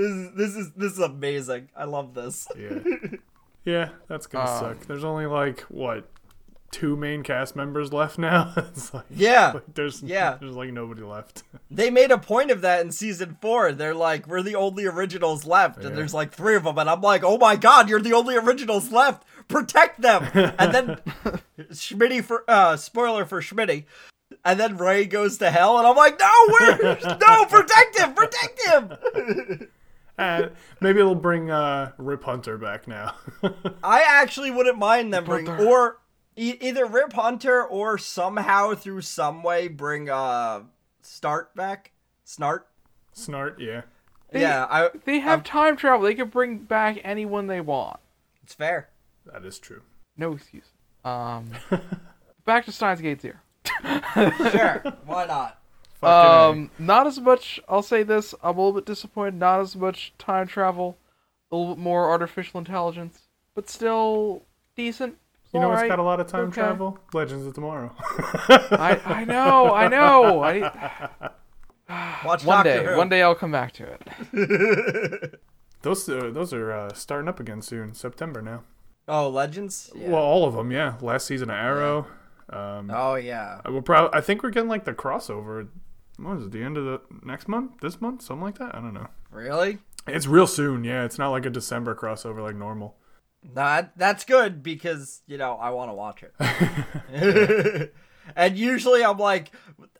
This, 0.00 0.10
is, 0.10 0.30
this 0.36 0.56
is 0.56 0.72
this 0.72 0.92
is 0.94 0.98
amazing. 0.98 1.68
I 1.76 1.84
love 1.84 2.14
this. 2.14 2.48
yeah. 2.58 2.78
Yeah, 3.62 3.90
that's 4.08 4.26
gonna 4.26 4.50
Um, 4.50 4.58
suck. 4.58 4.86
There's 4.86 5.04
only 5.04 5.26
like 5.26 5.60
what 5.68 6.08
two 6.70 6.96
main 6.96 7.22
cast 7.22 7.54
members 7.54 7.92
left 7.92 8.16
now. 8.18 8.54
it's 8.56 8.94
like, 8.94 9.04
Yeah. 9.10 9.50
like 9.52 9.74
there's 9.74 10.02
Yeah. 10.02 10.38
there's 10.40 10.56
like 10.56 10.72
nobody 10.72 11.02
left. 11.02 11.42
They 11.70 11.90
made 11.90 12.10
a 12.10 12.16
point 12.16 12.50
of 12.50 12.62
that 12.62 12.80
in 12.80 12.90
season 12.90 13.36
four. 13.42 13.72
They're 13.72 13.94
like, 13.94 14.26
we're 14.26 14.42
the 14.42 14.54
only 14.56 14.86
originals 14.86 15.44
left, 15.46 15.80
Yeah. 15.82 15.88
and 15.88 15.98
there's 15.98 16.14
like 16.14 16.32
three 16.32 16.56
of 16.56 16.64
them, 16.64 16.78
and 16.78 16.88
I'm 16.88 17.02
like, 17.02 17.22
oh 17.22 17.36
my 17.36 17.54
god, 17.54 17.90
you're 17.90 18.00
the 18.00 18.14
only 18.14 18.34
originals 18.36 18.90
left. 18.90 19.24
Protect 19.46 20.00
them. 20.00 20.24
And 20.58 20.74
then 20.74 20.96
Schmitty 21.70 22.24
for 22.24 22.44
uh, 22.48 22.76
spoiler 22.78 23.26
for 23.26 23.42
Schmitty, 23.42 23.84
and 24.44 24.58
then 24.58 24.78
Ray 24.78 25.04
goes 25.04 25.36
to 25.38 25.50
hell, 25.50 25.76
and 25.78 25.86
I'm 25.86 25.96
like, 25.96 26.18
no, 26.18 26.32
where? 26.48 26.98
no, 27.20 27.44
protect 27.44 27.98
him, 27.98 28.14
protect 28.14 28.62
him. 28.66 29.68
Uh, 30.20 30.48
maybe 30.80 31.00
it'll 31.00 31.14
bring 31.14 31.50
uh, 31.50 31.92
Rip 31.98 32.22
Hunter 32.24 32.58
back 32.58 32.86
now. 32.86 33.14
I 33.82 34.02
actually 34.06 34.50
wouldn't 34.50 34.78
mind 34.78 35.12
them 35.14 35.24
bring 35.24 35.48
or 35.48 35.98
e- 36.36 36.56
either 36.60 36.86
Rip 36.86 37.12
Hunter 37.14 37.64
or 37.64 37.98
somehow 37.98 38.74
through 38.74 39.00
some 39.02 39.42
way 39.42 39.68
bring 39.68 40.10
uh 40.10 40.62
Start 41.02 41.54
back, 41.56 41.92
Snart. 42.26 42.60
Snart, 43.16 43.58
yeah. 43.58 43.82
They- 44.30 44.42
yeah, 44.42 44.66
I. 44.70 44.90
They 45.04 45.18
have 45.20 45.38
I'm- 45.40 45.42
time 45.44 45.76
travel. 45.76 46.06
They 46.06 46.14
can 46.14 46.28
bring 46.28 46.58
back 46.58 46.98
anyone 47.02 47.46
they 47.46 47.60
want. 47.62 47.98
It's 48.42 48.54
fair. 48.54 48.90
That 49.32 49.44
is 49.44 49.58
true. 49.58 49.82
No 50.16 50.32
excuse. 50.32 50.66
Um, 51.04 51.50
back 52.44 52.64
to 52.66 52.72
Steins 52.72 53.00
Gate 53.00 53.22
here. 53.22 53.40
Sure, 54.14 54.82
why 55.06 55.24
not? 55.26 55.59
Fucking 56.00 56.60
Um, 56.62 56.70
not 56.78 57.06
as 57.06 57.20
much. 57.20 57.60
I'll 57.68 57.82
say 57.82 58.02
this. 58.02 58.34
I'm 58.42 58.56
a 58.56 58.60
little 58.60 58.72
bit 58.72 58.86
disappointed. 58.86 59.34
Not 59.34 59.60
as 59.60 59.76
much 59.76 60.12
time 60.18 60.46
travel. 60.46 60.96
A 61.50 61.56
little 61.56 61.74
bit 61.74 61.82
more 61.82 62.08
artificial 62.10 62.58
intelligence, 62.58 63.28
but 63.54 63.68
still 63.68 64.44
decent. 64.76 65.16
A. 65.52 65.56
You 65.56 65.60
know 65.60 65.72
it's 65.72 65.82
got 65.88 65.98
a 65.98 66.02
lot 66.02 66.20
of 66.20 66.28
time 66.28 66.44
okay. 66.44 66.60
travel? 66.60 66.98
Legends 67.12 67.44
of 67.44 67.54
Tomorrow. 67.54 67.92
I 67.98 69.00
I 69.04 69.24
know. 69.24 69.74
I 69.74 69.88
know. 69.88 70.42
I 70.42 71.30
Watch 72.24 72.44
one 72.44 72.64
Doctor 72.64 72.84
day. 72.84 72.84
Who. 72.92 72.96
One 72.96 73.08
day 73.08 73.22
I'll 73.22 73.34
come 73.34 73.50
back 73.50 73.72
to 73.72 73.98
it. 74.32 75.40
those 75.82 76.08
uh, 76.08 76.30
those 76.32 76.52
are 76.52 76.72
uh, 76.72 76.92
starting 76.92 77.28
up 77.28 77.40
again 77.40 77.62
soon. 77.62 77.94
September 77.94 78.40
now. 78.40 78.62
Oh, 79.08 79.28
Legends. 79.28 79.90
Yeah. 79.96 80.10
Well, 80.10 80.22
all 80.22 80.44
of 80.44 80.54
them, 80.54 80.70
yeah. 80.70 80.94
Last 81.00 81.26
season 81.26 81.50
of 81.50 81.56
Arrow. 81.56 82.06
Um, 82.48 82.90
oh 82.94 83.16
yeah. 83.16 83.60
I 83.64 83.70
will 83.70 83.82
probably. 83.82 84.16
I 84.16 84.20
think 84.20 84.42
we're 84.42 84.50
getting 84.50 84.68
like 84.68 84.84
the 84.84 84.94
crossover. 84.94 85.68
What 86.20 86.38
is 86.38 86.46
it? 86.46 86.52
The 86.52 86.62
end 86.62 86.76
of 86.76 86.84
the 86.84 87.00
next 87.22 87.48
month? 87.48 87.80
This 87.80 88.00
month? 88.00 88.22
Something 88.22 88.44
like 88.44 88.58
that. 88.58 88.74
I 88.74 88.80
don't 88.80 88.94
know. 88.94 89.08
Really? 89.30 89.78
It's 90.06 90.26
real 90.26 90.46
soon. 90.46 90.84
Yeah, 90.84 91.04
it's 91.04 91.18
not 91.18 91.30
like 91.30 91.46
a 91.46 91.50
December 91.50 91.94
crossover 91.94 92.42
like 92.42 92.56
normal. 92.56 92.96
Nah, 93.42 93.82
that's 93.96 94.24
good 94.24 94.62
because 94.62 95.22
you 95.26 95.38
know 95.38 95.54
I 95.54 95.70
want 95.70 95.90
to 95.90 95.94
watch 95.94 96.22
it. 96.22 97.92
and 98.36 98.58
usually 98.58 99.04
I'm 99.04 99.18
like, 99.18 99.50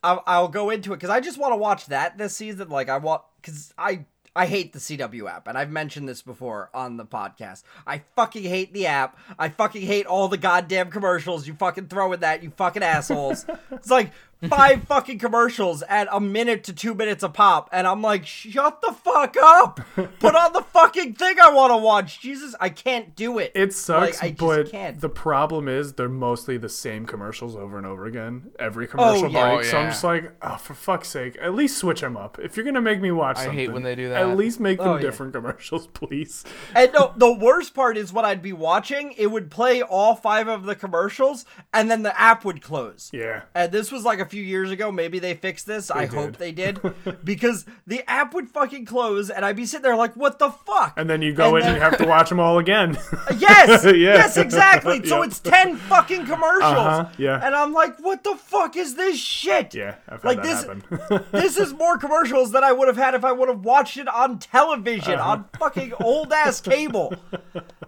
I'll, 0.02 0.22
I'll 0.26 0.48
go 0.48 0.70
into 0.70 0.92
it 0.92 0.96
because 0.96 1.10
I 1.10 1.20
just 1.20 1.38
want 1.38 1.52
to 1.52 1.56
watch 1.56 1.86
that 1.86 2.18
this 2.18 2.36
season. 2.36 2.68
Like 2.68 2.88
I 2.88 2.98
want 2.98 3.22
because 3.40 3.72
I 3.78 4.04
I 4.34 4.46
hate 4.46 4.72
the 4.72 4.78
CW 4.78 5.28
app, 5.28 5.48
and 5.48 5.58
I've 5.58 5.70
mentioned 5.70 6.08
this 6.08 6.22
before 6.22 6.70
on 6.72 6.96
the 6.96 7.04
podcast. 7.04 7.64
I 7.86 8.02
fucking 8.14 8.44
hate 8.44 8.72
the 8.72 8.86
app. 8.86 9.18
I 9.38 9.48
fucking 9.48 9.82
hate 9.82 10.06
all 10.06 10.28
the 10.28 10.38
goddamn 10.38 10.90
commercials 10.90 11.48
you 11.48 11.54
fucking 11.54 11.88
throw 11.88 12.12
in 12.12 12.20
that. 12.20 12.42
You 12.42 12.50
fucking 12.50 12.82
assholes. 12.82 13.44
it's 13.72 13.90
like 13.90 14.12
five 14.48 14.84
fucking 14.84 15.18
commercials 15.18 15.82
at 15.82 16.08
a 16.10 16.20
minute 16.20 16.64
to 16.64 16.72
two 16.72 16.94
minutes 16.94 17.22
a 17.22 17.28
pop, 17.28 17.68
and 17.72 17.86
I'm 17.86 18.02
like, 18.02 18.26
shut 18.26 18.80
the 18.80 18.92
fuck 18.92 19.36
up. 19.42 19.80
Put 20.18 20.34
on 20.34 20.52
the 20.52 20.62
fucking 20.62 21.14
thing 21.14 21.36
I 21.40 21.50
want 21.50 21.72
to 21.72 21.76
watch. 21.76 22.20
Jesus, 22.20 22.54
I 22.60 22.68
can't 22.68 23.14
do 23.14 23.38
it. 23.38 23.52
It 23.54 23.72
sucks, 23.72 24.22
Like, 24.22 24.24
I 24.24 24.28
just 24.28 24.38
but 24.38 24.70
can't. 24.70 25.00
the 25.00 25.08
problem 25.08 25.68
is 25.68 25.94
they're 25.94 26.08
mostly 26.08 26.56
the 26.56 26.68
same 26.68 27.06
commercials 27.06 27.56
over 27.56 27.76
and 27.76 27.86
over 27.86 28.06
again. 28.06 28.50
Every 28.58 28.86
oh, 28.86 28.90
commercial 28.90 29.30
yeah. 29.30 29.54
break. 29.54 29.66
Oh, 29.66 29.70
So 29.70 29.78
I'm 29.78 29.86
oh, 29.86 29.90
just 29.90 30.04
like, 30.04 30.32
oh, 30.42 30.56
for 30.56 30.74
fuck's 30.74 31.08
sake, 31.08 31.36
at 31.40 31.54
least 31.54 31.78
switch 31.78 32.00
them 32.00 32.16
up. 32.16 32.38
If 32.38 32.56
you're 32.56 32.64
gonna 32.64 32.80
make 32.80 33.00
me 33.00 33.10
watch 33.10 33.38
I 33.38 33.44
something, 33.44 33.58
hate 33.58 33.72
when 33.72 33.82
they 33.82 33.94
do 33.94 34.08
that. 34.08 34.22
At 34.22 34.36
least 34.36 34.60
make 34.60 34.80
oh, 34.80 34.84
them 34.84 34.90
Oh, 34.90 34.96
yeah. 34.96 35.02
different 35.02 35.32
commercials, 35.32 35.86
please. 35.92 36.44
And 36.74 36.92
no, 36.92 37.12
the 37.16 37.32
worst 37.32 37.74
part 37.74 37.96
is 37.96 38.12
what 38.12 38.24
I'd 38.24 38.42
be 38.42 38.52
watching. 38.52 39.12
It 39.16 39.28
would 39.28 39.50
play 39.50 39.82
all 39.82 40.14
five 40.14 40.48
of 40.48 40.64
the 40.64 40.74
commercials, 40.74 41.44
and 41.72 41.90
then 41.90 42.02
the 42.02 42.18
app 42.20 42.44
would 42.44 42.62
close. 42.62 43.10
Yeah. 43.12 43.42
And 43.54 43.70
this 43.72 43.92
was 43.92 44.04
like 44.04 44.18
a 44.18 44.26
few 44.30 44.42
years 44.42 44.70
ago. 44.70 44.90
Maybe 44.92 45.18
they 45.18 45.34
fixed 45.34 45.66
this. 45.66 45.90
I 45.90 46.06
hope 46.06 46.36
they 46.36 46.52
did, 46.52 46.80
because 47.24 47.64
the 47.86 48.02
app 48.08 48.32
would 48.34 48.48
fucking 48.48 48.86
close, 48.86 49.28
and 49.30 49.44
I'd 49.44 49.56
be 49.56 49.66
sitting 49.66 49.82
there 49.82 49.96
like, 49.96 50.14
"What 50.16 50.38
the 50.38 50.50
fuck?" 50.50 50.94
And 50.96 51.10
then 51.10 51.20
you 51.22 51.32
go 51.32 51.56
And 51.56 51.64
in 51.64 51.70
and 51.70 51.76
you 51.76 51.82
have 51.82 51.98
to 51.98 52.06
watch 52.06 52.28
them 52.28 52.40
all 52.40 52.58
again. 52.58 52.96
yes, 53.38 53.84
Yeah. 53.84 53.92
yes, 53.92 54.36
exactly. 54.36 55.04
So 55.06 55.18
Yep. 55.18 55.26
it's 55.26 55.40
ten 55.40 55.76
fucking 55.76 56.26
commercials, 56.26 56.62
Uh-huh, 56.76 57.08
yeah. 57.18 57.40
And 57.44 57.54
I'm 57.54 57.72
like, 57.72 57.98
"What 57.98 58.24
the 58.24 58.36
fuck 58.36 58.76
is 58.76 58.94
this 58.94 59.18
shit?" 59.18 59.74
yeah, 59.74 59.96
I've 60.08 60.24
Like 60.24 60.42
that 60.42 60.80
this, 61.10 61.20
this 61.32 61.56
is 61.58 61.72
more 61.74 61.98
commercials 61.98 62.52
than 62.52 62.62
I 62.64 62.72
would 62.72 62.88
have 62.88 62.96
had 62.96 63.14
if 63.14 63.24
I 63.24 63.32
would 63.32 63.48
have 63.48 63.64
watched 63.64 63.96
it 63.96 64.08
on 64.08 64.38
television 64.38 65.14
Uh-huh. 65.14 65.30
on 65.30 65.44
fucking 65.58 65.92
old 66.00 66.32
ass 66.32 66.60
cable. 66.60 67.12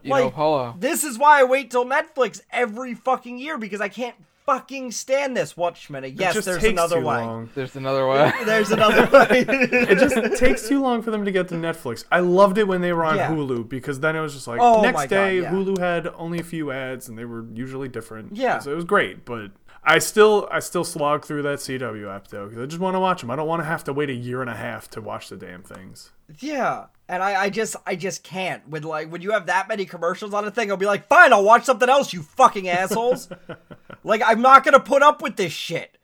You 0.02 0.10
know, 0.10 0.32
Like, 0.34 0.80
This 0.80 1.04
is 1.04 1.18
why 1.18 1.40
I 1.40 1.44
wait 1.44 1.70
till 1.70 1.84
Netflix 1.84 2.40
every 2.50 2.94
fucking 2.94 3.38
year 3.38 3.56
because 3.58 3.80
I 3.80 3.88
can't 3.88 4.16
fucking 4.46 4.90
stand 4.92 5.36
this. 5.36 5.56
Watch 5.56 5.88
minute. 5.90 6.14
Yes, 6.16 6.44
there's 6.44 6.58
takes 6.60 6.72
another 6.72 6.98
way. 6.98 7.16
long. 7.16 7.50
There's 7.54 7.76
another 7.76 8.06
way. 8.06 8.32
There's 8.44 8.70
another 8.70 9.06
way. 9.10 9.44
It 9.48 9.98
just 9.98 10.38
takes 10.38 10.68
too 10.68 10.80
long 10.80 11.02
for 11.02 11.10
them 11.10 11.24
to 11.24 11.30
get 11.32 11.48
to 11.48 11.54
Netflix. 11.54 12.04
I 12.10 12.20
loved 12.20 12.58
it 12.58 12.66
when 12.68 12.80
they 12.80 12.92
were 12.92 13.04
on 13.04 13.16
Yeah. 13.16 13.30
Hulu 13.30 13.68
because 13.68 14.00
then 14.00 14.16
it 14.16 14.20
was 14.20 14.34
just 14.34 14.46
like 14.46 14.60
Oh 14.60 14.82
next 14.82 15.02
God, 15.02 15.08
day 15.10 15.40
yeah. 15.42 15.50
Hulu 15.52 15.78
had 15.78 16.06
only 16.16 16.38
a 16.40 16.44
few 16.44 16.70
ads 16.70 17.08
and 17.08 17.16
they 17.18 17.24
were 17.24 17.44
usually 17.54 17.88
different. 17.88 18.36
Yeah. 18.36 18.58
so 18.58 18.72
it 18.72 18.76
was 18.76 18.84
great. 18.84 19.24
But 19.24 19.52
I 19.84 19.98
still 19.98 20.48
I 20.50 20.60
still 20.60 20.84
slog 20.84 21.24
through 21.24 21.42
that 21.42 21.58
CW 21.58 22.14
app 22.14 22.28
though 22.28 22.46
because 22.46 22.62
I 22.62 22.66
just 22.66 22.80
want 22.80 22.94
to 22.94 23.00
watch 23.00 23.20
them. 23.20 23.30
I 23.30 23.36
don't 23.36 23.48
want 23.48 23.60
to 23.62 23.66
have 23.66 23.84
to 23.84 23.92
wait 23.92 24.10
a 24.10 24.14
year 24.14 24.40
and 24.40 24.50
a 24.50 24.54
half 24.56 24.88
to 24.90 25.00
watch 25.00 25.28
the 25.28 25.36
damn 25.36 25.62
things. 25.62 26.12
yeah, 26.40 26.86
and 27.12 27.22
I, 27.22 27.42
I 27.42 27.50
just, 27.50 27.76
I 27.84 27.94
just 27.94 28.24
can't. 28.24 28.66
With 28.66 28.86
like, 28.86 29.12
when 29.12 29.20
you 29.20 29.32
have 29.32 29.44
that 29.46 29.68
many 29.68 29.84
commercials 29.84 30.32
on 30.32 30.46
a 30.46 30.50
thing, 30.50 30.70
I'll 30.70 30.78
be 30.78 30.86
like, 30.86 31.08
fine, 31.08 31.30
I'll 31.30 31.44
watch 31.44 31.64
something 31.64 31.88
else. 31.88 32.14
You 32.14 32.22
fucking 32.22 32.70
assholes. 32.70 33.28
like, 34.04 34.22
I'm 34.24 34.40
not 34.40 34.64
gonna 34.64 34.80
put 34.80 35.02
up 35.02 35.20
with 35.20 35.36
this 35.36 35.52
shit. 35.52 35.98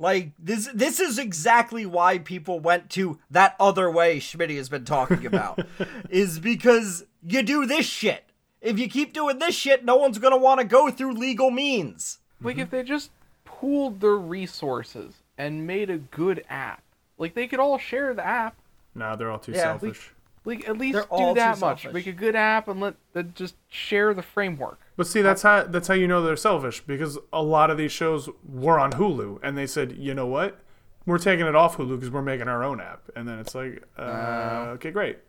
Like 0.00 0.30
this 0.38 0.68
this 0.72 1.00
is 1.00 1.18
exactly 1.18 1.84
why 1.84 2.18
people 2.18 2.60
went 2.60 2.90
to 2.90 3.18
that 3.30 3.56
other 3.58 3.90
way 3.90 4.20
Schmidt 4.20 4.50
has 4.50 4.68
been 4.68 4.84
talking 4.84 5.26
about. 5.26 5.64
is 6.10 6.38
because 6.38 7.04
you 7.24 7.42
do 7.42 7.66
this 7.66 7.86
shit. 7.86 8.24
If 8.60 8.78
you 8.78 8.88
keep 8.88 9.12
doing 9.12 9.38
this 9.38 9.54
shit, 9.54 9.84
no 9.84 9.96
one's 9.96 10.18
gonna 10.18 10.36
want 10.36 10.60
to 10.60 10.66
go 10.66 10.90
through 10.90 11.14
legal 11.14 11.50
means. 11.50 12.18
Like 12.40 12.54
mm-hmm. 12.54 12.62
if 12.62 12.70
they 12.70 12.82
just 12.84 13.10
pooled 13.44 14.00
their 14.00 14.16
resources 14.16 15.14
and 15.36 15.66
made 15.66 15.90
a 15.90 15.98
good 15.98 16.44
app, 16.48 16.82
like 17.16 17.34
they 17.34 17.48
could 17.48 17.60
all 17.60 17.78
share 17.78 18.14
the 18.14 18.24
app. 18.24 18.56
Nah, 18.94 19.16
they're 19.16 19.30
all 19.30 19.38
too 19.40 19.52
Yeah, 19.52 19.74
we- 19.74 19.88
selfish. 19.88 20.12
Like 20.48 20.68
at 20.68 20.78
least 20.78 20.94
They're 20.94 21.02
do 21.02 21.08
all 21.10 21.34
too 21.34 21.40
that 21.40 21.60
much. 21.60 21.82
selfish. 21.82 21.92
Make 21.94 22.06
a 22.06 22.12
good 22.12 22.34
app 22.34 22.66
and 22.68 22.80
let 22.80 22.94
them 23.12 23.32
just 23.36 23.54
share 23.68 24.14
the 24.14 24.22
framework. 24.22 24.80
But 24.96 25.06
see, 25.06 25.22
that's 25.22 25.42
how 25.42 25.62
that's 25.64 25.86
how 25.88 25.94
you 25.94 26.08
know 26.08 26.22
they're 26.22 26.36
selfish 26.36 26.80
because 26.80 27.18
a 27.32 27.42
lot 27.42 27.70
of 27.70 27.76
these 27.78 27.92
shows 27.92 28.28
were 28.48 28.78
on 28.80 28.92
Hulu, 28.92 29.38
and 29.42 29.56
they 29.56 29.66
said, 29.66 29.92
you 29.98 30.14
know 30.14 30.26
what, 30.26 30.58
we're 31.06 31.18
taking 31.18 31.46
it 31.46 31.54
off 31.54 31.76
Hulu 31.76 31.96
because 31.96 32.10
we're 32.10 32.22
making 32.22 32.48
our 32.48 32.64
own 32.64 32.80
app, 32.80 33.02
and 33.14 33.28
then 33.28 33.38
it's 33.38 33.54
like, 33.54 33.82
uh, 33.98 34.70
okay, 34.74 34.90
great. 34.90 35.18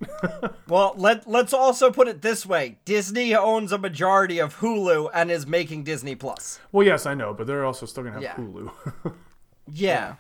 Well, 0.68 0.94
let 0.98 1.28
let's 1.28 1.52
also 1.54 1.90
put 1.92 2.08
it 2.08 2.22
this 2.22 2.46
way: 2.46 2.78
Disney 2.86 3.34
owns 3.36 3.72
a 3.72 3.78
majority 3.78 4.38
of 4.40 4.58
Hulu 4.60 5.10
and 5.14 5.32
is 5.32 5.46
making 5.48 5.84
Disney 5.84 6.16
Plus. 6.16 6.60
well, 6.72 6.86
yes, 6.86 7.06
I 7.08 7.14
know, 7.16 7.34
but 7.34 7.46
they're 7.48 7.66
also 7.66 7.86
still 7.86 8.04
gonna 8.04 8.16
have 8.16 8.24
Yeah. 8.24 8.36
Hulu. 8.36 8.72
Yeah. 9.72 10.16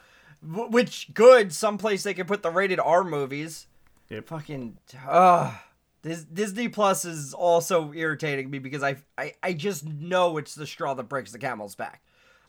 W- 0.47 0.69
which 0.69 1.13
good, 1.13 1.51
someplace 1.53 2.03
they 2.03 2.13
can 2.13 2.25
put 2.27 2.43
the 2.43 2.51
rated 2.51 2.79
R 2.79 3.03
movies. 3.03 3.67
Yep. 4.09 4.27
Fucking 4.27 4.77
uh 5.07 5.55
this 6.01 6.23
Disney 6.23 6.69
Plus 6.69 7.03
is 7.05 7.33
also 7.33 7.91
irritating 7.93 8.49
me 8.49 8.59
because 8.59 8.83
I, 8.83 8.97
I 9.17 9.33
I 9.43 9.53
just 9.53 9.85
know 9.85 10.37
it's 10.37 10.55
the 10.55 10.65
straw 10.67 10.93
that 10.93 11.03
breaks 11.09 11.31
the 11.31 11.39
camel's 11.39 11.75
back. 11.75 12.01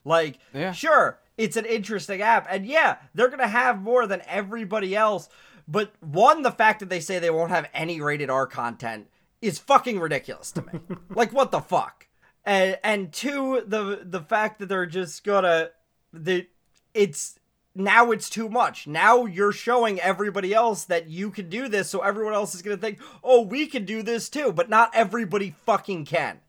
Like, 0.03 0.39
Yeah. 0.53 0.71
sure, 0.71 1.19
it's 1.37 1.57
an 1.57 1.65
interesting 1.65 2.21
app, 2.21 2.47
and 2.49 2.65
yeah, 2.65 2.97
they're 3.13 3.29
gonna 3.29 3.47
have 3.47 3.81
more 3.81 4.07
than 4.07 4.21
everybody 4.27 4.95
else. 4.95 5.29
But 5.67 5.93
one, 5.99 6.41
the 6.41 6.51
fact 6.51 6.79
that 6.79 6.89
they 6.89 6.99
say 6.99 7.19
they 7.19 7.29
won't 7.29 7.51
have 7.51 7.69
any 7.73 8.01
rated 8.01 8.29
R 8.29 8.47
content 8.47 9.07
is 9.41 9.59
fucking 9.59 9.99
ridiculous 9.99 10.51
to 10.53 10.61
me. 10.63 10.79
like, 11.09 11.31
what 11.33 11.51
the 11.51 11.61
fuck? 11.61 12.07
And 12.45 12.79
and 12.83 13.11
two, 13.13 13.63
the 13.67 13.99
the 14.03 14.21
fact 14.21 14.59
that 14.59 14.67
they're 14.69 14.85
just 14.87 15.23
gonna 15.23 15.69
the 16.11 16.47
it's 16.93 17.37
now 17.73 18.11
it's 18.11 18.29
too 18.29 18.49
much. 18.49 18.87
Now 18.87 19.25
you're 19.25 19.51
showing 19.51 19.99
everybody 19.99 20.53
else 20.53 20.83
that 20.85 21.09
you 21.09 21.31
can 21.31 21.49
do 21.49 21.67
this, 21.67 21.89
so 21.89 22.01
everyone 22.01 22.33
else 22.33 22.53
is 22.53 22.61
gonna 22.61 22.77
think, 22.77 22.99
oh, 23.23 23.41
we 23.41 23.67
can 23.67 23.85
do 23.85 24.03
this 24.03 24.29
too, 24.29 24.51
but 24.51 24.69
not 24.69 24.91
everybody 24.93 25.55
fucking 25.65 26.05
can. 26.05 26.39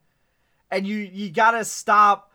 And 0.69 0.85
you 0.85 0.97
you 0.97 1.31
gotta 1.31 1.63
stop 1.63 2.31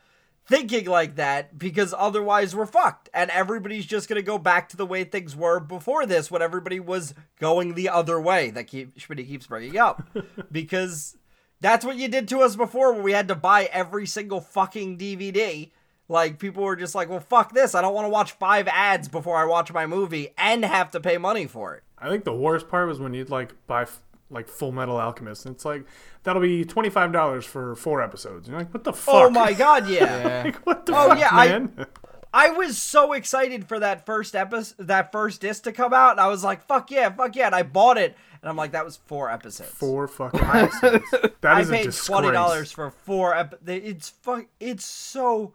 thinking 0.47 0.87
like 0.87 1.17
that 1.17 1.59
because 1.59 1.95
otherwise 1.97 2.57
we're 2.57 2.65
fucked. 2.65 3.11
And 3.13 3.31
everybody's 3.31 3.85
just 3.85 4.09
gonna 4.09 4.23
go 4.23 4.39
back 4.39 4.71
to 4.71 4.77
the 4.77 4.87
way 4.87 5.05
things 5.05 5.37
were 5.37 5.61
before 5.61 6.07
this 6.07 6.31
when 6.31 6.41
everybody 6.41 6.81
was 6.81 7.15
going 7.39 7.75
the 7.75 7.91
other 7.91 8.19
way 8.19 8.51
that 8.51 8.69
keep 8.69 8.99
Schmidt 8.99 9.27
keeps 9.27 9.47
bringing 9.47 9.77
up. 9.77 10.03
because 10.53 11.17
that's 11.61 11.85
what 11.85 11.97
you 11.97 12.09
did 12.09 12.29
to 12.29 12.41
us 12.41 12.57
before 12.57 12.93
when 12.93 13.03
we 13.03 13.13
had 13.13 13.29
to 13.29 13.35
buy 13.35 13.65
every 13.65 14.07
single 14.07 14.41
fucking 14.41 14.97
DVD. 14.97 15.71
Like 16.09 16.39
people 16.39 16.63
were 16.65 16.77
just 16.77 16.95
like, 16.95 17.09
"Well, 17.11 17.21
fuck 17.21 17.53
this. 17.53 17.75
I 17.75 17.83
don't 17.83 17.95
want 17.95 18.07
to 18.07 18.11
watch 18.11 18.33
five 18.33 18.67
ads 18.69 19.09
before 19.09 19.37
I 19.37 19.45
watch 19.45 19.73
my 19.73 19.87
movie 19.87 20.31
and 20.39 20.65
have 20.65 20.91
to 20.93 21.01
pay 21.01 21.19
money 21.19 21.47
for 21.47 21.75
it." 21.75 21.83
I 21.99 22.09
think 22.09 22.25
the 22.25 22.33
worst 22.35 22.69
part 22.69 22.89
was 22.89 22.99
when 22.99 23.13
you'd 23.13 23.29
like 23.31 23.55
buy 23.67 23.83
f- 23.83 24.01
like 24.31 24.49
Full 24.49 24.73
Metal 24.73 24.97
Alchemist, 24.99 25.45
and 25.47 25.55
it's 25.55 25.65
like 25.67 25.85
that'll 26.23 26.41
be 26.41 26.65
twenty 26.65 26.89
five 26.89 27.13
dollars 27.13 27.45
for 27.45 27.75
four 27.77 28.01
episodes. 28.03 28.49
And 28.49 28.53
you're 28.53 28.61
like, 28.61 28.73
what 28.73 28.85
the 28.85 28.91
oh 28.91 28.95
fuck? 28.95 29.15
Oh 29.15 29.31
my 29.31 29.53
god, 29.53 29.87
yeah. 29.89 29.99
Yeah. 30.29 30.43
like 30.45 30.57
what 30.67 30.87
the 30.87 30.93
Oh, 30.97 31.09
fuck, 31.09 31.19
yeah, 31.19 31.29
I- 31.31 31.49
man? 31.49 31.87
I 32.33 32.51
was 32.51 32.77
so 32.77 33.15
excited 33.15 33.67
for 33.69 33.79
that 33.81 34.05
first 34.05 34.35
episode, 34.37 34.87
that 34.87 35.13
first 35.13 35.41
disc 35.41 35.63
to 35.65 35.73
come 35.73 35.95
out, 35.95 36.13
and 36.13 36.21
I 36.21 36.29
was 36.29 36.45
like, 36.45 36.63
"Fuck 36.67 36.91
yeah, 36.91 37.09
fuck 37.11 37.35
yeah!" 37.37 37.47
And 37.47 37.55
I 37.55 37.63
bought 37.63 37.97
it, 37.99 38.17
and 38.43 38.49
I'm 38.51 38.57
like, 38.57 38.73
"That 38.73 38.85
was 38.85 38.99
four 39.07 39.31
episodes." 39.31 39.71
Four 39.71 40.07
fucking 40.09 40.41
episodes. 40.41 41.05
That 41.41 41.57
I 41.57 41.61
is 41.61 41.69
a 41.71 41.73
paid 41.73 41.93
twenty 41.93 42.31
dollars 42.31 42.71
for 42.71 42.91
four. 42.91 43.35
Ep- 43.35 43.59
they- 43.63 43.79
it's 43.79 44.09
fuck. 44.11 44.45
It's 44.61 44.85
so. 44.85 45.55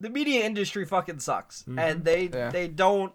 The 0.00 0.10
media 0.10 0.44
industry 0.44 0.84
fucking 0.84 1.20
sucks, 1.20 1.64
and 1.66 1.76
mm-hmm. 1.76 2.02
they 2.02 2.24
Yeah. 2.32 2.50
they 2.50 2.68
don't 2.68 3.12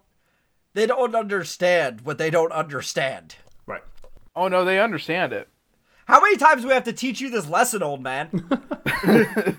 they 0.73 0.85
don't 0.85 1.15
understand 1.15 2.01
what 2.01 2.17
they 2.17 2.29
don't 2.29 2.51
understand. 2.51 3.35
Right. 3.65 3.83
Oh 4.35 4.47
no, 4.47 4.63
they 4.63 4.79
understand 4.79 5.33
it. 5.33 5.49
How 6.05 6.21
many 6.21 6.37
times 6.37 6.61
do 6.61 6.67
we 6.67 6.73
have 6.73 6.83
to 6.83 6.93
teach 6.93 7.19
you 7.19 7.29
this 7.31 7.47
lesson, 7.49 7.81
old 7.81 8.01
man? 8.03 8.47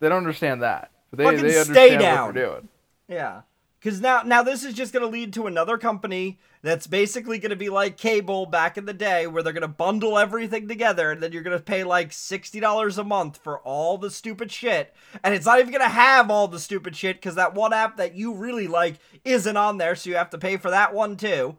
They 0.00 0.08
don't 0.08 0.18
understand 0.18 0.62
that. 0.62 0.90
They, 1.12 1.24
Fucking 1.24 1.42
they 1.42 1.50
stay 1.50 1.60
understand 1.60 2.00
down. 2.00 2.26
what 2.26 2.34
they're 2.34 2.46
doing. 2.46 2.68
Yeah. 3.08 3.42
Cause 3.82 4.00
now 4.00 4.20
now 4.22 4.42
this 4.42 4.62
is 4.62 4.74
just 4.74 4.92
gonna 4.92 5.06
lead 5.06 5.32
to 5.32 5.46
another 5.46 5.78
company 5.78 6.38
that's 6.60 6.86
basically 6.86 7.38
gonna 7.38 7.56
be 7.56 7.70
like 7.70 7.96
cable 7.96 8.44
back 8.44 8.76
in 8.76 8.84
the 8.84 8.92
day 8.92 9.26
where 9.26 9.42
they're 9.42 9.54
gonna 9.54 9.68
bundle 9.68 10.18
everything 10.18 10.68
together 10.68 11.10
and 11.10 11.22
then 11.22 11.32
you're 11.32 11.42
gonna 11.42 11.58
pay 11.58 11.82
like 11.82 12.12
sixty 12.12 12.60
dollars 12.60 12.98
a 12.98 13.04
month 13.04 13.38
for 13.38 13.58
all 13.60 13.96
the 13.96 14.10
stupid 14.10 14.52
shit. 14.52 14.94
And 15.24 15.34
it's 15.34 15.46
not 15.46 15.60
even 15.60 15.72
gonna 15.72 15.88
have 15.88 16.30
all 16.30 16.46
the 16.46 16.60
stupid 16.60 16.94
shit 16.94 17.16
because 17.16 17.36
that 17.36 17.54
one 17.54 17.72
app 17.72 17.96
that 17.96 18.14
you 18.14 18.34
really 18.34 18.68
like 18.68 18.96
isn't 19.24 19.56
on 19.56 19.78
there, 19.78 19.94
so 19.94 20.10
you 20.10 20.16
have 20.16 20.30
to 20.30 20.38
pay 20.38 20.58
for 20.58 20.70
that 20.70 20.92
one 20.92 21.16
too. 21.16 21.56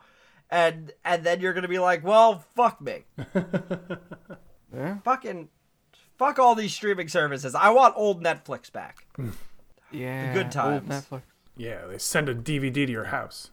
And 0.52 0.92
and 1.04 1.24
then 1.24 1.42
you're 1.42 1.54
gonna 1.54 1.68
be 1.68 1.80
like, 1.80 2.04
well, 2.04 2.46
fuck 2.56 2.80
me. 2.82 3.06
Yeah. 4.74 5.00
Fucking 5.00 5.50
fuck 6.18 6.40
all 6.40 6.56
these 6.56 6.74
streaming 6.74 7.10
services. 7.10 7.56
I 7.56 7.72
want 7.72 7.94
old 7.98 8.24
Netflix 8.24 8.72
back. 8.72 9.06
Yeah. 9.94 10.34
good 10.34 10.44
old 10.46 10.52
times. 10.54 10.88
Netflix. 10.88 11.22
Yeah, 11.62 11.86
they 11.86 12.00
send 12.00 12.28
a 12.28 12.34
DVD 12.34 12.74
to 12.88 12.92
your 12.92 13.06
house. 13.06 13.52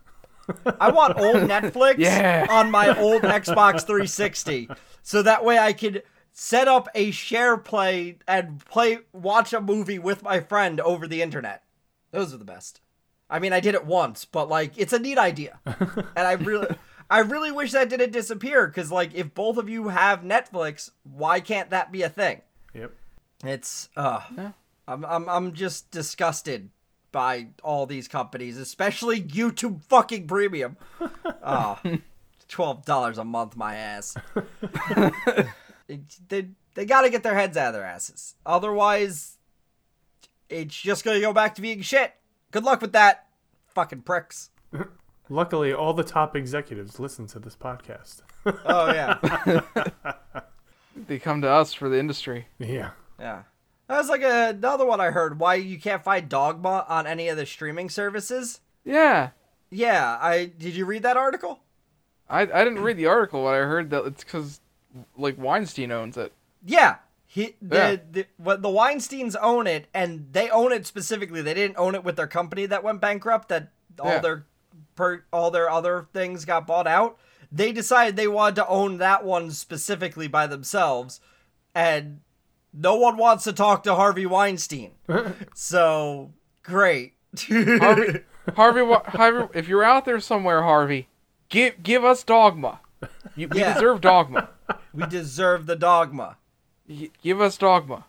I 0.80 0.90
want 0.90 1.18
old 1.20 1.36
Netflix 1.54 1.96
Yeah. 1.98 2.46
on 2.48 2.70
my 2.70 2.98
old 2.98 3.22
Xbox 3.40 3.84
360 3.86 4.70
so 5.02 5.22
that 5.22 5.44
way 5.44 5.58
I 5.58 5.74
could 5.74 6.02
set 6.32 6.68
up 6.68 6.88
a 6.94 7.10
share 7.10 7.58
play 7.58 8.16
and 8.26 8.64
play 8.64 9.00
watch 9.12 9.52
a 9.52 9.60
movie 9.60 9.98
with 9.98 10.22
my 10.22 10.40
friend 10.40 10.80
over 10.80 11.06
the 11.06 11.20
internet. 11.20 11.64
Those 12.10 12.32
are 12.32 12.38
the 12.38 12.46
best. 12.46 12.80
I 13.28 13.38
mean, 13.40 13.52
I 13.52 13.60
did 13.60 13.74
it 13.74 13.84
once, 13.84 14.24
but 14.24 14.48
like 14.48 14.72
it's 14.78 14.94
a 14.94 14.98
neat 14.98 15.18
idea. 15.18 15.60
and 15.66 16.06
I 16.16 16.32
really 16.32 16.68
I 17.10 17.18
really 17.20 17.52
wish 17.52 17.72
that 17.72 17.90
didn't 17.90 18.12
disappear 18.12 18.70
cuz 18.70 18.90
like 18.90 19.14
if 19.14 19.34
both 19.34 19.58
of 19.58 19.68
you 19.68 19.88
have 19.88 20.22
Netflix, 20.22 20.92
why 21.02 21.40
can't 21.40 21.68
that 21.68 21.92
be 21.92 22.00
a 22.02 22.08
thing? 22.08 22.40
Yep. 22.72 22.92
It's 23.44 23.90
uh 23.98 24.20
Yeah. 24.34 24.52
I'm 24.86 25.04
I'm 25.04 25.28
I'm 25.28 25.52
just 25.52 25.90
disgusted 25.90 26.70
by 27.12 27.48
all 27.62 27.86
these 27.86 28.08
companies, 28.08 28.56
especially 28.58 29.20
YouTube 29.22 29.82
fucking 29.84 30.26
premium. 30.26 30.76
Ah, 31.42 31.80
twelve 32.48 32.84
dollars 32.84 33.16
a 33.16 33.24
month, 33.24 33.56
my 33.56 33.74
ass. 33.76 34.16
They 36.28 36.48
they 36.74 36.84
got 36.84 37.02
to 37.02 37.10
get 37.10 37.22
their 37.22 37.34
heads 37.34 37.56
out 37.56 37.68
of 37.68 37.74
their 37.74 37.84
asses. 37.84 38.34
Otherwise, 38.44 39.38
it's 40.50 40.78
just 40.78 41.02
gonna 41.04 41.20
go 41.20 41.32
back 41.32 41.54
to 41.54 41.62
being 41.62 41.80
shit. 41.80 42.12
Good 42.50 42.64
luck 42.64 42.82
with 42.82 42.92
that, 42.92 43.26
fucking 43.68 44.02
pricks. 44.02 44.50
Luckily, 45.30 45.72
all 45.72 45.94
the 45.94 46.04
top 46.04 46.36
executives 46.36 47.00
listen 47.00 47.26
to 47.28 47.38
this 47.38 47.56
podcast. 47.56 48.20
Oh 48.66 48.92
yeah, 48.92 49.62
They 50.94 51.18
come 51.18 51.40
to 51.42 51.48
us 51.48 51.72
for 51.72 51.88
the 51.88 51.98
industry. 51.98 52.48
yeah. 52.58 52.90
yeah. 53.18 53.42
That 53.88 53.98
was 53.98 54.08
like 54.08 54.22
another 54.22 54.84
one 54.84 55.00
I 55.00 55.10
heard. 55.10 55.40
Why 55.40 55.54
you 55.54 55.78
can't 55.80 56.04
find 56.04 56.28
Dogma 56.28 56.84
on 56.88 57.06
any 57.06 57.28
of 57.28 57.36
the 57.36 57.46
streaming 57.46 57.88
services? 57.88 58.60
Yeah. 58.84 59.30
Yeah, 59.70 60.18
I 60.20 60.46
did. 60.46 60.74
You 60.76 60.84
read 60.84 61.02
that 61.02 61.16
article? 61.16 61.60
I, 62.28 62.42
I 62.42 62.64
didn't 62.64 62.80
read 62.82 62.98
the 62.98 63.06
article, 63.06 63.44
but 63.44 63.54
I 63.54 63.58
heard 63.58 63.90
that 63.90 64.04
it's 64.04 64.22
because 64.24 64.60
like 65.16 65.36
Weinstein 65.38 65.90
owns 65.90 66.16
it. 66.18 66.32
Yeah. 66.64 66.96
He, 67.26 67.56
the, 67.62 67.76
Yeah. 67.76 67.96
the 68.10 68.26
what 68.36 68.62
the 68.62 68.68
Weinsteins 68.68 69.36
own 69.40 69.66
it, 69.66 69.86
and 69.94 70.28
they 70.32 70.48
own 70.50 70.72
it 70.72 70.86
specifically. 70.86 71.40
They 71.42 71.54
didn't 71.54 71.76
own 71.78 71.94
it 71.94 72.04
with 72.04 72.16
their 72.16 72.26
company 72.26 72.66
that 72.66 72.82
went 72.84 73.00
bankrupt. 73.00 73.48
That 73.48 73.68
all 73.98 74.10
Yeah. 74.12 74.18
their 74.20 74.46
per, 74.96 75.24
all 75.32 75.50
their 75.50 75.70
other 75.70 76.08
things 76.12 76.44
got 76.44 76.66
bought 76.66 76.86
out. 76.86 77.18
They 77.50 77.72
decided 77.72 78.16
they 78.16 78.28
wanted 78.28 78.56
to 78.56 78.68
own 78.68 78.98
that 78.98 79.24
one 79.24 79.50
specifically 79.50 80.28
by 80.28 80.46
themselves, 80.46 81.20
and 81.74 82.20
no 82.72 82.96
one 82.96 83.16
wants 83.16 83.44
to 83.44 83.52
talk 83.52 83.82
to 83.84 83.94
Harvey 83.94 84.26
Weinstein. 84.26 84.92
so 85.54 86.32
great. 86.62 87.14
Harvey, 87.48 88.20
Harvey, 88.56 88.80
Harvey, 89.08 89.48
if 89.58 89.68
you're 89.68 89.84
out 89.84 90.04
there 90.04 90.20
somewhere, 90.20 90.62
Harvey, 90.62 91.08
give 91.48 91.82
give 91.82 92.04
us 92.04 92.22
Dogma. 92.24 92.80
You, 93.36 93.48
we 93.48 93.60
Yeah. 93.60 93.74
deserve 93.74 94.00
Dogma. 94.00 94.48
we 94.92 95.06
deserve 95.06 95.66
the 95.66 95.76
dogma. 95.76 96.36
Y- 96.88 97.10
give 97.22 97.40
us 97.40 97.56
Dogma. 97.58 98.06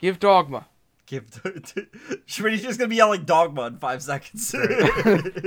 Give 0.00 0.18
Dogma. 0.18 0.66
Give 1.06 1.24
Schmitty's 2.26 2.62
just 2.62 2.78
gonna 2.78 2.88
be 2.88 2.96
yelling 2.96 3.24
dogma 3.24 3.62
in 3.68 3.78
five 3.78 4.02
seconds. 4.02 4.50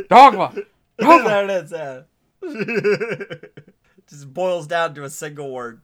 Dogma. 0.10 0.54
Dogma. 0.98 1.30
there 1.30 1.46
it 1.46 1.52
is. 1.52 1.72
Yeah. 1.72 2.02
Just 4.10 4.34
boils 4.34 4.66
down 4.68 4.96
to 4.96 5.04
a 5.04 5.10
single 5.10 5.52
word. 5.52 5.82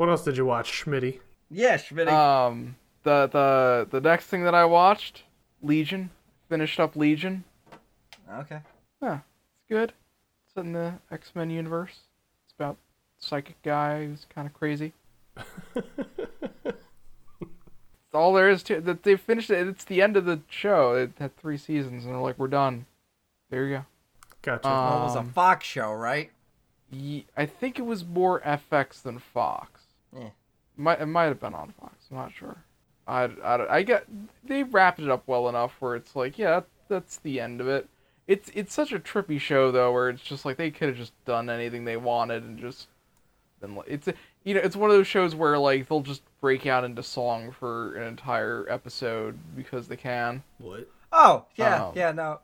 What 0.00 0.08
else 0.08 0.24
did 0.24 0.38
you 0.38 0.46
watch, 0.46 0.72
Schmitty? 0.72 1.18
Yeah, 1.50 1.76
Schmitty. 1.76 2.08
Um, 2.10 2.76
the 3.02 3.26
the 3.26 3.86
the 3.90 4.00
next 4.00 4.28
thing 4.28 4.44
that 4.44 4.54
I 4.54 4.64
watched, 4.64 5.24
Legion, 5.60 6.08
finished 6.48 6.80
up 6.80 6.96
Legion. 6.96 7.44
Okay. 8.32 8.60
Yeah, 9.02 9.16
it's 9.16 9.68
good. 9.68 9.92
It's 10.46 10.56
in 10.56 10.72
the 10.72 10.94
X 11.10 11.32
Men 11.34 11.50
universe. 11.50 11.98
It's 12.46 12.54
about 12.58 12.78
psychic 13.18 13.60
guy 13.62 14.06
who's 14.06 14.24
kind 14.34 14.46
of 14.46 14.54
crazy. 14.54 14.94
It's 18.12 18.14
all 18.14 18.32
there 18.32 18.48
is 18.50 18.62
to 18.64 18.78
it. 18.78 18.86
That 18.86 19.02
they 19.04 19.16
finished 19.16 19.50
it. 19.50 19.68
It's 19.68 19.84
the 19.84 20.00
end 20.02 20.16
of 20.16 20.24
the 20.24 20.40
show. 20.48 20.94
It 20.94 21.12
had 21.20 21.36
three 21.36 21.56
seasons, 21.58 22.04
and 22.06 22.12
they're 22.14 22.20
like, 22.20 22.38
"We're 22.40 22.48
done." 22.48 22.86
There 23.50 23.66
you 23.66 23.76
go. 23.76 23.84
Gotcha. 24.42 24.66
Uh, 24.66 24.70
Well, 24.72 25.00
it 25.00 25.04
was 25.04 25.14
a 25.16 25.18
Um, 25.20 25.30
Fox 25.32 25.64
show, 25.66 25.92
right? 25.92 26.30
Ye- 26.90 27.26
I 27.36 27.46
think 27.46 27.78
it 27.78 27.82
was 27.86 28.04
more 28.04 28.40
FX 28.40 29.00
than 29.00 29.20
Fox. 29.20 29.82
Yeah. 30.16 30.30
Might 30.76 31.00
it 31.00 31.06
might 31.06 31.24
have 31.24 31.40
been 31.40 31.54
on 31.54 31.72
Fox. 31.80 31.94
I'm 32.10 32.16
not 32.16 32.32
sure. 32.32 32.56
I, 33.06 33.24
I, 33.42 33.76
I 33.76 33.82
get 33.82 34.06
they 34.44 34.62
wrapped 34.62 35.00
it 35.00 35.10
up 35.10 35.24
well 35.26 35.48
enough 35.48 35.72
where 35.80 35.96
it's 35.96 36.14
like 36.14 36.38
yeah 36.38 36.50
that, 36.50 36.66
that's 36.88 37.16
the 37.18 37.40
end 37.40 37.60
of 37.60 37.68
it. 37.68 37.88
It's 38.26 38.50
it's 38.54 38.72
such 38.72 38.92
a 38.92 38.98
trippy 38.98 39.40
show 39.40 39.70
though 39.70 39.92
where 39.92 40.08
it's 40.08 40.22
just 40.22 40.44
like 40.44 40.56
they 40.56 40.70
could 40.70 40.88
have 40.88 40.96
just 40.96 41.12
done 41.24 41.50
anything 41.50 41.84
they 41.84 41.96
wanted 41.96 42.44
and 42.44 42.58
just 42.58 42.88
been 43.60 43.74
like 43.74 43.86
it's 43.88 44.08
you 44.44 44.54
know 44.54 44.60
it's 44.60 44.76
one 44.76 44.90
of 44.90 44.96
those 44.96 45.06
shows 45.06 45.34
where 45.34 45.58
like 45.58 45.88
they'll 45.88 46.00
just 46.00 46.22
break 46.40 46.66
out 46.66 46.84
into 46.84 47.02
song 47.02 47.52
for 47.52 47.94
an 47.96 48.06
entire 48.06 48.66
episode 48.70 49.38
because 49.56 49.88
they 49.88 49.96
can. 49.96 50.42
What? 50.58 50.88
Oh, 51.12 51.44
yeah, 51.56 51.86
Um, 51.86 51.92
yeah, 51.96 52.12
no. 52.12 52.38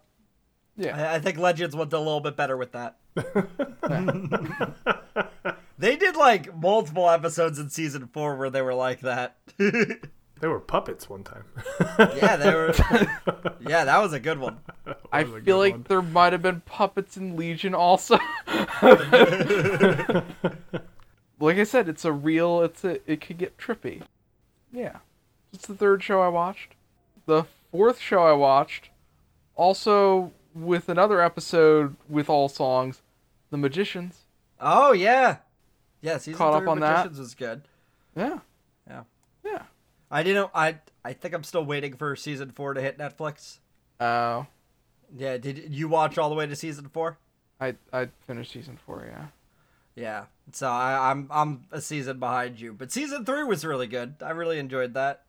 Yeah. 0.77 1.13
I, 1.13 1.15
I 1.15 1.19
think 1.21 1.39
Legends 1.39 1.77
went 1.77 1.93
a 1.93 1.99
little 1.99 2.21
bit 2.21 2.37
better 2.37 2.57
with 2.57 2.73
that. 2.73 2.97
they 5.79 5.97
did 5.97 6.17
like 6.17 6.57
multiple 6.57 7.09
episodes 7.09 7.59
in 7.59 7.71
season 7.71 8.09
four 8.13 8.37
where 8.37 8.51
they 8.51 8.63
were 8.63 8.75
like 8.75 9.01
that. 9.01 9.37
They 10.39 10.49
were 10.49 10.61
puppets 10.61 11.09
one 11.09 11.25
time. 11.25 11.45
yeah, 11.99 12.37
they 12.37 12.53
were. 12.53 12.75
yeah, 13.67 13.85
that 13.85 13.99
was 14.03 14.13
a 14.13 14.21
good 14.21 14.39
one. 14.39 14.59
I 15.11 15.25
feel 15.25 15.57
like 15.57 15.73
one. 15.73 15.87
there 15.89 16.03
might 16.03 16.35
have 16.35 16.43
been 16.43 16.61
puppets 16.61 17.17
in 17.17 17.37
Legion 17.37 17.75
also. 17.75 18.19
like 21.41 21.57
I 21.57 21.65
said, 21.65 21.89
it's 21.89 22.05
a 22.05 22.13
real. 22.13 22.61
It's 22.61 22.85
a. 22.85 23.01
It 23.11 23.23
could 23.23 23.39
get 23.39 23.57
trippy. 23.57 24.03
Yeah, 24.71 24.99
it's 25.55 25.67
the 25.67 25.75
third 25.75 26.03
show 26.03 26.21
I 26.21 26.29
watched. 26.29 26.75
The 27.25 27.45
fourth 27.73 27.99
show 27.99 28.23
I 28.23 28.35
watched, 28.35 28.91
also 29.55 30.33
with 30.55 30.91
another 30.91 31.23
episode 31.23 31.97
with 32.11 32.29
all 32.29 32.51
songs, 32.51 33.01
The 33.51 33.57
Magicians. 33.57 34.27
Oh 34.61 34.93
yeah, 34.93 35.39
yeah. 36.01 36.19
Season 36.19 36.35
Caught 36.39 36.55
up 36.55 36.61
three 36.63 36.71
on 36.71 36.81
that? 36.81 36.97
Magicians 36.99 37.19
was 37.19 37.35
good. 37.35 37.63
Yeah, 38.17 38.39
Yeah, 38.89 39.03
yeah. 39.45 39.63
I 40.11 40.23
didn't. 40.23 40.51
I 40.55 40.79
I 41.05 41.13
think 41.13 41.35
I'm 41.35 41.45
still 41.45 41.65
waiting 41.65 41.95
for 41.95 42.17
season 42.17 42.51
four 42.51 42.75
to 42.75 42.81
hit 42.81 42.99
Netflix. 42.99 43.59
Oh, 44.01 44.47
Yeah, 45.15 45.37
did 45.37 45.73
you 45.75 45.89
watch 45.89 46.19
all 46.19 46.29
the 46.29 46.35
way 46.35 46.47
to 46.47 46.57
season 46.57 46.89
four? 46.89 47.19
I 47.61 47.75
I 47.93 48.09
finished 48.27 48.53
season 48.53 48.79
four. 48.85 49.07
Yeah. 49.09 49.27
Yeah. 49.95 50.25
So 50.53 50.69
I, 50.69 51.11
I'm 51.11 51.29
I'm 51.31 51.65
a 51.73 51.81
season 51.81 52.19
behind 52.19 52.61
you, 52.61 52.73
but 52.73 52.93
season 52.93 53.25
three 53.25 53.45
was 53.45 53.65
really 53.65 53.87
good. 53.87 54.15
I 54.23 54.31
really 54.31 54.59
enjoyed 54.59 54.95
that. 54.95 55.25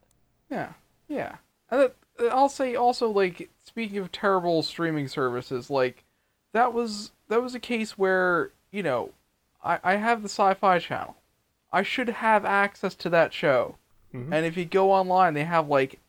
Yeah, 0.50 0.74
yeah. 1.08 1.38
And 1.70 1.92
I'll 2.32 2.50
say 2.50 2.76
also 2.76 3.10
like 3.10 3.50
speaking 3.66 3.98
of 3.98 4.12
terrible 4.12 4.62
streaming 4.64 5.08
services, 5.08 5.70
like 5.70 6.04
that 6.54 6.74
was 6.74 7.12
that 7.30 7.42
was 7.42 7.56
a 7.56 7.60
case 7.60 7.98
where 7.98 8.52
you 8.72 8.84
know 8.84 9.12
I 9.63 9.80
I 9.84 9.96
have 9.96 10.22
the 10.22 10.30
Sci-Fi 10.30 10.80
Channel, 10.80 11.15
I 11.72 11.84
should 11.84 12.10
have 12.10 12.46
access 12.46 12.96
to 12.96 13.10
that 13.10 13.34
show, 13.34 13.76
Mhm. 14.13 14.32
and 14.34 14.46
if 14.46 14.56
you 14.58 14.65
go 14.65 14.91
online, 14.91 15.34
they 15.34 15.43
have 15.46 15.67
like 15.67 16.00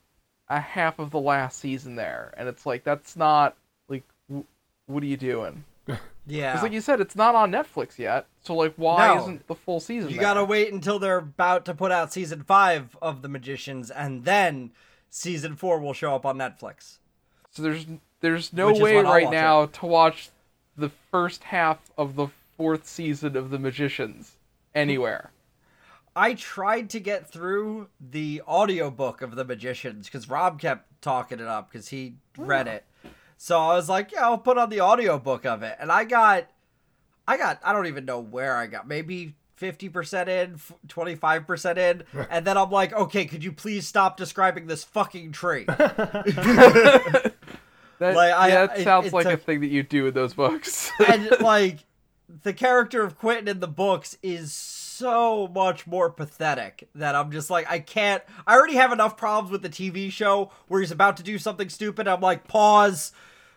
a 0.49 0.61
half 0.61 0.99
of 0.99 1.11
the 1.11 1.21
last 1.21 1.59
season 1.59 1.97
there, 1.97 2.33
and 2.37 2.49
it's 2.49 2.65
like 2.67 2.85
that's 2.85 3.17
not 3.17 3.57
like 3.89 4.05
w- 4.29 4.47
what 4.87 5.03
are 5.03 5.07
you 5.07 5.17
doing? 5.17 5.65
Yeah. 6.31 6.53
Because 6.53 6.63
like 6.65 6.73
you 6.73 6.83
said, 6.83 7.01
it's 7.01 7.17
not 7.17 7.35
on 7.35 7.51
Netflix 7.51 7.97
yet, 7.99 8.27
so 8.43 8.55
like 8.55 8.75
why 8.77 9.15
No. 9.15 9.23
isn't 9.23 9.47
the 9.47 9.55
full 9.55 9.81
season? 9.81 10.11
You 10.11 10.17
there? 10.17 10.23
gotta 10.23 10.45
wait 10.45 10.71
until 10.71 10.99
they're 10.99 11.17
about 11.17 11.65
to 11.65 11.73
put 11.75 11.91
out 11.91 12.13
season 12.13 12.43
five 12.43 12.95
of 13.01 13.23
The 13.23 13.29
Magicians, 13.31 13.91
and 13.91 14.27
then 14.27 14.73
season 15.09 15.57
four 15.57 15.79
will 15.81 15.95
show 15.95 16.15
up 16.15 16.27
on 16.27 16.37
Netflix. 16.37 16.99
So 17.51 17.63
there's 17.63 17.87
there's 18.21 18.53
no 18.53 18.67
Which 18.73 18.81
way 18.83 18.97
right 18.99 19.25
watch 19.25 19.33
now 19.33 19.67
to 19.67 19.87
watch 19.87 20.29
the 20.77 20.91
first 21.11 21.45
half 21.45 21.79
of 21.97 22.15
the 22.15 22.29
fourth 22.59 22.87
season 22.87 23.37
of 23.37 23.49
The 23.51 23.59
Magicians 23.59 24.37
anywhere. 24.75 25.31
I 26.15 26.35
tried 26.35 26.91
to 26.91 27.01
get 27.01 27.31
through 27.31 27.89
the 28.01 28.43
audiobook 28.47 29.23
of 29.23 29.37
The 29.37 29.45
Magicians 29.45 30.07
because 30.09 30.29
Rob 30.29 30.61
kept 30.61 31.01
talking 31.01 31.39
it 31.39 31.47
up 31.47 31.71
because 31.71 31.89
he 31.89 32.17
read 32.37 32.67
ah. 32.69 32.73
it. 32.73 32.85
So 33.37 33.57
I 33.59 33.77
was 33.77 33.89
like, 33.89 34.11
yeah, 34.13 34.25
I'll 34.25 34.37
put 34.37 34.59
on 34.59 34.69
the 34.69 34.81
audiobook 34.81 35.47
of 35.47 35.63
it. 35.63 35.77
And 35.79 35.93
I 35.93 36.03
got, 36.03 36.49
I 37.29 37.37
got, 37.37 37.61
I 37.63 37.73
don't 37.73 37.87
even 37.87 38.05
know 38.05 38.19
where 38.19 38.57
I 38.57 38.67
got, 38.67 38.89
maybe 38.89 39.37
50% 39.61 40.27
in, 40.27 40.59
25% 40.89 41.77
in. 41.77 42.03
And 42.31 42.45
then 42.45 42.59
I'm 42.59 42.71
like, 42.71 42.93
okay, 42.93 43.25
could 43.27 43.45
you 43.45 43.53
please 43.53 43.87
stop 43.87 44.17
describing 44.17 44.67
this 44.67 44.83
fucking 44.83 45.31
tree? 45.33 45.67
That, 48.01 48.15
Like, 48.15 48.33
I- 48.33 48.49
yeah, 48.49 48.67
that 48.67 48.79
it- 48.79 48.85
sounds 48.85 49.07
it's 49.07 49.15
like 49.15 49.27
a, 49.27 49.33
a- 49.33 49.37
thing 49.37 49.61
that 49.61 49.69
you 49.69 49.83
do 49.83 50.07
in 50.07 50.15
those 50.15 50.35
books. 50.35 50.91
and 51.07 51.31
like 51.41 51.79
the 52.29 52.53
character 52.53 53.03
of 53.03 53.19
Quentin 53.19 53.49
in 53.49 53.61
the 53.61 53.69
books 53.69 54.19
is 54.23 54.53
so 54.53 55.49
much 55.49 55.87
more 55.87 56.11
pathetic 56.11 56.89
that 56.95 57.15
I'm 57.15 57.31
just 57.31 57.51
like 57.51 57.71
I 57.71 57.79
can't 57.79 58.23
I 58.47 58.55
already 58.55 58.75
have 58.75 58.93
enough 58.93 59.17
problems 59.17 59.51
with 59.51 59.63
the 59.63 59.69
TV 59.69 60.11
show 60.11 60.51
where 60.67 60.81
he's 60.81 60.91
about 60.91 61.17
to 61.19 61.23
do 61.23 61.39
something 61.39 61.69
stupid. 61.69 62.07
I'm 62.07 62.21
like 62.21 62.47
pause. 62.47 63.13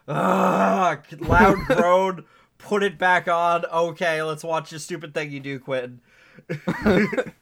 Ugh, 0.08 1.06
loud 1.20 1.58
groan. 1.66 2.26
Put 2.58 2.84
it 2.84 2.98
back 2.98 3.28
on. 3.28 3.66
Okay 3.66 4.24
let's 4.24 4.44
watch 4.44 4.70
the 4.70 4.80
stupid 4.80 5.14
thing 5.14 5.32
you 5.32 5.40
do 5.40 5.60
Quentin. 5.60 6.02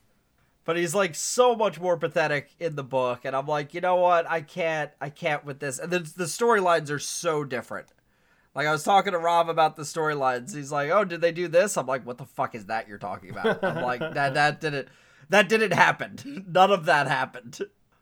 But 0.66 0.78
he's 0.78 0.94
like 0.94 1.16
so 1.16 1.56
much 1.56 1.80
more 1.80 1.98
pathetic 1.98 2.52
in 2.60 2.76
the 2.76 2.84
book 2.84 3.22
and 3.24 3.36
I'm 3.36 3.48
like 3.48 3.74
you 3.74 3.82
know 3.82 3.96
what? 3.96 4.30
I 4.30 4.42
can't 4.42 4.92
I 5.02 5.10
can't 5.10 5.44
with 5.44 5.60
this. 5.60 5.80
And 5.80 5.92
then 5.92 6.04
the 6.16 6.26
storylines 6.26 6.92
are 6.92 7.00
so 7.00 7.44
different 7.44 7.88
like 8.56 8.68
I 8.68 8.72
was 8.72 8.84
talking 8.84 9.14
to 9.14 9.20
Rob 9.20 9.50
about 9.50 9.76
the 9.76 9.84
storylines. 9.84 10.56
He's 10.56 10.72
like, 10.72 10.90
"Oh, 10.90 11.04
did 11.04 11.22
they 11.22 11.32
do 11.32 11.48
this?" 11.48 11.78
I'm 11.78 11.86
like, 11.88 12.06
"What 12.06 12.18
the 12.18 12.26
fuck 12.26 12.56
is 12.56 12.66
that 12.66 12.88
you're 12.88 12.98
talking 12.98 13.30
about?" 13.30 13.64
I'm 13.64 13.84
like, 13.84 14.00
"That 14.14 14.34
that 14.34 14.60
didn't 14.62 14.88
that 15.30 15.48
didn't 15.50 15.74
happen. 15.74 16.46
None 16.48 16.72
of 16.72 16.86
that 16.86 17.08
happened." 17.08 17.60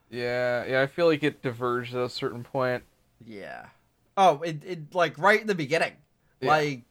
yeah, 0.10 0.66
yeah, 0.66 0.82
I 0.82 0.88
feel 0.88 1.06
like 1.08 1.24
it 1.24 1.42
diverged 1.42 1.94
at 1.94 2.02
a 2.02 2.10
certain 2.10 2.44
point. 2.44 2.84
Yeah. 3.26 3.68
Oh, 4.16 4.42
it, 4.42 4.64
it 4.66 4.96
like 4.96 5.18
right 5.20 5.40
in 5.42 5.48
the 5.48 5.56
beginning. 5.56 5.94
Yeah. 6.42 6.50
Like 6.50 6.82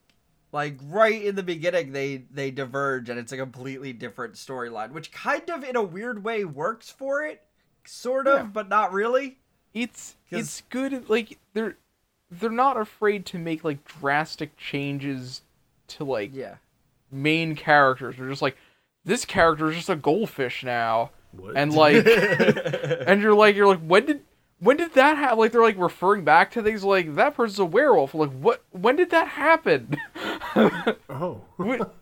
like 0.53 0.79
right 0.85 1.23
in 1.23 1.35
the 1.35 1.43
beginning 1.43 1.93
they 1.93 2.25
they 2.31 2.51
diverge 2.51 3.09
and 3.09 3.19
it's 3.19 3.33
a 3.33 3.37
completely 3.37 3.93
different 3.93 4.35
storyline, 4.35 4.93
which 4.93 5.13
kind 5.13 5.49
of 5.51 5.65
in 5.65 5.77
a 5.77 5.83
weird 5.83 6.23
way 6.25 6.45
works 6.45 6.91
for 6.91 7.23
it, 7.25 7.43
sort 7.85 8.27
of, 8.27 8.39
Yeah. 8.39 8.45
but 8.53 8.69
not 8.69 8.93
really. 8.93 9.39
It's 9.75 10.17
it's 10.31 10.63
good. 10.71 11.09
Like 11.09 11.39
they're 11.53 11.77
they're 12.31 12.51
not 12.51 12.77
afraid 12.77 13.25
to 13.27 13.39
make 13.39 13.65
like 13.65 13.85
drastic 13.85 14.57
changes 14.57 15.43
to 15.89 16.05
like 16.05 16.31
Yeah. 16.35 16.57
main 17.11 17.55
characters. 17.57 18.17
They're 18.17 18.29
just 18.29 18.43
like 18.43 18.57
this 19.05 19.25
character 19.25 19.71
is 19.71 19.77
just 19.77 19.91
a 19.91 19.97
goldfish 19.97 20.65
now, 20.65 21.11
What? 21.33 21.57
and 21.57 21.73
like 21.73 22.05
and 23.07 23.23
you're 23.23 23.35
like 23.35 23.55
you're 23.57 23.67
like 23.69 23.81
when 23.81 24.07
did 24.07 24.21
when 24.59 24.77
did 24.79 24.95
that 24.95 25.17
happen? 25.19 25.39
Like 25.39 25.53
they're 25.53 25.63
like 25.63 25.79
referring 25.79 26.25
back 26.25 26.51
to 26.53 26.63
things 26.63 26.83
like 26.83 27.15
that 27.17 27.35
person's 27.37 27.59
a 27.59 27.65
werewolf. 27.65 28.15
Like 28.15 28.33
what? 28.33 28.63
When 28.71 28.97
did 28.97 29.11
that 29.11 29.29
happen? 29.29 29.97
oh. 31.09 31.43
What- 31.57 31.95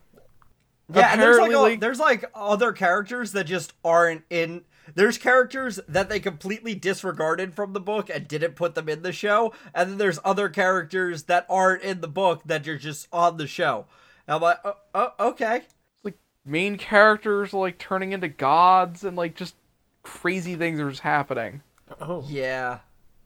Yeah, 0.95 1.13
and 1.13 1.21
there's 1.21 1.39
like, 1.39 1.49
Apparently, 1.49 1.55
all- 1.55 1.63
like- 1.63 1.81
there's 1.81 1.99
like 1.99 2.25
other 2.35 2.73
characters 2.73 3.33
that 3.33 3.45
just 3.45 3.73
aren't 3.85 4.23
in. 4.31 4.63
There's 4.95 5.19
characters 5.19 5.81
that 5.89 6.09
they 6.09 6.21
completely 6.21 6.75
disregarded 6.75 7.55
from 7.55 7.73
the 7.73 7.81
book 7.81 8.11
and 8.11 8.29
didn't 8.29 8.55
put 8.57 8.75
them 8.75 8.89
in 8.89 9.03
the 9.03 9.13
show, 9.13 9.53
and 9.75 9.91
then 9.91 9.99
there's 9.99 10.19
other 10.25 10.49
characters 10.49 11.25
that 11.25 11.47
aren't 11.49 11.83
in 11.83 12.01
the 12.01 12.09
book 12.09 12.43
that 12.47 12.67
are 12.69 12.79
just 12.79 13.09
on 13.13 13.37
the 13.37 13.47
show. 13.47 13.87
And 14.27 14.37
I'm 14.37 14.43
like, 14.43 14.59
oh, 14.65 14.77
oh, 14.95 15.13
okay, 15.29 15.63
like 16.03 16.19
main 16.45 16.77
characters 16.79 17.53
like 17.53 17.79
turning 17.79 18.13
into 18.13 18.29
gods 18.29 19.05
and 19.05 19.17
like 19.17 19.35
just 19.37 19.55
crazy 20.03 20.55
things 20.55 20.81
are 20.81 20.91
just 20.91 21.03
happening. 21.03 21.63
Oh. 22.01 22.25
yeah, 22.29 22.81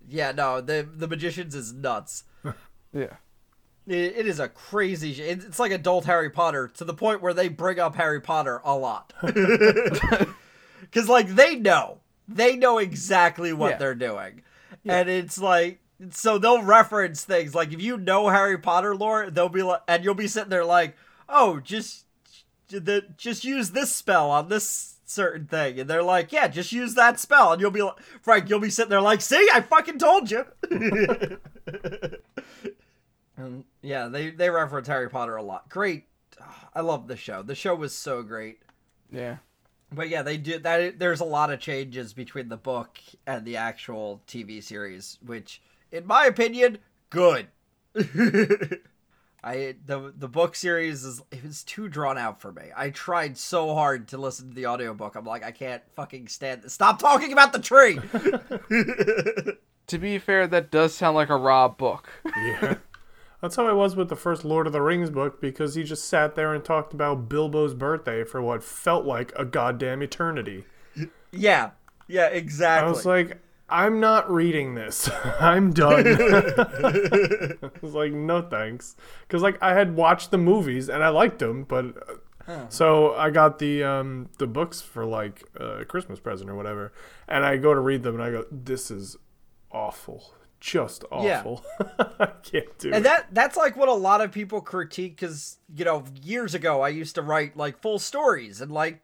yeah. 0.09 0.33
No, 0.33 0.61
the 0.61 0.89
the 0.95 1.09
magicians 1.09 1.55
is 1.55 1.73
nuts. 1.73 2.25
Yeah. 2.93 3.17
It, 3.87 4.17
it 4.17 4.27
is 4.27 4.41
a 4.41 4.49
crazy. 4.49 5.13
sh- 5.13 5.19
It's 5.21 5.45
it's 5.45 5.59
like 5.59 5.73
adult 5.73 6.07
Harry 6.07 6.31
Potter 6.31 6.69
to 6.69 6.85
the 6.85 6.95
point 6.95 7.21
where 7.21 7.35
they 7.35 7.49
bring 7.49 7.79
up 7.79 7.97
Harry 7.97 8.21
Potter 8.21 8.61
a 8.65 8.75
lot. 8.75 9.13
Because 10.81 11.09
like 11.09 11.29
they 11.29 11.57
know, 11.57 11.99
they 12.27 12.57
know 12.57 12.79
exactly 12.79 13.53
what 13.53 13.73
Yeah. 13.73 13.77
they're 13.79 13.95
doing, 13.95 14.43
and 14.85 15.09
it's 15.09 15.39
like 15.39 15.81
so 16.11 16.39
they'll 16.39 16.63
reference 16.63 17.25
things 17.25 17.55
like 17.55 17.73
if 17.73 17.83
you 17.83 17.97
know 17.97 18.29
Harry 18.29 18.59
Potter 18.59 18.95
lore, 18.95 19.31
they'll 19.31 19.49
be 19.49 19.63
like, 19.63 19.81
and 19.89 20.05
you'll 20.05 20.15
be 20.15 20.29
sitting 20.29 20.51
there 20.51 20.65
like, 20.65 20.97
oh, 21.29 21.59
just 21.61 22.05
the, 22.69 23.05
just 23.17 23.45
use 23.45 23.71
this 23.71 23.93
spell 23.95 24.31
on 24.31 24.49
this 24.49 24.97
certain 25.05 25.47
thing, 25.47 25.81
and 25.81 25.89
they're 25.91 26.03
like, 26.03 26.31
yeah, 26.33 26.47
just 26.49 26.71
use 26.71 26.95
that 26.95 27.19
spell, 27.19 27.53
and 27.53 27.61
you'll 27.61 27.71
be 27.71 27.83
like, 27.83 27.99
Frank, 28.23 28.49
you'll 28.51 28.61
be 28.61 28.71
sitting 28.71 28.91
there 28.91 29.01
like, 29.01 29.21
see, 29.23 29.49
I 29.53 29.61
fucking 29.63 29.99
told 29.99 30.31
you. 30.31 30.45
and 33.37 33.65
yeah, 33.83 34.09
they 34.09 34.31
they 34.31 34.51
reference 34.51 34.89
Harry 34.89 35.09
Potter 35.09 35.37
a 35.37 35.43
lot. 35.43 35.69
Great, 35.69 36.05
I 36.75 36.81
love 36.81 37.09
the 37.09 37.17
show. 37.17 37.43
The 37.43 37.55
show 37.55 37.75
was 37.75 37.95
so 37.95 38.23
great. 38.23 38.61
Yeah. 39.11 39.39
But 39.93 40.09
yeah, 40.09 40.23
they 40.23 40.37
do 40.37 40.59
that. 40.59 40.99
There's 40.99 41.21
a 41.21 41.25
lot 41.25 41.51
of 41.51 41.61
changes 41.61 42.13
between 42.13 42.49
the 42.49 42.57
book 42.57 42.99
and 43.27 43.45
the 43.45 43.57
actual 43.57 44.23
TV 44.27 44.63
series, 44.63 45.19
which, 45.25 45.63
in 45.91 46.07
my 46.07 46.27
opinion, 46.27 46.79
good. 47.11 47.49
I 49.43 49.77
the 49.87 50.13
the 50.17 50.29
book 50.29 50.57
series 50.57 51.05
is 51.05 51.23
it 51.31 51.43
was 51.43 51.63
too 51.63 51.89
drawn 51.89 52.19
out 52.19 52.41
for 52.41 52.53
me. 52.53 52.65
I 52.77 52.91
tried 52.91 53.39
so 53.39 53.75
hard 53.75 54.09
to 54.09 54.19
listen 54.19 54.51
to 54.51 54.55
the 54.55 54.67
audiobook. 54.67 55.15
I'm 55.15 55.25
like, 55.25 55.45
I 55.45 55.53
can't 55.53 55.83
fucking 55.95 56.29
stand 56.29 56.63
this. 56.63 56.75
Stop 56.75 56.99
talking 56.99 57.33
about 57.33 57.53
the 57.53 57.61
tree. 57.61 57.99
To 59.89 59.99
be 59.99 60.19
fair, 60.19 60.47
that 60.47 60.71
does 60.71 60.95
sound 60.95 61.17
like 61.17 61.31
a 61.31 61.37
Rob 61.37 61.79
book. 61.79 62.11
Yeah. 62.37 62.75
That's 63.41 63.57
how 63.57 63.67
I 63.67 63.73
was 63.73 63.95
with 63.95 64.09
the 64.09 64.17
first 64.17 64.45
Lord 64.45 64.67
of 64.67 64.73
the 64.73 64.83
Rings 64.83 65.11
book 65.11 65.41
because 65.41 65.75
he 65.75 65.85
just 65.85 66.05
sat 66.09 66.35
there 66.35 66.53
and 66.53 66.65
talked 66.65 66.93
about 66.93 67.29
Bilbo's 67.29 67.75
birthday 67.75 68.25
for 68.25 68.43
what 68.43 68.65
felt 68.65 69.05
like 69.05 69.33
a 69.37 69.45
goddamn 69.45 70.03
eternity. 70.03 70.65
yeah, 71.31 71.71
yeah, 72.09 72.27
exactly. 72.27 72.87
I 72.87 72.91
was 72.91 73.07
like, 73.07 73.39
I'm 73.69 74.01
not 74.01 74.31
reading 74.31 74.75
this. 74.75 75.11
I'm 75.41 75.73
done. 75.73 76.07
I 76.09 77.71
was 77.81 77.95
like, 77.95 78.13
no 78.13 78.43
thanks. 78.43 78.97
Because 79.27 79.43
like 79.43 79.59
I 79.63 79.75
had 79.75 79.95
watched 79.95 80.31
the 80.31 80.39
movies 80.39 80.89
and 80.89 81.05
I 81.05 81.11
liked 81.11 81.39
them, 81.39 81.65
but 81.65 81.85
uh, 82.09 82.15
so 82.71 83.15
I 83.15 83.31
got 83.31 83.59
the 83.59 83.85
um 83.85 84.31
the 84.39 84.47
books 84.47 84.81
for 84.81 85.05
like 85.05 85.45
a 85.57 85.85
Christmas 85.85 86.19
present 86.19 86.49
or 86.49 86.55
whatever, 86.55 86.93
and 87.29 87.45
I 87.45 87.59
go 87.59 87.75
to 87.75 87.81
read 87.81 88.03
them 88.03 88.15
and 88.15 88.25
I 88.25 88.31
go, 88.31 88.47
this 88.51 88.91
is 88.91 89.17
awful, 89.71 90.33
just 90.61 91.05
Yeah. 91.13 91.41
awful. 91.41 91.65
I 92.19 92.27
can't 92.43 92.79
do 92.79 92.89
and 92.89 92.97
it. 92.97 93.03
that 93.05 93.27
that's 93.33 93.57
like 93.57 93.77
what 93.77 93.89
a 93.89 93.95
lot 93.95 94.21
of 94.21 94.33
people 94.33 94.61
critique 94.61 95.17
because 95.17 95.59
you 95.75 95.85
know 95.85 96.05
years 96.23 96.55
ago 96.55 96.81
i 96.81 96.89
used 96.89 97.15
to 97.15 97.23
write 97.23 97.57
like 97.57 97.81
full 97.81 97.99
stories 97.99 98.61
and 98.61 98.73
like 98.73 99.01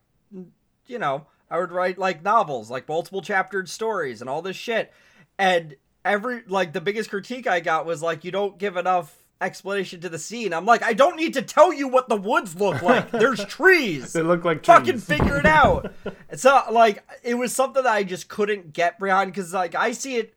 you 0.87 0.99
know 0.99 1.27
i 1.51 1.59
would 1.59 1.71
write 1.71 1.99
like 1.99 2.23
novels 2.23 2.71
like 2.71 2.89
multiple 2.89 3.23
chaptered 3.23 3.69
stories 3.69 4.21
and 4.21 4.29
all 4.29 4.43
this 4.43 4.57
shit 4.57 4.93
and 5.39 5.77
every 6.05 6.43
like 6.49 6.73
the 6.73 6.81
biggest 6.81 7.11
critique 7.11 7.47
i 7.47 7.61
got 7.61 7.87
was 7.87 8.03
like 8.03 8.25
you 8.25 8.31
don't 8.33 8.59
give 8.59 8.77
enough 8.77 9.17
explanation 9.41 10.01
to 10.01 10.09
the 10.09 10.19
scene 10.19 10.53
i'm 10.55 10.65
like 10.65 10.83
i 10.83 10.93
don't 10.95 11.17
need 11.17 11.35
to 11.35 11.43
tell 11.43 11.73
you 11.73 11.87
what 11.87 12.09
the 12.09 12.17
woods 12.17 12.57
look 12.57 12.81
like 12.83 13.11
there's 13.11 13.45
trees 13.47 14.13
they 14.13 14.23
look 14.23 14.45
like 14.45 14.65
fucking 14.65 14.99
figure 14.99 15.39
it 15.39 15.45
out. 15.47 15.93
And 16.31 16.41
so 16.41 16.63
like 16.71 17.05
it 17.23 17.35
was 17.35 17.53
something 17.55 17.83
that 17.83 17.93
I 17.93 18.05
just 18.05 18.29
couldn't 18.29 18.73
get 18.73 18.99
behind 18.99 19.33
because 19.33 19.53
like 19.53 19.75
I 19.75 19.93
see 19.93 20.17
it 20.17 20.35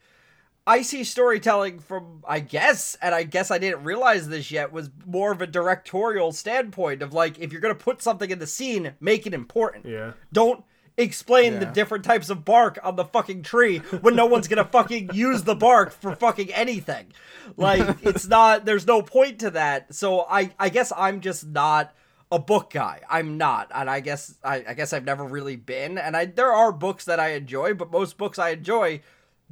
I 0.67 0.81
see 0.81 1.05
storytelling 1.05 1.79
from 1.79 2.23
I 2.27 2.41
guess, 2.41 2.97
and 3.01 3.15
I 3.15 3.23
guess 3.23 3.51
I 3.51 3.57
didn't 3.57 3.85
realize 3.85 4.27
this 4.27 4.51
yet, 4.51 4.73
was 4.73 4.89
more 5.05 5.31
of 5.31 5.41
a 5.41 5.47
directorial 5.47 6.33
standpoint 6.33 7.01
of 7.01 7.13
like 7.13 7.39
if 7.39 7.53
you're 7.53 7.61
gonna 7.61 7.73
put 7.73 8.01
something 8.01 8.29
in 8.29 8.39
the 8.39 8.45
scene, 8.45 8.93
make 8.99 9.25
it 9.25 9.33
important. 9.33 9.85
Yeah. 9.85 10.11
Don't 10.33 10.65
explain 10.97 11.59
the 11.59 11.65
different 11.67 12.03
types 12.03 12.29
of 12.29 12.43
bark 12.43 12.79
on 12.83 12.95
the 12.95 13.05
fucking 13.05 13.43
tree 13.43 13.77
when 14.01 14.15
no 14.15 14.25
one's 14.25 14.49
gonna 14.49 14.65
fucking 14.65 15.11
use 15.13 15.43
the 15.43 15.55
bark 15.55 15.93
for 15.93 16.13
fucking 16.13 16.53
anything. 16.53 17.13
Like 17.55 17.99
it's 18.01 18.27
not 18.27 18.65
there's 18.65 18.85
no 18.85 19.01
point 19.01 19.39
to 19.39 19.51
that. 19.51 19.95
So 19.95 20.25
I 20.29 20.51
I 20.59 20.67
guess 20.67 20.91
I'm 20.95 21.21
just 21.21 21.47
not 21.47 21.95
a 22.29 22.39
book 22.39 22.71
guy. 22.71 22.99
I'm 23.09 23.37
not. 23.37 23.71
And 23.73 23.89
I 23.89 24.01
guess 24.01 24.35
I, 24.43 24.65
I 24.67 24.73
guess 24.73 24.91
I've 24.91 25.05
never 25.05 25.23
really 25.23 25.55
been. 25.55 25.97
And 25.97 26.17
I 26.17 26.25
there 26.25 26.51
are 26.51 26.73
books 26.73 27.05
that 27.05 27.21
I 27.21 27.29
enjoy, 27.29 27.73
but 27.73 27.89
most 27.89 28.17
books 28.17 28.37
I 28.37 28.49
enjoy 28.49 29.01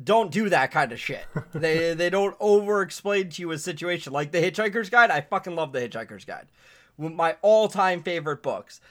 don't 0.02 0.32
do 0.32 0.50
that 0.50 0.72
kind 0.72 0.92
of 0.92 1.00
shit. 1.00 1.26
they 1.54 1.94
they 1.94 2.10
don't 2.10 2.36
over 2.40 2.82
explain 2.82 3.30
to 3.30 3.42
you 3.42 3.52
a 3.52 3.58
situation. 3.58 4.14
Like 4.14 4.32
the 4.32 4.40
Hitchhiker's 4.40 4.90
Guide, 4.90 5.12
I 5.12 5.22
fucking 5.22 5.56
love 5.56 5.72
the 5.72 5.82
Hitchhiker's 5.88 6.26
Guide. 6.26 6.48
One 6.96 7.16
My 7.16 7.38
all 7.42 7.68
time 7.68 8.04
favorite 8.04 8.44
books. 8.44 8.82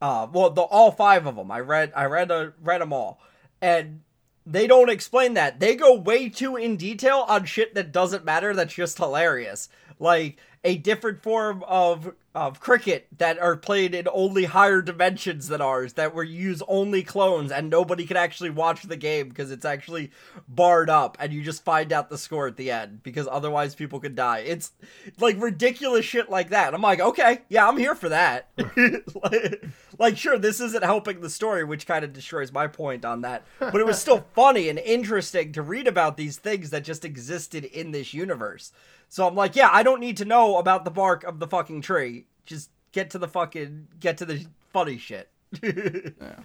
Uh, 0.00 0.26
well, 0.32 0.50
the 0.50 0.62
all 0.62 0.90
five 0.90 1.26
of 1.26 1.36
them. 1.36 1.50
I 1.50 1.60
read 1.60 1.92
I 1.94 2.04
read 2.06 2.30
uh, 2.30 2.50
read 2.62 2.80
them 2.80 2.92
all, 2.92 3.20
and 3.60 4.00
they 4.46 4.66
don't 4.66 4.90
explain 4.90 5.34
that. 5.34 5.60
They 5.60 5.74
go 5.74 5.94
way 5.94 6.28
too 6.28 6.56
in 6.56 6.76
detail 6.76 7.24
on 7.28 7.44
shit 7.44 7.74
that 7.74 7.92
doesn't 7.92 8.24
matter. 8.24 8.54
That's 8.54 8.74
just 8.74 8.98
hilarious. 8.98 9.68
Like 9.98 10.38
a 10.62 10.76
different 10.76 11.22
form 11.22 11.62
of 11.66 12.14
of 12.34 12.58
cricket 12.58 13.06
that 13.16 13.38
are 13.38 13.56
played 13.56 13.94
in 13.94 14.08
only 14.12 14.44
higher 14.44 14.82
dimensions 14.82 15.46
than 15.46 15.60
ours 15.60 15.92
that 15.92 16.12
were 16.12 16.24
use 16.24 16.62
only 16.66 17.02
clones 17.02 17.52
and 17.52 17.70
nobody 17.70 18.04
can 18.04 18.16
actually 18.16 18.50
watch 18.50 18.82
the 18.82 18.96
game 18.96 19.28
because 19.28 19.52
it's 19.52 19.64
actually 19.64 20.10
barred 20.48 20.90
up 20.90 21.16
and 21.20 21.32
you 21.32 21.42
just 21.42 21.64
find 21.64 21.92
out 21.92 22.10
the 22.10 22.18
score 22.18 22.48
at 22.48 22.56
the 22.56 22.70
end 22.70 23.02
because 23.04 23.28
otherwise 23.30 23.74
people 23.74 24.00
could 24.00 24.16
die. 24.16 24.38
It's 24.38 24.72
like 25.20 25.40
ridiculous 25.40 26.04
shit 26.04 26.28
like 26.28 26.50
that. 26.50 26.74
I'm 26.74 26.82
like 26.82 27.00
okay 27.00 27.42
yeah 27.48 27.68
i'm 27.68 27.78
here 27.78 27.94
for 27.94 28.08
that. 28.08 28.48
Like, 28.56 29.64
like 29.98 30.16
sure 30.16 30.38
this 30.38 30.60
isn't 30.60 30.82
helping 30.82 31.20
the 31.20 31.30
story 31.30 31.62
which 31.62 31.86
kind 31.86 32.04
of 32.04 32.12
destroys 32.12 32.50
my 32.50 32.66
point 32.66 33.04
on 33.04 33.20
that 33.20 33.44
but 33.60 33.76
it 33.76 33.86
was 33.86 34.00
still 34.00 34.26
funny 34.34 34.68
and 34.68 34.78
interesting 34.80 35.52
to 35.52 35.62
read 35.62 35.86
about 35.86 36.16
these 36.16 36.36
things 36.36 36.70
that 36.70 36.84
just 36.84 37.04
existed 37.04 37.64
in 37.64 37.92
this 37.92 38.12
universe. 38.12 38.72
So 39.08 39.26
I'm 39.26 39.34
like, 39.34 39.54
yeah, 39.54 39.68
I 39.70 39.82
don't 39.82 40.00
need 40.00 40.16
to 40.18 40.24
know 40.24 40.58
about 40.58 40.84
the 40.84 40.90
bark 40.90 41.22
of 41.24 41.38
the 41.38 41.46
fucking 41.46 41.82
tree. 41.82 42.23
Just 42.44 42.70
get 42.92 43.10
to 43.10 43.18
the 43.18 43.28
fucking 43.28 43.88
get 44.00 44.16
to 44.18 44.24
the 44.24 44.46
funny 44.72 44.98
shit. 44.98 45.28
Yeah. 45.62 46.40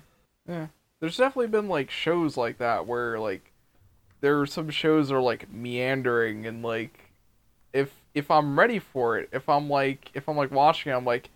Yeah. 0.47 0.67
There's 0.99 1.17
definitely 1.17 1.47
been 1.47 1.69
like 1.69 1.89
shows 1.91 2.35
like 2.37 2.57
that 2.57 2.85
where 2.87 3.19
like 3.19 3.51
there 4.21 4.39
are 4.41 4.45
some 4.47 4.69
shows 4.69 5.09
that 5.09 5.15
are 5.15 5.21
like 5.21 5.51
meandering 5.51 6.45
and 6.45 6.61
like 6.63 7.11
if 7.73 7.93
if 8.13 8.29
I'm 8.31 8.59
ready 8.59 8.79
for 8.79 9.17
it, 9.17 9.29
if 9.31 9.47
I'm 9.47 9.69
like 9.69 10.09
if 10.13 10.27
I'm 10.27 10.35
like 10.37 10.51
watching 10.51 10.91
it, 10.91 10.95
I'm 10.95 11.05
like, 11.05 11.29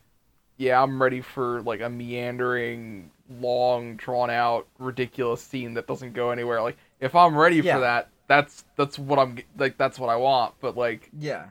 yeah, 0.57 0.81
I'm 0.81 1.01
ready 1.01 1.21
for 1.21 1.61
like 1.61 1.81
a 1.81 1.89
meandering, 1.89 3.11
long, 3.39 3.95
drawn 3.95 4.29
out, 4.29 4.67
ridiculous 4.79 5.41
scene 5.41 5.75
that 5.75 5.87
doesn't 5.87 6.13
go 6.13 6.31
anywhere. 6.31 6.61
Like 6.61 6.77
if 6.99 7.15
I'm 7.15 7.37
ready 7.37 7.57
Yeah. 7.57 7.75
for 7.75 7.79
that, 7.81 8.09
that's 8.27 8.65
that's 8.75 8.97
what 8.99 9.19
I'm 9.19 9.37
like 9.57 9.77
that's 9.77 9.97
what 9.99 10.09
I 10.09 10.15
want. 10.15 10.55
But 10.59 10.75
like 10.75 11.09
yeah. 11.17 11.47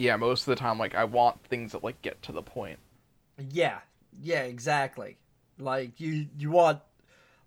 Yeah, 0.00 0.16
most 0.16 0.42
of 0.42 0.46
the 0.46 0.56
time 0.56 0.78
like 0.78 0.94
I 0.94 1.04
want 1.04 1.44
things 1.44 1.72
that 1.72 1.84
like 1.84 2.00
get 2.00 2.22
to 2.22 2.32
the 2.32 2.42
point. 2.42 2.78
Yeah. 3.50 3.80
Yeah, 4.20 4.42
exactly. 4.42 5.18
Like 5.58 6.00
you 6.00 6.26
you 6.38 6.50
want 6.50 6.80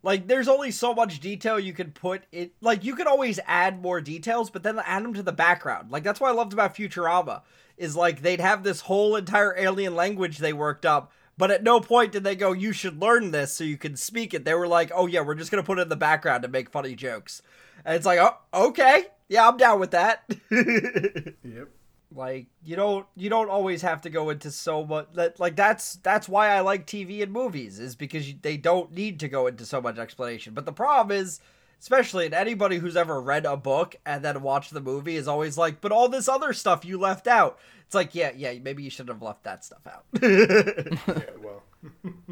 like 0.04 0.28
there's 0.28 0.48
only 0.48 0.70
so 0.70 0.94
much 0.94 1.20
detail 1.20 1.60
you 1.60 1.74
can 1.74 1.92
put 1.92 2.24
it 2.32 2.54
like 2.62 2.84
you 2.84 2.96
can 2.96 3.08
always 3.08 3.40
add 3.48 3.82
more 3.82 4.02
details 4.02 4.50
but 4.52 4.62
then 4.62 4.78
add 4.86 5.04
them 5.04 5.14
to 5.14 5.24
the 5.24 5.32
background 5.32 5.90
like 5.90 6.04
that's 6.04 6.20
what 6.20 6.30
i 6.30 6.34
loved 6.34 6.52
about 6.52 6.76
futurama 6.76 7.42
is 7.78 7.96
like 7.96 8.22
they'd 8.22 8.42
have 8.42 8.64
this 8.64 8.82
whole 8.82 9.16
entire 9.16 9.56
alien 9.58 9.96
language 9.96 10.40
they 10.40 10.52
worked 10.52 10.86
up 10.86 11.12
but 11.38 11.52
at 11.52 11.64
no 11.64 11.80
point 11.80 12.12
did 12.12 12.24
they 12.26 12.36
go 12.36 12.52
you 12.52 12.74
should 12.74 13.02
learn 13.02 13.32
this 13.32 13.54
so 13.54 13.64
you 13.64 13.78
can 13.78 13.96
speak 13.96 14.34
it 14.34 14.44
they 14.44 14.54
were 14.54 14.68
like 14.68 14.92
oh 14.94 15.08
yeah 15.08 15.22
we're 15.22 15.36
just 15.36 15.50
gonna 15.50 15.64
put 15.64 15.80
it 15.80 15.84
in 15.84 15.90
the 15.90 15.96
background 15.96 16.44
to 16.44 16.50
make 16.50 16.70
funny 16.70 16.96
jokes 16.96 17.42
and 17.86 17.96
it's 17.96 18.06
like 18.06 18.20
oh 18.20 18.38
okay 18.68 19.06
yeah 19.30 19.48
i'm 19.48 19.58
down 19.58 19.80
with 19.80 19.92
that 19.92 20.24
Yep. 20.50 21.70
Like 22.16 22.48
you 22.64 22.76
don't 22.76 23.06
you 23.16 23.30
don't 23.30 23.50
always 23.50 23.82
have 23.82 24.02
to 24.02 24.10
go 24.10 24.30
into 24.30 24.52
so 24.52 24.86
much 24.86 25.08
that 25.16 25.40
like 25.40 25.56
that's 25.56 25.96
that's 25.98 26.30
why 26.30 26.50
i 26.50 26.60
like 26.60 26.86
tv 26.86 27.22
and 27.24 27.32
movies 27.32 27.80
is 27.80 27.96
because 27.96 28.28
you, 28.30 28.36
they 28.42 28.58
don't 28.58 28.92
need 28.92 29.20
to 29.20 29.28
go 29.28 29.48
into 29.48 29.66
so 29.66 29.82
much 29.82 29.98
explanation. 29.98 30.54
But 30.54 30.66
the 30.66 30.72
problem 30.72 31.18
is 31.18 31.40
especially 31.82 32.26
in 32.26 32.34
anybody 32.34 32.78
who's 32.78 32.96
ever 32.96 33.20
read 33.20 33.46
a 33.46 33.58
book 33.58 33.96
and 34.06 34.24
then 34.24 34.42
watched 34.42 34.74
the 34.74 34.82
movie 34.82 35.16
is 35.16 35.28
always 35.28 35.58
like 35.58 35.82
but 35.82 35.92
all 35.92 36.10
this 36.10 36.28
other 36.30 36.54
stuff 36.54 36.86
you 36.86 36.98
left 36.98 37.28
out. 37.28 37.58
It's 37.86 37.96
like 37.96 38.16
yeah 38.16 38.32
yeah 38.36 38.54
maybe 38.62 38.84
you 38.84 38.90
should 38.90 39.10
have 39.10 39.22
left 39.22 39.44
that 39.44 39.64
stuff 39.66 39.86
out. 39.88 40.06
Yeah, 40.22 41.20
well. 41.42 41.64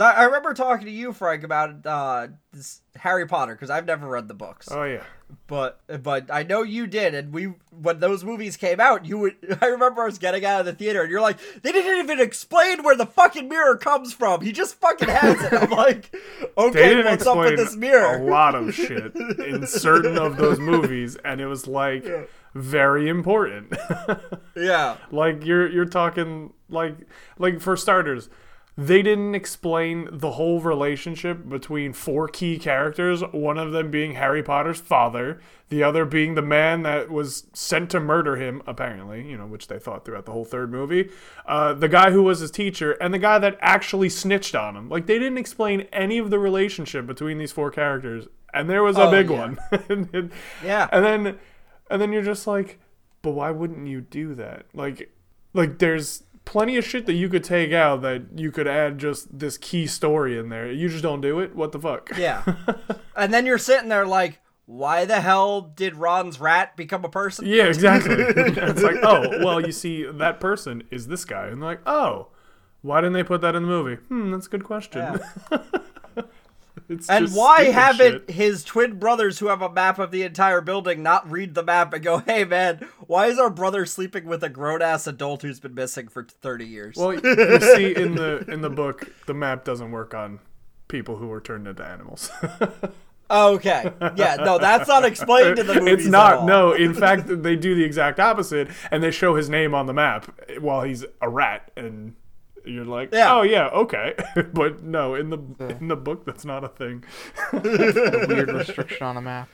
I, 0.00 0.24
remember 0.24 0.54
talking 0.54 0.86
to 0.86 0.92
you 0.92 1.12
frank 1.12 1.42
about 1.44 1.84
uh 1.86 2.28
this 2.52 2.80
harry 2.96 3.26
potter 3.26 3.54
because 3.54 3.70
i've 3.70 3.86
never 3.86 4.08
read 4.08 4.28
the 4.28 4.34
books 4.34 4.68
Oh 4.70 4.84
yeah. 4.84 5.02
but 5.46 5.80
but 6.02 6.30
I 6.30 6.42
know 6.44 6.62
you 6.62 6.86
did, 6.86 7.14
and 7.14 7.32
we 7.32 7.52
when 7.70 8.00
those 8.00 8.22
movies 8.22 8.56
came 8.58 8.80
out, 8.80 9.06
you 9.06 9.16
would. 9.18 9.36
I 9.62 9.66
remember 9.66 10.02
us 10.06 10.18
getting 10.18 10.44
out 10.44 10.60
of 10.60 10.66
the 10.66 10.74
theater, 10.74 11.00
and 11.02 11.10
you're 11.10 11.22
like, 11.22 11.38
they 11.62 11.72
didn't 11.72 12.04
even 12.04 12.20
explain 12.20 12.82
where 12.82 12.94
the 12.96 13.06
fucking 13.06 13.48
mirror 13.48 13.76
comes 13.78 14.12
from. 14.12 14.42
He 14.42 14.52
just 14.52 14.74
fucking 14.74 15.08
has 15.08 15.42
it. 15.42 15.52
I'm 15.54 15.70
like, 15.70 16.14
okay, 16.58 17.02
what's 17.02 17.26
up 17.26 17.38
with 17.38 17.56
this 17.56 17.74
mirror? 17.76 18.16
a 18.16 18.24
lot 18.30 18.54
of 18.54 18.74
shit 18.74 19.14
in 19.38 19.66
certain 19.66 20.18
of 20.18 20.36
those 20.36 20.58
movies, 20.60 21.16
and 21.24 21.40
it 21.40 21.46
was 21.46 21.66
like 21.66 22.04
very 22.54 23.08
important. 23.08 23.72
yeah, 24.54 24.98
like 25.10 25.44
you're 25.46 25.68
you're 25.68 25.86
talking 25.86 26.52
like 26.68 26.96
like 27.38 27.60
for 27.60 27.74
starters, 27.76 28.28
they 28.76 29.02
didn't 29.02 29.34
explain 29.34 30.08
the 30.10 30.32
whole 30.32 30.60
relationship 30.60 31.46
between 31.48 31.92
four 31.92 32.26
key 32.26 32.58
characters, 32.58 33.22
one 33.32 33.58
of 33.58 33.72
them 33.72 33.90
being 33.90 34.14
Harry 34.14 34.42
Potter's 34.42 34.80
father, 34.80 35.40
the 35.68 35.82
other 35.82 36.04
being 36.06 36.34
the 36.34 36.42
man 36.42 36.82
that 36.82 37.10
was 37.10 37.46
sent 37.52 37.90
to 37.90 38.00
murder 38.00 38.36
him, 38.36 38.62
apparently, 38.66 39.28
you 39.28 39.36
know, 39.36 39.46
which 39.46 39.68
they 39.68 39.78
thought 39.78 40.04
throughout 40.06 40.24
the 40.24 40.32
whole 40.32 40.44
third 40.46 40.70
movie, 40.72 41.10
uh, 41.46 41.74
the 41.74 41.88
guy 41.88 42.10
who 42.12 42.22
was 42.22 42.40
his 42.40 42.50
teacher, 42.50 42.92
and 42.92 43.12
the 43.12 43.18
guy 43.18 43.38
that 43.38 43.58
actually 43.60 44.08
snitched 44.08 44.54
on 44.54 44.74
him. 44.74 44.88
Like, 44.88 45.04
they 45.06 45.18
didn't 45.18 45.38
explain 45.38 45.82
any 45.92 46.16
of 46.16 46.30
the 46.30 46.38
relationship 46.38 47.06
between 47.06 47.36
these 47.36 47.52
four 47.52 47.70
characters, 47.70 48.26
and 48.54 48.70
there 48.70 48.82
was 48.82 48.96
a 48.96 49.02
Oh, 49.02 49.10
big 49.10 49.28
yeah. 49.30 49.38
one. 49.38 49.58
And- 49.90 50.32
Yeah. 50.64 50.88
and 50.90 51.04
then 51.04 51.38
and 51.90 52.00
then 52.00 52.10
you're 52.12 52.22
just 52.22 52.46
like 52.46 52.78
but 53.20 53.32
why 53.32 53.50
wouldn't 53.50 53.86
you 53.86 54.00
do 54.00 54.34
that 54.34 54.64
like 54.72 55.10
like 55.52 55.78
there's 55.78 56.22
plenty 56.44 56.76
of 56.76 56.84
shit 56.84 57.06
that 57.06 57.14
you 57.14 57.28
could 57.28 57.44
take 57.44 57.72
out 57.72 58.02
that 58.02 58.22
you 58.36 58.50
could 58.50 58.66
add 58.68 58.98
just 58.98 59.38
this 59.38 59.56
key 59.58 59.86
story 59.86 60.38
in 60.38 60.48
there. 60.48 60.70
You 60.70 60.88
just 60.88 61.02
don't 61.02 61.20
do 61.20 61.40
it? 61.40 61.54
What 61.54 61.72
the 61.72 61.78
fuck? 61.78 62.10
Yeah. 62.16 62.42
and 63.16 63.32
then 63.32 63.46
you're 63.46 63.58
sitting 63.58 63.88
there 63.88 64.06
like, 64.06 64.40
why 64.66 65.04
the 65.04 65.20
hell 65.20 65.60
did 65.60 65.96
Ron's 65.96 66.40
rat 66.40 66.76
become 66.76 67.04
a 67.04 67.08
person? 67.08 67.46
yeah 67.46 67.64
exactly. 67.64 68.14
It's 68.26 68.82
like 68.82 68.96
oh 69.02 69.44
well 69.44 69.60
you 69.60 69.72
see 69.72 70.04
that 70.04 70.40
person 70.40 70.84
is 70.90 71.08
this 71.08 71.24
guy. 71.24 71.46
And 71.46 71.60
they're 71.60 71.70
like 71.70 71.86
oh 71.86 72.28
why 72.80 73.00
didn't 73.00 73.12
they 73.12 73.24
put 73.24 73.40
that 73.42 73.54
in 73.54 73.62
the 73.62 73.68
movie? 73.68 73.96
Hmm 74.08 74.30
that's 74.30 74.46
a 74.46 74.50
good 74.50 74.64
question 74.64 75.20
it's 76.92 77.08
And 77.08 77.28
why 77.30 77.64
haven't 77.64 78.26
shit. 78.26 78.30
his 78.30 78.64
twin 78.64 78.98
brothers 78.98 79.38
who 79.38 79.46
have 79.48 79.62
a 79.62 79.70
map 79.70 79.98
of 79.98 80.10
the 80.10 80.22
entire 80.22 80.60
building 80.60 81.02
not 81.02 81.30
read 81.30 81.54
the 81.54 81.62
map 81.62 81.92
and 81.92 82.02
go, 82.02 82.18
hey 82.18 82.44
man, 82.44 82.86
why 83.06 83.26
is 83.26 83.38
our 83.38 83.50
brother 83.50 83.84
sleeping 83.86 84.24
with 84.26 84.42
a 84.44 84.48
grown 84.48 84.82
ass 84.82 85.06
adult 85.06 85.42
who's 85.42 85.60
been 85.60 85.74
missing 85.74 86.08
for 86.08 86.24
30 86.24 86.66
years? 86.66 86.96
well 86.96 87.12
you 87.14 87.20
see 87.60 87.94
in 87.96 88.14
the 88.14 88.44
in 88.48 88.60
the 88.60 88.70
book 88.70 89.08
the 89.26 89.34
map 89.34 89.64
doesn't 89.64 89.90
work 89.90 90.14
on 90.14 90.38
people 90.88 91.16
who 91.16 91.26
were 91.28 91.40
turned 91.40 91.66
into 91.66 91.84
animals 91.84 92.30
okay. 93.30 93.90
Yeah, 94.14 94.36
no, 94.36 94.58
that's 94.58 94.88
not 94.88 95.04
explained 95.06 95.58
in 95.58 95.66
the 95.66 95.74
movies. 95.80 96.00
it's 96.04 96.06
not 96.06 96.44
no 96.44 96.72
in 96.72 96.92
fact 96.92 97.24
they 97.42 97.56
do 97.56 97.74
the 97.74 97.84
exact 97.84 98.20
opposite 98.20 98.68
and 98.90 99.02
they 99.02 99.10
show 99.10 99.34
his 99.36 99.48
name 99.48 99.74
on 99.74 99.86
the 99.86 99.94
map 99.94 100.40
while 100.60 100.82
he's 100.82 101.04
a 101.22 101.28
rat 101.28 101.70
and 101.76 102.14
you're 102.64 102.84
like 102.84 103.10
Yeah. 103.12 103.34
oh 103.34 103.42
yeah 103.42 103.68
okay. 103.68 104.14
But 104.52 104.82
no 104.82 105.14
in 105.14 105.30
the 105.30 105.38
in 105.80 105.88
the 105.88 105.96
book 105.96 106.24
that's 106.24 106.44
not 106.44 106.64
a 106.64 106.68
thing. 106.68 107.04
A 107.52 107.60
weird 108.28 108.52
restriction 108.52 109.06
on 109.06 109.16
a 109.16 109.20
map. 109.22 109.48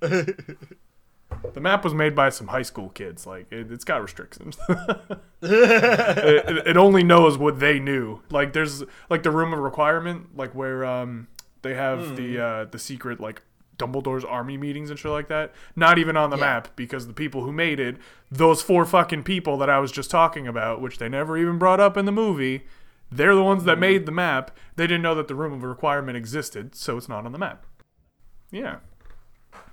the 0.00 1.60
map 1.60 1.84
was 1.84 1.94
made 1.94 2.14
by 2.14 2.30
some 2.30 2.48
high 2.48 2.62
school 2.62 2.88
kids 2.90 3.26
like 3.26 3.46
it, 3.52 3.70
it's 3.70 3.84
got 3.84 4.02
restrictions. 4.02 4.56
It, 4.68 5.18
it- 5.42 6.66
it 6.68 6.76
only 6.76 7.02
knows 7.02 7.38
what 7.38 7.60
they 7.60 7.78
knew. 7.78 8.20
Like 8.30 8.52
there's 8.52 8.82
like 9.08 9.22
the 9.22 9.30
room 9.30 9.52
of 9.52 9.58
requirement 9.60 10.36
like 10.36 10.54
where 10.54 10.84
um 10.84 11.28
they 11.62 11.74
have 11.74 12.16
the 12.16 12.38
uh 12.40 12.64
the 12.64 12.78
secret 12.78 13.20
like 13.20 13.42
Dumbledore's 13.78 14.24
army 14.24 14.56
meetings 14.56 14.90
and 14.90 14.98
shit 14.98 15.10
like 15.10 15.28
that. 15.28 15.52
Not 15.76 15.98
even 15.98 16.16
on 16.16 16.30
the 16.30 16.36
Yeah. 16.36 16.44
map 16.44 16.68
because 16.76 17.06
the 17.06 17.12
people 17.12 17.42
who 17.44 17.52
made 17.52 17.78
it, 17.80 17.96
those 18.30 18.60
four 18.62 18.84
fucking 18.84 19.22
people 19.22 19.56
that 19.58 19.70
I 19.70 19.78
was 19.78 19.92
just 19.92 20.10
talking 20.10 20.46
about, 20.48 20.80
which 20.80 20.98
they 20.98 21.08
never 21.08 21.36
even 21.38 21.58
brought 21.58 21.80
up 21.80 21.96
in 21.96 22.04
the 22.04 22.12
movie, 22.12 22.66
they're 23.10 23.34
the 23.34 23.42
ones 23.42 23.64
that 23.64 23.78
made 23.78 24.04
the 24.04 24.12
map. 24.12 24.50
They 24.76 24.86
didn't 24.86 25.02
know 25.02 25.14
that 25.14 25.28
the 25.28 25.34
room 25.34 25.52
of 25.52 25.62
requirement 25.62 26.16
existed, 26.16 26.74
so 26.74 26.96
it's 26.96 27.08
not 27.08 27.24
on 27.24 27.32
the 27.32 27.38
map. 27.38 27.64
Yeah. 28.50 28.76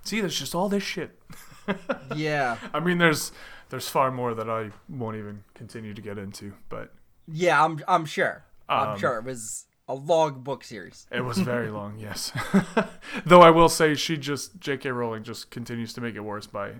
See, 0.03 0.21
there's 0.21 0.37
just 0.39 0.53
all 0.55 0.69
this 0.69 0.83
shit. 0.83 1.19
Yeah. 2.15 2.57
I 2.75 2.79
mean, 2.79 2.99
there's 2.99 3.31
there's 3.69 3.89
far 3.89 4.11
more 4.11 4.35
that 4.35 4.47
I 4.47 4.69
won't 4.87 5.17
even 5.17 5.43
continue 5.55 5.95
to 5.95 6.01
get 6.01 6.19
into, 6.19 6.53
but 6.69 6.93
Yeah, 7.27 7.63
I'm 7.63 7.81
I'm 7.87 8.05
sure. 8.05 8.43
I'm 8.69 8.89
Um, 8.89 8.99
sure 8.99 9.17
it 9.17 9.25
was 9.25 9.65
a 9.87 9.93
long 9.93 10.41
book 10.41 10.63
series. 10.63 11.05
it 11.11 11.21
was 11.21 11.37
very 11.37 11.69
long. 11.69 11.97
Yes, 11.99 12.31
though 13.25 13.41
I 13.41 13.49
will 13.51 13.69
say 13.69 13.93
she 13.95 14.17
just 14.17 14.59
J.K. 14.59 14.89
Rowling 14.91 15.23
just 15.23 15.51
continues 15.51 15.93
to 15.93 16.01
make 16.01 16.15
it 16.15 16.21
worse 16.21 16.47
by 16.47 16.73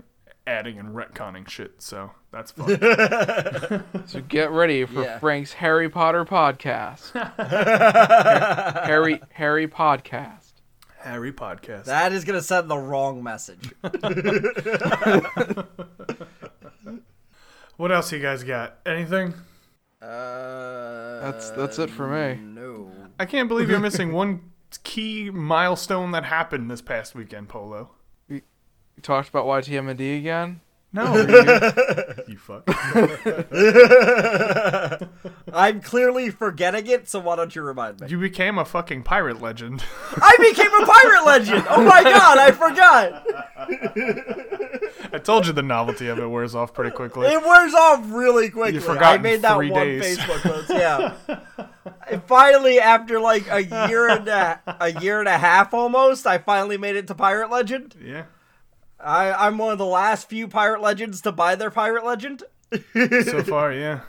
adding 0.46 0.78
and 0.78 0.90
retconning 0.94 1.48
shit. 1.48 1.82
So 1.82 2.10
that's 2.30 2.52
fun. 2.52 2.78
So 4.06 4.20
get 4.20 4.50
ready 4.50 4.84
for 4.84 5.02
Yeah. 5.02 5.18
Frank's 5.18 5.52
Harry 5.54 5.88
Potter 5.88 6.24
podcast. 6.24 7.10
Harry 8.86 9.20
Harry 9.32 9.66
podcast. 9.68 10.52
Harry 10.98 11.32
podcast. 11.32 11.84
That 11.84 12.12
is 12.12 12.24
gonna 12.24 12.42
send 12.42 12.68
the 12.70 12.76
wrong 12.78 13.22
message. 13.22 13.72
what 17.76 17.92
else 17.92 18.12
you 18.12 18.20
guys 18.20 18.42
got? 18.44 18.78
Anything? 18.86 19.34
Uh, 20.02 21.20
That's 21.20 21.50
that's 21.50 21.78
it 21.78 21.90
for 21.90 22.06
me. 22.08 22.40
no. 22.42 22.90
I 23.18 23.24
can't 23.24 23.48
believe 23.48 23.70
you're 23.70 23.80
missing 23.80 24.12
one 24.12 24.52
key 24.82 25.30
milestone 25.30 26.12
that 26.12 26.24
happened 26.24 26.70
this 26.70 26.82
past 26.82 27.14
weekend, 27.14 27.48
Polo. 27.48 27.90
We 28.28 28.42
talked 29.02 29.28
about 29.30 29.46
YTMD 29.46 30.18
again. 30.18 30.60
No, 30.92 31.14
you 32.28 32.38
fuck. 32.38 32.62
I'm 35.52 35.80
clearly 35.80 36.30
forgetting 36.30 36.86
it, 36.86 37.08
so 37.08 37.20
why 37.20 37.36
don't 37.36 37.54
you 37.54 37.62
remind 37.62 38.00
me? 38.00 38.08
You 38.08 38.18
became 38.18 38.58
a 38.58 38.64
fucking 38.64 39.02
pirate 39.02 39.42
legend. 39.42 39.84
I 40.16 40.36
became 40.38 40.72
a 40.72 40.86
pirate 40.86 41.26
legend. 41.26 41.66
Oh 41.68 41.84
my 41.84 42.02
god, 42.02 42.38
I 42.38 42.50
forgot. 42.52 43.26
I 45.12 45.18
told 45.18 45.46
you 45.46 45.52
the 45.52 45.62
novelty 45.62 46.08
of 46.08 46.18
it 46.18 46.26
wears 46.26 46.54
off 46.54 46.72
pretty 46.72 46.92
quickly. 46.92 47.26
It 47.26 47.42
wears 47.42 47.74
off 47.74 48.04
really 48.10 48.48
quickly. 48.48 48.74
You 48.74 48.80
forgot 48.80 49.04
I 49.04 49.14
in 49.16 49.22
made 49.22 49.42
that 49.42 49.56
three 49.56 49.70
one 49.70 49.86
days. 49.86 50.18
Facebook 50.18 50.40
post. 50.42 50.70
Yeah. 50.70 51.14
And 52.10 52.22
finally, 52.24 52.80
after 52.80 53.20
like 53.20 53.46
a 53.50 53.64
year 53.88 54.08
and 54.08 54.26
a, 54.28 54.60
a 54.80 54.92
year 55.00 55.18
and 55.18 55.28
a 55.28 55.36
half 55.38 55.74
almost, 55.74 56.26
I 56.26 56.38
finally 56.38 56.78
made 56.78 56.96
it 56.96 57.06
to 57.08 57.14
pirate 57.14 57.50
legend. 57.50 57.94
Yeah. 58.02 58.24
I, 58.98 59.32
I'm 59.32 59.58
one 59.58 59.72
of 59.72 59.78
the 59.78 59.86
last 59.86 60.28
few 60.28 60.48
pirate 60.48 60.80
legends 60.80 61.20
to 61.22 61.32
buy 61.32 61.54
their 61.54 61.70
pirate 61.70 62.04
legend. 62.04 62.42
So 62.92 63.42
far, 63.44 63.72
yeah. 63.72 64.00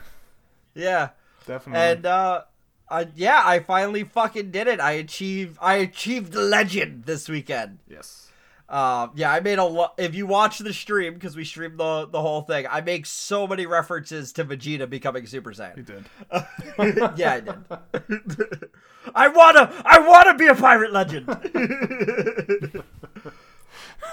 Yeah. 0.74 1.10
Definitely. 1.46 1.80
And 1.80 2.06
uh 2.06 2.42
I, 2.90 3.06
yeah, 3.14 3.42
I 3.44 3.60
finally 3.60 4.02
fucking 4.02 4.50
did 4.50 4.66
it. 4.66 4.80
I 4.80 4.92
achieved 4.92 5.58
I 5.60 5.74
achieved 5.76 6.32
the 6.32 6.40
legend 6.42 7.04
this 7.04 7.28
weekend. 7.28 7.78
yes. 7.88 8.24
Uh, 8.68 9.08
yeah, 9.14 9.32
I 9.32 9.40
made 9.40 9.58
a 9.58 9.64
lot. 9.64 9.94
If 9.96 10.14
you 10.14 10.26
watch 10.26 10.58
the 10.58 10.74
stream, 10.74 11.14
because 11.14 11.34
we 11.34 11.44
streamed 11.44 11.78
the 11.78 12.06
the 12.06 12.20
whole 12.20 12.42
thing, 12.42 12.66
I 12.70 12.82
make 12.82 13.06
so 13.06 13.46
many 13.46 13.64
references 13.64 14.30
to 14.34 14.44
Vegeta 14.44 14.88
becoming 14.90 15.26
Super 15.26 15.52
Saiyan. 15.52 15.76
You 15.78 15.82
did. 15.84 16.04
yeah, 17.18 17.32
I 17.32 17.40
did. 17.40 18.68
I 19.14 19.28
wanna, 19.28 19.72
I 19.86 20.00
wanna 20.00 20.34
be 20.34 20.48
a 20.48 20.54
pirate 20.54 20.92
legend. 20.92 21.26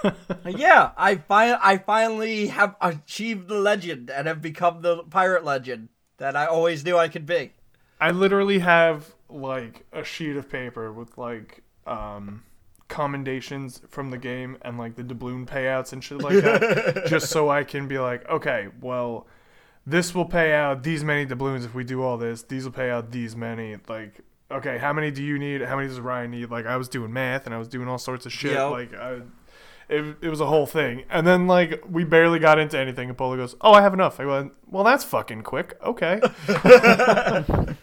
yeah, 0.45 0.91
I 0.97 1.15
fi- 1.15 1.59
I 1.61 1.77
finally 1.77 2.47
have 2.47 2.75
achieved 2.81 3.47
the 3.47 3.55
legend 3.55 4.09
and 4.09 4.27
have 4.27 4.41
become 4.41 4.81
the 4.81 5.03
pirate 5.03 5.43
legend 5.43 5.89
that 6.17 6.35
I 6.35 6.45
always 6.45 6.83
knew 6.83 6.97
I 6.97 7.07
could 7.07 7.25
be. 7.25 7.53
I 7.99 8.11
literally 8.11 8.59
have 8.59 9.13
like 9.29 9.85
a 9.91 10.03
sheet 10.03 10.35
of 10.35 10.49
paper 10.49 10.91
with 10.91 11.17
like 11.17 11.63
um 11.87 12.43
commendations 12.87 13.81
from 13.89 14.11
the 14.11 14.17
game 14.17 14.57
and 14.61 14.77
like 14.77 14.95
the 14.95 15.03
doubloon 15.03 15.45
payouts 15.45 15.91
and 15.91 16.03
shit 16.03 16.21
like 16.21 16.35
that 16.43 17.05
just 17.07 17.29
so 17.29 17.49
I 17.49 17.63
can 17.63 17.87
be 17.87 17.97
like, 17.97 18.27
okay, 18.29 18.67
well, 18.79 19.27
this 19.85 20.13
will 20.13 20.25
pay 20.25 20.53
out 20.53 20.83
these 20.83 21.03
many 21.03 21.25
doubloons 21.25 21.65
if 21.65 21.73
we 21.73 21.83
do 21.83 22.01
all 22.03 22.17
this. 22.17 22.43
These 22.43 22.65
will 22.65 22.71
pay 22.71 22.89
out 22.89 23.11
these 23.11 23.35
many. 23.35 23.77
Like, 23.87 24.21
okay, 24.51 24.77
how 24.77 24.93
many 24.93 25.11
do 25.11 25.23
you 25.23 25.37
need? 25.37 25.61
How 25.61 25.75
many 25.75 25.87
does 25.87 25.99
Ryan 25.99 26.31
need? 26.31 26.49
Like, 26.49 26.65
I 26.65 26.77
was 26.77 26.89
doing 26.89 27.13
math 27.13 27.45
and 27.45 27.53
I 27.53 27.57
was 27.57 27.67
doing 27.67 27.87
all 27.87 27.97
sorts 27.97 28.25
of 28.25 28.33
shit. 28.33 28.53
Yep. 28.53 28.71
Like, 28.71 28.93
I, 28.95 29.21
it, 29.89 30.17
it 30.21 30.29
was 30.29 30.41
a 30.41 30.45
whole 30.45 30.65
thing. 30.65 31.03
And 31.09 31.25
then 31.25 31.47
like 31.47 31.83
we 31.89 32.03
barely 32.03 32.39
got 32.39 32.59
into 32.59 32.77
anything, 32.77 33.09
and 33.09 33.17
Polo 33.17 33.35
goes, 33.35 33.55
"Oh, 33.61 33.73
I 33.73 33.81
have 33.81 33.93
enough." 33.93 34.19
I 34.19 34.25
went, 34.25 34.53
"Well, 34.67 34.83
that's 34.83 35.03
fucking 35.03 35.43
quick." 35.43 35.77
Okay. 35.83 36.21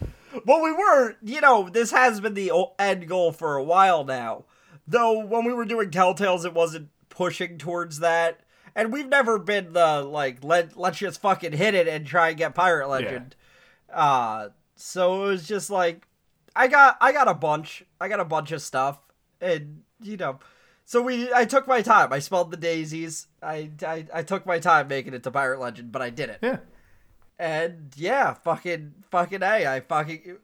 Well, 0.45 0.61
we 0.61 0.71
were, 0.71 1.15
you 1.23 1.41
know, 1.41 1.69
this 1.69 1.91
has 1.91 2.19
been 2.19 2.33
the 2.33 2.51
end 2.79 3.07
goal 3.07 3.31
for 3.31 3.55
a 3.55 3.63
while 3.63 4.03
now. 4.03 4.45
Though 4.87 5.25
when 5.25 5.45
we 5.45 5.53
were 5.53 5.65
doing 5.65 5.91
Tall 5.91 6.13
Tales, 6.13 6.43
it 6.43 6.53
wasn't 6.53 6.89
pushing 7.09 7.57
towards 7.57 7.99
that. 7.99 8.41
And 8.75 8.91
we've 8.91 9.07
never 9.07 9.37
been 9.37 9.73
the 9.73 10.01
like 10.01 10.43
let 10.43 10.75
let's 10.75 10.97
just 10.97 11.21
fucking 11.21 11.53
hit 11.53 11.75
it 11.75 11.87
and 11.87 12.05
try 12.05 12.29
and 12.29 12.37
get 12.37 12.55
Pirate 12.55 12.89
Legend. 12.89 13.35
Uh 13.93 14.49
so 14.75 15.23
it 15.23 15.27
was 15.27 15.47
just 15.47 15.69
like 15.69 16.07
I 16.55 16.67
got 16.67 16.97
I 16.99 17.11
got 17.11 17.27
a 17.27 17.35
bunch. 17.35 17.85
I 18.01 18.09
got 18.09 18.19
a 18.19 18.25
bunch 18.25 18.51
of 18.51 18.61
stuff. 18.61 18.99
And 19.39 19.83
you 20.01 20.17
know 20.17 20.39
so 20.85 21.01
we 21.01 21.33
I 21.33 21.45
took 21.45 21.67
my 21.67 21.81
time. 21.81 22.11
I 22.13 22.19
spelled 22.19 22.51
the 22.51 22.57
daisies. 22.57 23.27
I, 23.41 23.71
I 23.85 24.05
I 24.13 24.23
took 24.23 24.45
my 24.45 24.59
time 24.59 24.87
making 24.87 25.13
it 25.13 25.23
to 25.23 25.31
Pirate 25.31 25.59
Legend, 25.59 25.91
but 25.91 26.01
I 26.01 26.09
did 26.09 26.29
it. 26.29 26.39
yeah. 26.41 26.57
And 27.39 27.91
yeah, 27.95 28.33
fucking 28.33 28.93
fucking 29.09 29.41
A, 29.41 29.67
I 29.67 29.79
fucking 29.81 30.37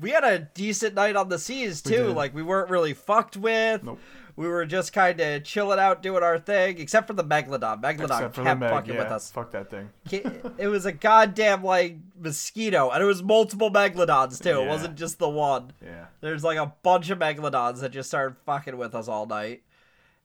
we 0.00 0.10
had 0.10 0.24
a 0.24 0.38
decent 0.38 0.94
night 0.94 1.16
on 1.16 1.28
the 1.28 1.38
seas 1.38 1.82
too. 1.82 2.08
did. 2.08 2.16
Like 2.16 2.34
we 2.34 2.42
weren't 2.42 2.70
really 2.70 2.94
fucked 2.94 3.36
with. 3.36 3.84
Nope. 3.84 3.98
We 4.36 4.48
were 4.48 4.64
just 4.64 4.94
kind 4.94 5.20
of 5.20 5.44
chilling 5.44 5.78
out, 5.78 6.02
doing 6.02 6.22
our 6.22 6.38
thing, 6.38 6.78
except 6.78 7.06
for 7.06 7.12
the 7.12 7.24
megalodon. 7.24 7.82
Megalodon 7.82 8.04
Except 8.04 8.34
for 8.36 8.40
the 8.40 8.46
kept 8.46 8.60
Meg, 8.60 8.70
fucking 8.70 8.94
yeah, 8.94 9.02
with 9.02 9.12
us. 9.12 9.30
Fuck 9.30 9.50
that 9.52 9.70
thing. 9.70 9.90
It 10.56 10.68
was 10.68 10.86
a 10.86 10.92
goddamn 10.92 11.62
like 11.62 11.98
mosquito, 12.18 12.88
and 12.90 13.02
it 13.02 13.06
was 13.06 13.22
multiple 13.22 13.70
megalodons 13.70 14.42
too. 14.42 14.62
It 14.62 14.66
wasn't 14.66 14.96
just 14.96 15.18
the 15.18 15.28
one. 15.28 15.72
Yeah. 15.84 16.06
There's 16.22 16.42
like 16.42 16.56
a 16.56 16.72
bunch 16.82 17.10
of 17.10 17.18
megalodons 17.18 17.80
that 17.80 17.90
just 17.90 18.08
started 18.08 18.36
fucking 18.46 18.78
with 18.78 18.94
us 18.94 19.08
all 19.08 19.26
night. 19.26 19.62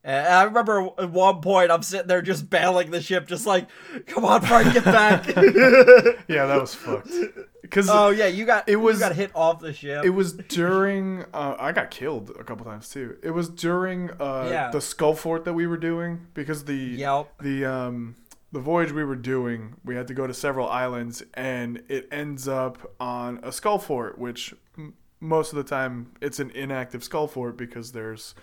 And 0.07 0.27
I 0.27 0.43
remember 0.43 0.87
at 0.99 1.09
one 1.09 1.41
point 1.41 1.71
I'm 1.71 1.81
sitting 1.81 2.05
there 2.07 2.21
just 2.21 2.47
bailing 2.47 2.91
the 2.91 3.01
ship, 3.01 3.25
just 3.27 3.47
like, 3.47 3.67
"Come 4.05 4.23
on, 4.23 4.41
Frank, 4.41 4.71
get 4.73 4.85
back!" 4.85 5.25
Yeah, 6.27 6.45
that 6.45 6.61
was 6.61 6.75
fucked. 6.75 7.09
Because 7.63 7.89
oh 7.89 8.09
yeah, 8.09 8.27
you 8.27 8.45
got 8.45 8.69
It 8.69 8.75
was- 8.75 8.97
you 8.97 8.99
got 8.99 9.15
hit 9.15 9.31
off 9.33 9.59
the 9.61 9.73
ship. 9.73 10.05
it 10.05 10.11
was 10.11 10.33
during. 10.33 11.25
Uh, 11.33 11.55
I 11.59 11.71
got 11.71 11.89
killed 11.89 12.29
a 12.39 12.43
couple 12.43 12.65
times 12.65 12.89
too. 12.89 13.17
It 13.23 13.31
was 13.31 13.49
during 13.49 14.11
uh, 14.21 14.47
Yeah. 14.51 14.69
the 14.71 14.79
skull 14.79 15.15
fort 15.15 15.43
that 15.45 15.53
we 15.53 15.65
were 15.65 15.77
doing 15.77 16.27
because 16.35 16.65
the 16.65 16.75
Yep. 16.75 17.41
the 17.41 17.65
um 17.65 18.15
the 18.51 18.59
voyage 18.59 18.91
we 18.91 19.03
were 19.03 19.15
doing, 19.17 19.73
we 19.83 19.95
had 19.95 20.07
to 20.07 20.13
go 20.13 20.27
to 20.27 20.33
several 20.33 20.69
islands, 20.69 21.23
and 21.33 21.81
it 21.89 22.07
ends 22.11 22.47
up 22.47 22.77
on 22.99 23.39
a 23.43 23.51
skull 23.51 23.79
fort, 23.79 24.17
which 24.19 24.53
m- 24.77 24.93
most 25.19 25.51
of 25.51 25.57
the 25.57 25.63
time 25.63 26.11
it's 26.21 26.39
an 26.39 26.51
inactive 26.51 27.03
skull 27.03 27.27
fort 27.27 27.57
because 27.57 27.91
there's, 27.91 28.33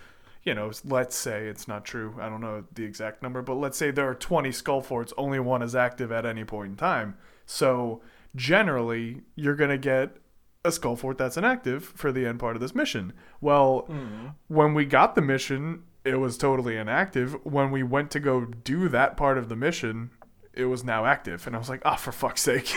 you 0.43 0.53
know, 0.53 0.71
let's 0.83 1.15
say 1.15 1.47
it's 1.47 1.67
not 1.67 1.85
true. 1.85 2.15
I 2.19 2.29
don't 2.29 2.41
know 2.41 2.65
the 2.73 2.83
exact 2.83 3.23
number, 3.23 3.41
but 3.41 3.55
let's 3.55 3.77
say 3.77 3.91
there 3.91 4.09
are 4.09 4.15
20 4.15 4.51
skull 4.51 4.81
forts, 4.81 5.13
only 5.17 5.39
one 5.39 5.61
is 5.61 5.75
active 5.75 6.11
at 6.11 6.25
any 6.25 6.43
point 6.43 6.71
in 6.71 6.75
time. 6.75 7.15
So 7.45 8.01
generally, 8.35 9.21
you're 9.35 9.55
gonna 9.55 9.77
get 9.77 10.17
a 10.65 10.71
skull 10.71 10.95
fort 10.95 11.17
that's 11.17 11.37
inactive 11.37 11.83
for 11.83 12.11
the 12.11 12.25
end 12.25 12.39
part 12.39 12.55
of 12.55 12.61
this 12.61 12.75
mission. 12.75 13.13
Well, 13.41 13.85
mm-hmm. 13.89 14.27
when 14.47 14.73
we 14.73 14.85
got 14.85 15.15
the 15.15 15.21
mission, 15.21 15.83
it 16.05 16.15
was 16.15 16.37
totally 16.37 16.77
inactive. 16.77 17.35
When 17.45 17.71
we 17.71 17.83
went 17.83 18.11
to 18.11 18.19
go 18.19 18.45
do 18.45 18.89
that 18.89 19.17
part 19.17 19.37
of 19.37 19.49
the 19.49 19.55
mission, 19.55 20.11
it 20.53 20.65
was 20.65 20.83
now 20.83 21.05
active. 21.05 21.47
And 21.47 21.55
I 21.55 21.59
was 21.59 21.69
like, 21.69 21.81
ah, 21.83 21.95
for 21.95 22.11
fuck's 22.11 22.41
sake. 22.41 22.67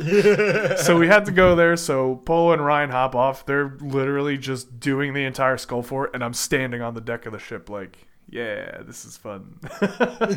so 0.78 0.98
we 0.98 1.06
had 1.06 1.24
to 1.26 1.32
go 1.32 1.54
there. 1.56 1.76
So 1.76 2.16
Polo 2.16 2.52
and 2.52 2.64
Ryan 2.64 2.90
hop 2.90 3.14
off. 3.14 3.46
They're 3.46 3.76
literally 3.80 4.36
just 4.38 4.78
doing 4.80 5.14
the 5.14 5.24
entire 5.24 5.56
skull 5.56 5.82
fort, 5.82 6.10
and 6.14 6.22
I'm 6.22 6.34
standing 6.34 6.82
on 6.82 6.94
the 6.94 7.00
deck 7.00 7.26
of 7.26 7.32
the 7.32 7.38
ship 7.38 7.70
like, 7.70 7.96
yeah, 8.28 8.82
this 8.82 9.04
is 9.04 9.16
fun. 9.16 9.58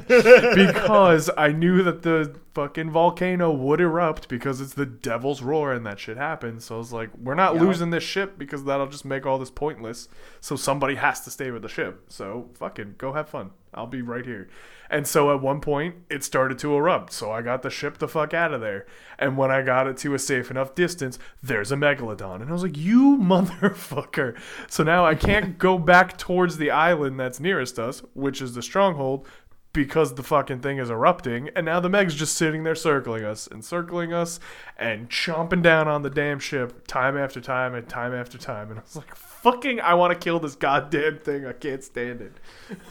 because 0.05 1.29
I 1.35 1.51
knew 1.51 1.81
that 1.83 2.03
the 2.03 2.35
fucking 2.53 2.91
volcano 2.91 3.51
would 3.51 3.81
erupt 3.81 4.29
because 4.29 4.61
it's 4.61 4.75
the 4.75 4.85
devil's 4.85 5.41
roar 5.41 5.73
and 5.73 5.85
that 5.87 5.99
shit 5.99 6.15
happens. 6.17 6.65
So 6.65 6.75
I 6.75 6.77
was 6.77 6.93
like, 6.93 7.09
we're 7.17 7.33
not 7.33 7.55
Yeah. 7.55 7.61
losing 7.61 7.89
this 7.89 8.03
ship 8.03 8.37
because 8.37 8.63
that'll 8.65 8.87
just 8.87 9.05
make 9.05 9.25
all 9.25 9.39
this 9.39 9.49
pointless. 9.49 10.07
So 10.39 10.55
somebody 10.55 10.95
has 10.95 11.21
to 11.21 11.31
stay 11.31 11.49
with 11.49 11.63
the 11.63 11.67
ship. 11.69 12.05
So 12.09 12.49
fucking 12.53 12.95
go 12.99 13.13
have 13.13 13.27
fun. 13.27 13.51
I'll 13.73 13.87
be 13.87 14.03
right 14.03 14.25
here. 14.25 14.49
And 14.89 15.07
so 15.07 15.33
at 15.33 15.41
one 15.41 15.61
point, 15.61 15.95
it 16.09 16.23
started 16.23 16.57
to 16.59 16.75
erupt. 16.75 17.13
So 17.13 17.31
I 17.31 17.41
got 17.41 17.61
the 17.61 17.69
ship 17.69 17.99
the 17.99 18.07
fuck 18.07 18.33
out 18.33 18.53
of 18.53 18.61
there. 18.61 18.87
And 19.19 19.37
when 19.37 19.51
I 19.51 19.61
got 19.61 19.87
it 19.87 19.97
to 19.97 20.13
a 20.15 20.19
safe 20.19 20.49
enough 20.49 20.73
distance, 20.73 21.19
there's 21.43 21.71
a 21.71 21.75
megalodon. 21.75 22.41
And 22.41 22.49
I 22.49 22.53
was 22.53 22.63
like, 22.63 22.77
you 22.77 23.17
motherfucker. 23.21 24.37
So 24.67 24.83
now 24.83 25.05
I 25.05 25.15
can't 25.15 25.57
go 25.59 25.77
back 25.77 26.17
towards 26.17 26.57
the 26.57 26.71
island 26.71 27.19
that's 27.19 27.39
nearest 27.39 27.77
us, 27.77 28.01
which 28.13 28.41
is 28.41 28.55
the 28.55 28.63
stronghold, 28.63 29.27
because 29.71 30.15
the 30.15 30.23
fucking 30.23 30.61
thing 30.61 30.79
is 30.79 30.89
erupting. 30.89 31.49
And 31.55 31.65
now 31.65 31.79
the 31.79 31.89
Meg's 31.89 32.15
just 32.15 32.35
sitting 32.35 32.63
there 32.63 32.75
circling 32.75 33.23
us 33.23 33.47
and 33.47 33.63
circling 33.63 34.13
us 34.13 34.39
and 34.77 35.09
chomping 35.09 35.61
down 35.61 35.87
on 35.87 36.01
the 36.01 36.09
damn 36.09 36.39
ship 36.39 36.87
time 36.87 37.15
after 37.15 37.39
time 37.39 37.75
and 37.75 37.87
time 37.87 38.13
after 38.13 38.37
time. 38.37 38.71
And 38.71 38.79
I 38.79 38.81
was 38.81 38.95
like, 38.95 39.15
fucking, 39.41 39.79
I 39.81 39.93
want 39.95 40.13
to 40.13 40.19
kill 40.19 40.39
this 40.39 40.55
goddamn 40.55 41.19
thing. 41.19 41.45
I 41.45 41.53
can't 41.53 41.83
stand 41.83 42.21
it. 42.21 42.33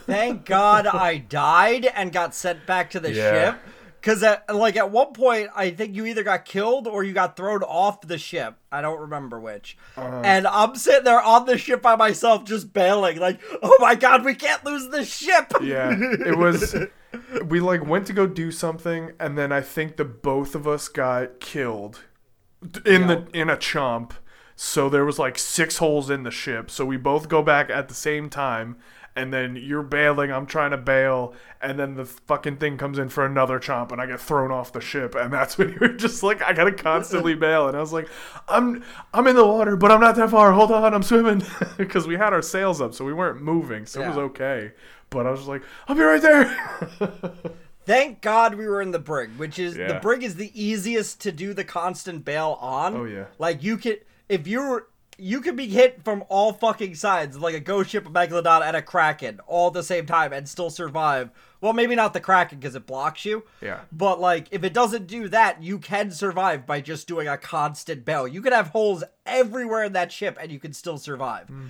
Thank 0.05 0.45
God 0.45 0.87
I 0.87 1.17
died 1.17 1.85
and 1.85 2.11
got 2.11 2.33
sent 2.35 2.65
back 2.65 2.89
to 2.91 2.99
the 2.99 3.11
Yeah. 3.13 3.51
ship. 3.51 3.59
Cause 4.01 4.23
at, 4.23 4.55
like 4.55 4.77
at 4.77 4.91
one 4.91 5.11
point, 5.11 5.49
I 5.53 5.71
think 5.71 5.93
you 5.93 6.05
either 6.05 6.23
got 6.23 6.45
killed 6.45 6.87
or 6.87 7.03
you 7.03 7.11
got 7.11 7.35
thrown 7.35 7.63
off 7.63 7.99
the 7.99 8.17
ship. 8.17 8.55
I 8.71 8.81
don't 8.81 8.97
remember 9.01 9.41
which. 9.41 9.77
Uh-huh. 9.97 10.21
And 10.23 10.47
I'm 10.47 10.75
sitting 10.75 11.03
there 11.03 11.21
on 11.21 11.45
the 11.45 11.57
ship 11.57 11.81
by 11.81 11.97
myself, 11.97 12.45
just 12.45 12.71
bailing, 12.71 13.19
like, 13.19 13.41
"Oh 13.61 13.75
my 13.81 13.95
God, 13.95 14.23
we 14.23 14.35
can't 14.35 14.63
lose 14.63 14.87
the 14.87 15.03
ship!" 15.03 15.51
Yeah, 15.61 15.93
it 15.99 16.37
was. 16.37 16.75
We 17.47 17.59
like 17.59 17.83
went 17.85 18.05
to 18.07 18.13
go 18.13 18.27
do 18.27 18.51
something, 18.51 19.13
and 19.19 19.35
then 19.35 19.51
I 19.51 19.61
think 19.61 19.97
the 19.97 20.05
both 20.05 20.53
of 20.53 20.67
us 20.67 20.87
got 20.87 21.39
killed 21.39 22.03
in 22.85 23.07
the 23.07 23.25
in 23.33 23.49
a 23.49 23.57
chomp. 23.57 24.11
So 24.61 24.89
there 24.89 25.05
was 25.05 25.17
like 25.17 25.37
six 25.37 25.77
holes 25.77 26.09
in 26.09 26.23
the 26.23 26.31
ship. 26.31 26.69
So 26.69 26.85
we 26.85 26.97
both 26.97 27.29
go 27.29 27.41
back 27.41 27.69
at 27.69 27.87
the 27.87 27.93
same 27.93 28.29
time, 28.29 28.75
and 29.15 29.33
then 29.33 29.55
you're 29.55 29.83
bailing. 29.83 30.33
I'm 30.33 30.45
trying 30.45 30.71
to 30.71 30.77
bail, 30.77 31.33
and 31.61 31.79
then 31.79 31.95
the 31.95 32.03
fucking 32.03 32.57
thing 32.57 32.77
comes 32.77 32.99
in 32.99 33.07
for 33.07 33.25
another 33.25 33.57
chomp, 33.61 33.93
and 33.93 34.01
I 34.01 34.05
get 34.05 34.19
thrown 34.19 34.51
off 34.51 34.73
the 34.73 34.81
ship. 34.81 35.15
And 35.15 35.31
that's 35.31 35.57
when 35.57 35.77
you're 35.79 35.93
just 35.93 36.23
like, 36.23 36.41
I 36.41 36.51
gotta 36.51 36.73
constantly 36.73 37.35
bail. 37.35 37.69
And 37.69 37.77
I 37.77 37.79
was 37.79 37.93
like, 37.93 38.09
I'm 38.49 38.83
I'm 39.13 39.27
in 39.27 39.37
the 39.37 39.45
water, 39.45 39.77
but 39.77 39.93
I'm 39.93 40.01
not 40.01 40.17
that 40.17 40.29
far. 40.29 40.51
Hold 40.51 40.73
on, 40.73 40.93
I'm 40.93 41.03
swimming 41.03 41.41
because 41.77 42.05
we 42.05 42.17
had 42.17 42.33
our 42.33 42.41
sails 42.41 42.81
up, 42.81 42.93
so 42.93 43.05
we 43.05 43.13
weren't 43.13 43.41
moving, 43.41 43.85
so 43.85 44.01
it 44.01 44.09
was 44.09 44.17
okay. 44.17 44.73
But 45.09 45.25
I 45.25 45.31
was 45.31 45.39
just 45.39 45.49
like, 45.49 45.63
I'll 45.87 45.95
be 45.95 46.01
right 46.01 46.21
there. 46.21 46.89
Thank 47.85 48.19
God 48.19 48.55
we 48.55 48.67
were 48.67 48.81
in 48.81 48.91
the 48.91 48.99
brig, 48.99 49.29
which 49.37 49.57
is 49.57 49.75
the 49.75 49.99
brig 50.01 50.21
is 50.21 50.35
the 50.35 50.51
easiest 50.53 51.21
to 51.21 51.31
do 51.31 51.53
the 51.53 51.63
constant 51.63 52.25
bail 52.25 52.57
on. 52.59 52.95
Oh, 52.97 53.05
yeah. 53.05 53.27
Like 53.39 53.63
you 53.63 53.77
could 53.77 54.01
if 54.29 54.47
you're 54.47 54.87
you 55.19 55.41
could 55.41 55.57
be 55.57 55.67
hit 55.67 56.01
from 56.03 56.23
all 56.29 56.53
fucking 56.53 56.95
sides, 56.95 57.37
like 57.37 57.53
a 57.53 57.59
ghost 57.59 57.89
ship, 57.89 58.07
a 58.07 58.09
megalodon, 58.09 58.61
and 58.61 58.77
a 58.77 58.81
kraken 58.81 59.41
all 59.47 59.67
at 59.67 59.73
the 59.73 59.83
same 59.83 60.05
time 60.05 60.31
and 60.31 60.47
still 60.47 60.69
survive. 60.69 61.29
Well, 61.59 61.73
maybe 61.73 61.93
not 61.93 62.13
the 62.13 62.21
kraken 62.21 62.59
because 62.59 62.75
it 62.75 62.87
blocks 62.87 63.25
you. 63.25 63.43
Yeah. 63.61 63.81
But 63.91 64.21
like 64.21 64.47
if 64.51 64.63
it 64.63 64.73
doesn't 64.73 65.07
do 65.07 65.27
that, 65.27 65.61
you 65.61 65.77
can 65.77 66.11
survive 66.11 66.65
by 66.65 66.79
just 66.79 67.07
doing 67.07 67.27
a 67.27 67.37
constant 67.37 68.05
bell. 68.05 68.27
You 68.27 68.41
could 68.41 68.53
have 68.53 68.69
holes 68.69 69.03
everywhere 69.25 69.83
in 69.83 69.93
that 69.93 70.11
ship 70.11 70.37
and 70.39 70.51
you 70.51 70.59
can 70.59 70.71
still 70.71 70.97
survive. 70.97 71.47
Hmm. 71.47 71.67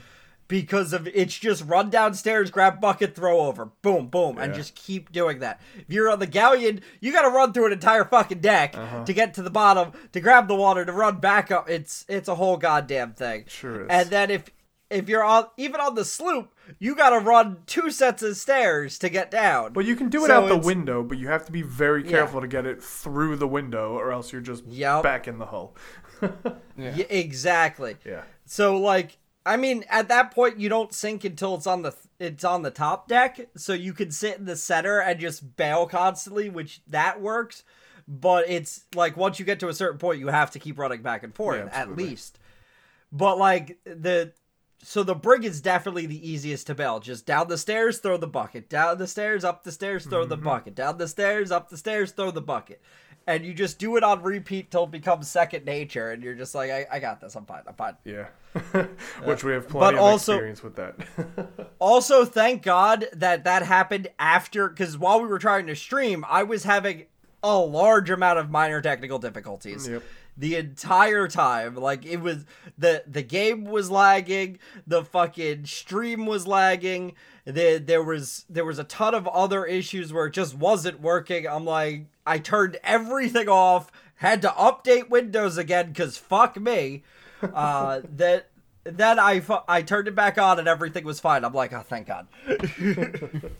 Because 0.49 0.91
of 0.91 1.07
it's 1.07 1.37
just 1.37 1.63
run 1.65 1.89
downstairs, 1.89 2.51
grab 2.51 2.81
bucket, 2.81 3.15
throw 3.15 3.39
over, 3.41 3.65
boom, 3.81 4.07
boom, 4.07 4.37
and 4.37 4.53
just 4.53 4.75
keep 4.75 5.11
doing 5.13 5.39
that. 5.39 5.61
If 5.77 5.85
you're 5.93 6.09
on 6.09 6.19
the 6.19 6.27
galleon, 6.27 6.81
you 6.99 7.13
got 7.13 7.21
to 7.21 7.29
run 7.29 7.53
through 7.53 7.67
an 7.67 7.71
entire 7.73 8.03
fucking 8.03 8.39
deck 8.41 8.75
Uh-huh. 8.75 9.05
to 9.05 9.13
get 9.13 9.35
to 9.35 9.43
the 9.43 9.51
bottom, 9.51 9.91
to 10.11 10.19
grab 10.19 10.47
the 10.47 10.55
water, 10.55 10.83
to 10.83 10.91
run 10.91 11.19
back 11.21 11.51
up. 11.51 11.69
It's 11.69 12.03
it's 12.09 12.27
a 12.27 12.35
whole 12.35 12.57
goddamn 12.57 13.13
thing. 13.13 13.45
Sure 13.47 13.83
is. 13.83 13.87
And 13.91 14.09
then 14.09 14.29
if 14.31 14.45
if 14.89 15.07
you're 15.07 15.23
on 15.23 15.45
even 15.55 15.79
on 15.79 15.93
the 15.93 16.03
sloop, 16.03 16.51
you 16.79 16.95
got 16.95 17.11
to 17.11 17.19
run 17.19 17.59
two 17.67 17.91
sets 17.91 18.23
of 18.23 18.35
stairs 18.35 18.97
to 18.97 19.09
get 19.09 19.29
down. 19.29 19.73
Well, 19.73 19.85
you 19.85 19.95
can 19.95 20.09
do 20.09 20.25
it 20.25 20.29
So 20.29 20.33
out 20.45 20.49
the 20.49 20.57
window, 20.57 21.03
but 21.03 21.19
you 21.19 21.27
have 21.27 21.45
to 21.45 21.51
be 21.51 21.61
very 21.61 22.03
Yeah. 22.03 22.09
careful 22.09 22.41
to 22.41 22.47
get 22.47 22.65
it 22.65 22.81
through 22.81 23.35
the 23.35 23.47
window, 23.47 23.93
or 23.93 24.11
else 24.11 24.31
you're 24.31 24.41
just 24.41 24.65
Yup. 24.65 25.03
back 25.03 25.27
in 25.27 25.37
the 25.37 25.45
hull. 25.45 25.75
Yeah. 26.75 26.95
Yeah, 26.95 27.05
exactly. 27.09 27.97
Yeah. 28.03 28.23
So 28.45 28.77
like 28.77 29.17
I 29.49 29.57
mean 29.57 29.83
at 29.89 30.07
that 30.09 30.31
point 30.31 30.59
you 30.59 30.69
don't 30.69 30.93
sink 30.93 31.23
until 31.23 31.55
it's 31.55 31.67
on 31.67 31.81
the 31.81 31.95
it's 32.19 32.43
on 32.43 32.61
the 32.61 32.71
top 32.71 33.07
deck 33.07 33.49
so 33.57 33.73
you 33.73 33.93
can 33.93 34.11
sit 34.11 34.37
in 34.37 34.45
the 34.45 34.55
center 34.55 34.99
and 34.99 35.19
just 35.19 35.55
bail 35.55 35.87
constantly 35.87 36.49
which 36.49 36.81
that 36.87 37.19
works 37.19 37.63
but 38.07 38.49
it's 38.49 38.85
like 38.95 39.17
once 39.17 39.39
you 39.39 39.45
get 39.45 39.59
to 39.61 39.67
a 39.67 39.73
certain 39.73 39.97
point 39.97 40.19
you 40.19 40.27
have 40.27 40.51
to 40.51 40.59
keep 40.59 40.77
running 40.77 41.01
back 41.01 41.23
and 41.23 41.33
forth 41.33 41.65
Yeah, 41.65 41.79
at 41.79 41.95
least. 41.95 42.39
But 43.11 43.39
like 43.39 43.79
the 43.85 44.33
so 44.81 45.03
the 45.03 45.15
brig 45.15 45.43
is 45.43 45.61
definitely 45.61 46.05
the 46.05 46.29
easiest 46.29 46.67
to 46.67 46.75
bail. 46.75 46.99
Just 46.99 47.25
down 47.25 47.49
the 47.49 47.57
stairs, 47.57 47.99
throw 47.99 48.17
the 48.17 48.27
bucket. 48.27 48.69
Down 48.69 48.97
the 48.97 49.07
stairs, 49.07 49.43
up 49.43 49.63
the 49.63 49.71
stairs, 49.71 50.05
throw 50.05 50.25
the 50.25 50.35
mm-hmm. 50.35 50.45
bucket. 50.45 50.75
Down 50.75 50.97
the 50.97 51.07
stairs, 51.07 51.51
up 51.51 51.69
the 51.69 51.77
stairs, 51.77 52.11
throw 52.11 52.31
the 52.31 52.41
bucket. 52.41 52.81
And 53.29 53.45
you 53.45 53.53
just 53.53 53.77
do 53.77 53.95
it 53.95 54.03
on 54.03 54.23
repeat 54.23 54.71
till 54.71 54.85
it 54.85 54.91
becomes 54.91 55.27
second 55.29 55.63
nature, 55.63 56.09
and 56.09 56.23
you're 56.23 56.33
just 56.33 56.55
like, 56.55 56.71
I, 56.71 56.87
I 56.91 56.99
got 56.99 57.21
this. 57.21 57.35
I'm 57.35 57.45
fine. 57.45 57.61
I'm 57.67 57.75
fine. 57.75 57.95
Yeah. 58.03 58.25
Which 59.23 59.43
we 59.43 59.51
have 59.51 59.69
plenty 59.69 59.99
of 59.99 60.03
also- 60.03 60.33
experience 60.33 60.63
with 60.63 60.75
that. 60.77 60.95
Also, 61.79 62.25
thank 62.25 62.63
God 62.63 63.05
that 63.13 63.43
that 63.43 63.61
happened 63.61 64.07
after, 64.17 64.67
because 64.67 64.97
while 64.97 65.21
we 65.21 65.27
were 65.27 65.37
trying 65.37 65.67
to 65.67 65.75
stream, 65.75 66.25
I 66.27 66.41
was 66.41 66.63
having 66.63 67.05
a 67.43 67.57
large 67.57 68.09
amount 68.09 68.39
of 68.39 68.49
minor 68.49 68.81
technical 68.81 69.19
difficulties. 69.19 69.87
Yep. 69.87 70.03
The 70.35 70.55
entire 70.55 71.27
time, 71.27 71.75
like 71.75 72.05
it 72.05 72.17
was 72.17 72.45
the 72.77 73.03
the 73.05 73.21
game 73.21 73.65
was 73.65 73.91
lagging, 73.91 74.57
the 74.87 75.05
fucking 75.05 75.65
stream 75.65 76.25
was 76.25 76.47
lagging. 76.47 77.13
There 77.49 77.79
there 77.79 78.03
was 78.03 78.45
there 78.47 78.65
was 78.65 78.77
a 78.77 78.83
ton 78.83 79.15
of 79.15 79.27
other 79.27 79.65
issues 79.65 80.13
where 80.13 80.27
it 80.27 80.33
just 80.33 80.55
wasn't 80.55 81.01
working. 81.01 81.47
I'm 81.47 81.65
like, 81.65 82.05
I 82.25 82.37
turned 82.37 82.77
everything 82.83 83.49
off, 83.49 83.91
had 84.15 84.43
to 84.43 84.49
update 84.49 85.09
Windows 85.09 85.57
again 85.57 85.87
because 85.87 86.15
fuck 86.15 86.59
me. 86.59 87.03
Uh, 87.41 88.01
that 88.17 88.49
then 88.83 89.19
I 89.19 89.41
I 89.67 89.81
turned 89.81 90.07
it 90.07 90.15
back 90.15 90.37
on 90.37 90.59
and 90.59 90.67
everything 90.67 91.03
was 91.05 91.19
fine. 91.19 91.43
I'm 91.43 91.53
like, 91.53 91.73
oh, 91.73 91.81
thank 91.81 92.07
God. 92.07 92.27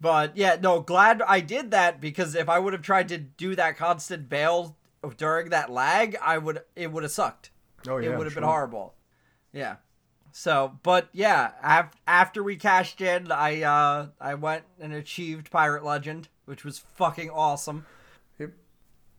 but 0.00 0.36
yeah, 0.36 0.56
no, 0.60 0.80
glad 0.80 1.22
I 1.22 1.38
did 1.38 1.70
that 1.70 2.00
because 2.00 2.34
if 2.34 2.48
I 2.48 2.58
would 2.58 2.72
have 2.72 2.82
tried 2.82 3.08
to 3.10 3.18
do 3.18 3.54
that 3.54 3.76
constant 3.76 4.28
bail 4.28 4.76
during 5.16 5.50
that 5.50 5.70
lag, 5.70 6.16
I 6.20 6.38
would 6.38 6.62
it 6.74 6.90
would 6.90 7.04
have 7.04 7.12
sucked. 7.12 7.50
Oh, 7.86 7.98
yeah, 7.98 8.10
it 8.10 8.18
would 8.18 8.26
have 8.26 8.34
been 8.34 8.42
horrible. 8.42 8.94
Yeah. 9.52 9.76
So, 10.38 10.78
but 10.82 11.08
yeah, 11.14 11.52
af- 11.62 11.96
after 12.06 12.42
we 12.42 12.56
cashed 12.56 13.00
in, 13.00 13.32
I 13.32 13.62
uh 13.62 14.08
I 14.20 14.34
went 14.34 14.64
and 14.78 14.92
achieved 14.92 15.50
Pirate 15.50 15.82
Legend, 15.82 16.28
which 16.44 16.62
was 16.62 16.84
fucking 16.94 17.30
awesome. 17.30 17.86
Yep. 18.38 18.50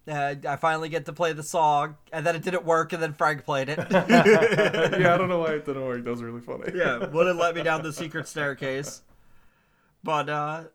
Uh, 0.08 0.36
I 0.48 0.56
finally 0.58 0.90
get 0.90 1.08
to 1.08 1.14
play 1.14 1.34
the 1.34 1.42
song, 1.42 1.96
and 2.14 2.24
then 2.24 2.36
it 2.36 2.44
didn't 2.44 2.66
work, 2.66 2.94
and 2.94 3.02
then 3.02 3.14
Frank 3.14 3.46
played 3.46 3.68
it. 3.68 3.80
yeah, 3.90 5.12
I 5.12 5.18
don't 5.18 5.28
know 5.28 5.40
why 5.40 5.54
it 5.54 5.66
didn't 5.66 5.84
work. 5.84 6.04
That 6.04 6.12
was 6.12 6.22
really 6.22 6.40
funny. 6.40 6.72
yeah, 6.76 7.08
wouldn't 7.08 7.40
let 7.40 7.56
me 7.56 7.64
down 7.64 7.82
the 7.82 7.94
secret 7.94 8.28
staircase. 8.28 9.02
But 10.04 10.30
uh 10.30 10.66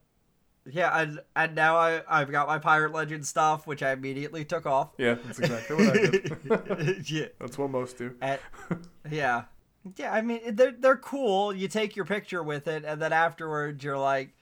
yeah, 0.69 1.03
and 1.03 1.21
and 1.37 1.55
now 1.55 1.77
I 1.77 2.03
I've 2.09 2.33
got 2.33 2.49
my 2.49 2.59
Pirate 2.59 2.93
Legend 2.93 3.25
stuff, 3.25 3.69
which 3.69 3.81
I 3.81 3.93
immediately 3.93 4.45
took 4.45 4.67
off. 4.67 4.91
Yeah, 4.99 5.15
that's 5.25 5.39
exactly 5.39 5.77
what 5.77 5.97
I 5.97 6.07
did. 6.07 7.09
yeah. 7.09 7.27
that's 7.39 7.57
what 7.57 7.71
most 7.71 7.97
do. 7.97 8.17
And, 8.21 8.41
yeah. 9.09 9.45
Yeah, 9.97 10.13
I 10.13 10.21
mean 10.21 10.55
they're 10.55 10.73
they're 10.73 10.97
cool. 10.97 11.55
You 11.55 11.69
take 11.69 11.97
your 11.97 12.05
picture 12.05 12.43
with 12.43 12.69
it 12.69 12.85
and 12.85 13.01
then 13.01 13.13
afterwards 13.13 13.83
you're 13.83 13.99
like 13.99 14.35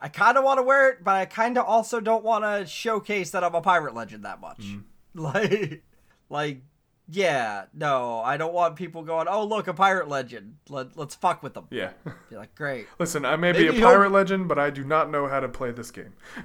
I 0.00 0.08
kind 0.08 0.36
of 0.36 0.44
want 0.44 0.58
to 0.58 0.62
wear 0.62 0.90
it, 0.90 1.02
but 1.02 1.14
I 1.16 1.24
kind 1.24 1.56
of 1.56 1.64
also 1.64 2.00
don't 2.00 2.22
want 2.22 2.44
to 2.44 2.66
showcase 2.66 3.30
that 3.30 3.42
I'm 3.42 3.54
a 3.54 3.62
pirate 3.62 3.94
legend 3.94 4.24
that 4.24 4.40
much. 4.40 4.60
Mm. 4.60 4.82
Like 5.18 5.82
like 6.28 6.60
yeah, 7.08 7.66
no, 7.72 8.20
I 8.20 8.36
don't 8.36 8.52
want 8.52 8.74
people 8.74 9.02
going, 9.02 9.28
"Oh, 9.30 9.44
look, 9.44 9.68
a 9.68 9.74
pirate 9.74 10.08
legend. 10.08 10.56
Let, 10.68 10.96
let's 10.96 11.14
fuck 11.14 11.42
with 11.42 11.54
them." 11.54 11.68
Yeah. 11.70 11.92
Be 12.28 12.36
like, 12.36 12.54
"Great." 12.56 12.88
Listen, 12.98 13.24
I 13.24 13.36
may 13.36 13.52
Maybe 13.52 13.70
be 13.70 13.78
a 13.78 13.80
pirate 13.80 14.10
legend, 14.10 14.48
but 14.48 14.58
I 14.58 14.70
do 14.70 14.82
not 14.82 15.10
know 15.10 15.28
how 15.28 15.38
to 15.38 15.48
play 15.48 15.70
this 15.70 15.90
game. 15.90 16.14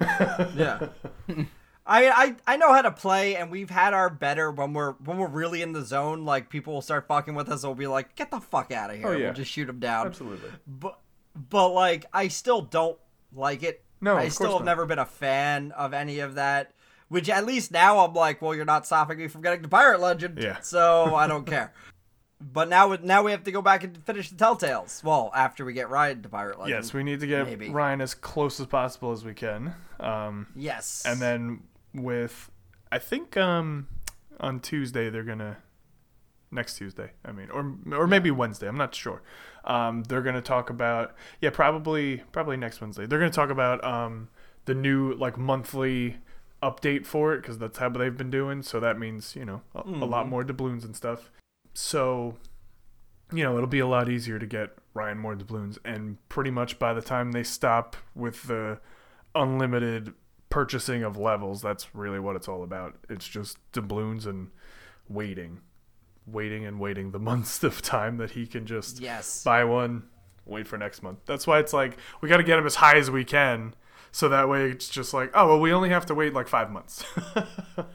Yeah. 0.56 0.88
I, 1.84 2.08
I 2.10 2.36
I 2.46 2.56
know 2.56 2.72
how 2.72 2.82
to 2.82 2.92
play, 2.92 3.34
and 3.36 3.50
we've 3.50 3.70
had 3.70 3.92
our 3.92 4.08
better 4.08 4.50
when 4.50 4.72
we're 4.72 4.92
when 4.92 5.18
we're 5.18 5.26
really 5.28 5.62
in 5.62 5.72
the 5.72 5.82
zone. 5.84 6.24
Like 6.24 6.48
people 6.48 6.74
will 6.74 6.82
start 6.82 7.08
fucking 7.08 7.34
with 7.34 7.48
us, 7.48 7.64
and 7.64 7.70
we'll 7.70 7.74
be 7.76 7.86
like, 7.88 8.14
"Get 8.14 8.30
the 8.30 8.40
fuck 8.40 8.70
out 8.70 8.90
of 8.90 8.96
here!" 8.96 9.08
Oh, 9.08 9.12
yeah. 9.12 9.24
We'll 9.26 9.32
just 9.34 9.50
shoot 9.50 9.66
them 9.66 9.80
down. 9.80 10.06
Absolutely. 10.06 10.50
But 10.66 10.98
but 11.48 11.70
like 11.70 12.06
I 12.12 12.28
still 12.28 12.62
don't 12.62 12.98
like 13.34 13.62
it. 13.64 13.82
No, 14.00 14.16
I 14.16 14.28
still 14.28 14.52
have 14.52 14.60
not. 14.60 14.64
never 14.66 14.86
been 14.86 14.98
a 15.00 15.06
fan 15.06 15.72
of 15.72 15.92
any 15.92 16.20
of 16.20 16.34
that. 16.36 16.72
Which 17.08 17.28
at 17.28 17.44
least 17.44 17.70
now 17.72 17.98
I'm 18.06 18.14
like, 18.14 18.40
well, 18.40 18.54
you're 18.54 18.64
not 18.64 18.86
stopping 18.86 19.18
me 19.18 19.28
from 19.28 19.42
getting 19.42 19.62
to 19.62 19.68
Pirate 19.68 20.00
Legend, 20.00 20.38
Yeah. 20.42 20.60
so 20.60 21.14
I 21.14 21.26
don't 21.26 21.46
care. 21.46 21.72
But 22.44 22.68
now 22.68 22.96
now 23.00 23.22
we 23.22 23.30
have 23.30 23.44
to 23.44 23.52
go 23.52 23.62
back 23.62 23.84
and 23.84 23.96
finish 24.04 24.28
the 24.30 24.34
Tall 24.36 24.56
Tales. 24.56 25.00
Well, 25.04 25.30
after 25.32 25.64
we 25.64 25.74
get 25.74 25.88
Ryan 25.90 26.22
to 26.22 26.28
Pirate 26.28 26.58
Legend. 26.58 26.76
Yes, 26.84 26.92
we 26.92 27.04
need 27.04 27.20
to 27.20 27.26
get 27.28 27.46
Maybe. 27.46 27.68
Ryan 27.68 28.00
as 28.00 28.14
close 28.14 28.58
as 28.58 28.66
possible 28.66 29.12
as 29.12 29.24
we 29.24 29.32
can. 29.32 29.74
Um, 30.00 30.48
Yes. 30.56 31.04
and 31.06 31.20
then 31.20 31.62
with, 31.94 32.50
I 32.90 32.98
think 32.98 33.36
um, 33.36 33.88
on 34.40 34.60
Tuesday 34.60 35.10
they're 35.10 35.22
gonna, 35.24 35.58
next 36.50 36.76
Tuesday, 36.76 37.12
I 37.24 37.32
mean, 37.32 37.48
or 37.50 37.74
or 37.92 38.06
maybe 38.06 38.30
Wednesday, 38.30 38.68
I'm 38.68 38.76
not 38.76 38.94
sure. 38.94 39.22
Um, 39.64 40.02
they're 40.04 40.22
gonna 40.22 40.42
talk 40.42 40.70
about, 40.70 41.14
yeah, 41.40 41.50
probably 41.50 42.22
probably 42.32 42.56
next 42.56 42.80
Wednesday. 42.80 43.06
They're 43.06 43.18
gonna 43.18 43.30
talk 43.30 43.50
about 43.50 43.82
um, 43.84 44.28
the 44.66 44.74
new 44.74 45.14
like 45.14 45.36
monthly 45.38 46.16
update 46.62 47.04
for 47.06 47.34
it 47.34 47.40
because 47.42 47.58
that's 47.58 47.78
how 47.78 47.88
they've 47.88 48.16
been 48.16 48.30
doing. 48.30 48.62
So 48.62 48.78
that 48.80 48.98
means 48.98 49.34
you 49.34 49.44
know 49.44 49.62
a, 49.74 49.80
a 49.80 50.06
lot 50.06 50.26
Mhm. 50.26 50.30
more 50.30 50.44
doubloons 50.44 50.84
and 50.84 50.94
stuff. 50.94 51.30
So 51.74 52.36
you 53.32 53.42
know, 53.42 53.56
it'll 53.56 53.66
be 53.66 53.78
a 53.78 53.86
lot 53.86 54.10
easier 54.10 54.38
to 54.38 54.44
get 54.46 54.76
Ryan 54.92 55.16
more 55.16 55.34
doubloons. 55.34 55.78
And 55.86 56.18
pretty 56.28 56.50
much 56.50 56.78
by 56.78 56.92
the 56.92 57.00
time 57.00 57.32
they 57.32 57.42
stop 57.42 57.96
with 58.14 58.42
the 58.42 58.78
unlimited 59.34 60.12
purchasing 60.52 61.02
of 61.02 61.16
levels, 61.16 61.62
that's 61.62 61.94
really 61.94 62.20
what 62.20 62.36
it's 62.36 62.46
all 62.46 62.62
about. 62.62 62.94
It's 63.08 63.26
just 63.26 63.56
doubloons 63.72 64.26
and 64.26 64.50
waiting, 65.08 65.60
waiting 66.26 66.66
and 66.66 66.78
waiting 66.78 67.10
the 67.10 67.18
months 67.30 67.64
of 67.64 67.80
time 67.80 68.18
that 68.18 68.32
he 68.32 68.46
can 68.46 68.66
just 68.66 69.00
yes. 69.00 69.42
buy 69.42 69.64
one, 69.64 70.04
wait 70.44 70.68
for 70.68 70.76
next 70.76 71.02
month. 71.02 71.20
That's 71.24 71.46
why 71.46 71.58
it's 71.58 71.72
like 71.72 71.96
we 72.20 72.28
got 72.28 72.36
to 72.36 72.42
get 72.42 72.58
him 72.58 72.66
as 72.66 72.74
high 72.76 72.96
as 72.96 73.10
we 73.10 73.24
can. 73.24 73.74
So 74.14 74.28
that 74.28 74.46
way 74.46 74.70
it's 74.70 74.90
just 74.90 75.14
like, 75.14 75.30
oh 75.32 75.46
well, 75.48 75.58
we 75.58 75.72
only 75.72 75.88
have 75.88 76.04
to 76.06 76.14
wait 76.14 76.34
like 76.34 76.48
five 76.48 76.70
months. 76.70 77.02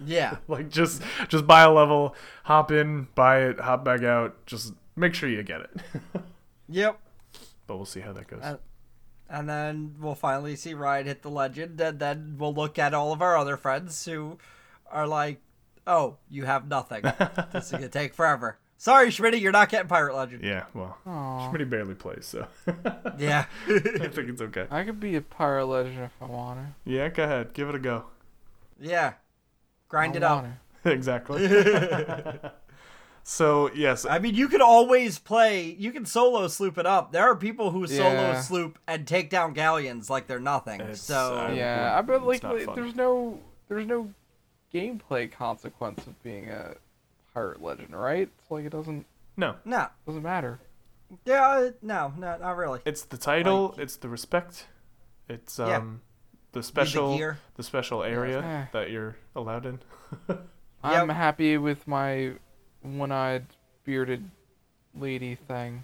Yeah. 0.03 0.37
like 0.47 0.69
just 0.69 1.03
just 1.27 1.45
buy 1.45 1.61
a 1.61 1.71
level, 1.71 2.15
hop 2.45 2.71
in, 2.71 3.07
buy 3.13 3.43
it, 3.43 3.59
hop 3.59 3.85
back 3.85 4.01
out. 4.01 4.43
Just 4.47 4.73
make 4.95 5.13
sure 5.13 5.29
you 5.29 5.43
get 5.43 5.61
it. 5.61 5.81
Yep. 6.69 6.99
but 7.65 7.77
we'll 7.77 7.85
see 7.85 8.01
how 8.01 8.11
that 8.11 8.27
goes. 8.27 8.41
Uh, 8.43 8.57
And 9.29 9.47
then 9.49 9.95
we'll 9.99 10.15
finally 10.15 10.55
see 10.55 10.73
Ryan 10.73 11.07
hit 11.07 11.21
the 11.21 11.29
legend, 11.29 11.79
and 11.81 11.99
then 11.99 12.35
we'll 12.37 12.53
look 12.53 12.79
at 12.79 12.93
all 12.93 13.11
of 13.11 13.21
our 13.21 13.37
other 13.37 13.57
friends 13.57 14.05
who 14.05 14.37
are 14.89 15.05
like, 15.07 15.41
"Oh, 15.85 16.15
you 16.29 16.45
have 16.45 16.67
nothing. 16.67 17.01
this 17.51 17.65
is 17.65 17.71
gonna 17.71 17.89
take 17.89 18.13
forever." 18.13 18.57
Sorry, 18.79 19.07
Schmitty, 19.09 19.41
you're 19.41 19.51
not 19.51 19.69
getting 19.69 19.87
Pirate 19.87 20.15
Legend. 20.15 20.43
yeah, 20.43 20.65
well, 20.73 20.97
Aw. 21.07 21.49
Schmitty 21.51 21.67
barely 21.67 21.95
plays, 21.95 22.25
so 22.27 22.45
Yeah. 23.17 23.45
I 23.67 23.79
think 23.79 24.29
it's 24.29 24.41
okay. 24.41 24.67
I 24.69 24.83
could 24.83 24.99
be 24.99 25.15
a 25.15 25.21
pirate 25.21 25.65
legend 25.65 25.99
if 25.99 26.11
I 26.21 26.25
want 26.25 26.59
to. 26.59 26.89
Yeah, 26.91 27.09
go 27.09 27.23
ahead, 27.23 27.53
give 27.53 27.69
it 27.69 27.75
a 27.75 27.79
go. 27.79 28.05
yeah. 28.79 29.13
Grind 29.89 30.13
I 30.13 30.17
it 30.17 30.23
up. 30.23 30.43
wanna. 30.43 30.59
exactly. 30.95 31.47
So 33.29 33.69
yes, 33.75 34.05
I 34.05 34.19
mean, 34.19 34.35
you 34.35 34.47
can 34.47 34.61
always 34.61 35.19
play. 35.19 35.75
You 35.77 35.91
can 35.91 36.05
solo 36.05 36.47
sloop 36.47 36.77
it 36.77 36.85
up. 36.85 37.11
There 37.11 37.23
are 37.29 37.35
people 37.35 37.71
who 37.71 37.85
solo 37.85 38.09
Yeah. 38.13 38.39
sloop 38.41 38.79
and 38.87 39.05
take 39.05 39.29
down 39.29 39.51
galleons 39.51 40.09
like 40.09 40.27
they're 40.27 40.39
nothing. 40.39 40.79
It's, 40.79 41.01
so 41.01 41.37
uh, 41.37 41.51
Yeah, 41.53 41.93
I 41.97 42.01
bet 42.03 42.17
It's 42.21 42.25
like, 42.25 42.43
like, 42.43 42.73
there's 42.75 42.95
no 42.95 43.39
there's 43.67 43.85
no 43.85 44.13
gameplay 44.73 45.29
consequence 45.29 46.07
of 46.07 46.23
being 46.23 46.49
a 46.49 46.75
pirate 47.33 47.61
legend, 47.61 47.93
right? 47.93 48.29
It's 48.39 48.49
like 48.49 48.63
it 48.63 48.69
doesn't 48.71 49.05
no, 49.35 49.55
no, 49.65 49.87
doesn't 50.05 50.23
matter. 50.23 50.59
yeah, 51.25 51.47
uh, 51.49 51.71
no, 51.81 52.13
no, 52.17 52.37
not 52.37 52.55
really. 52.55 52.79
it's 52.85 53.01
the 53.03 53.17
title, 53.17 53.69
Like- 53.71 53.79
it's 53.79 53.97
the 53.97 54.07
respect, 54.07 54.67
it's 55.27 55.59
Yeah. 55.59 55.75
um 55.77 55.99
the 56.53 56.63
special 56.63 57.17
gear. 57.17 57.39
the 57.55 57.63
special 57.63 58.03
area 58.03 58.41
Eh. 58.41 58.65
that 58.71 58.89
you're 58.89 59.17
allowed 59.35 59.65
in. 59.65 59.79
I'm 60.83 61.09
happy 61.09 61.57
with 61.57 61.85
my 61.87 62.33
one-eyed 62.87 63.45
bearded 63.83 64.29
lady 64.95 65.35
thing. 65.35 65.83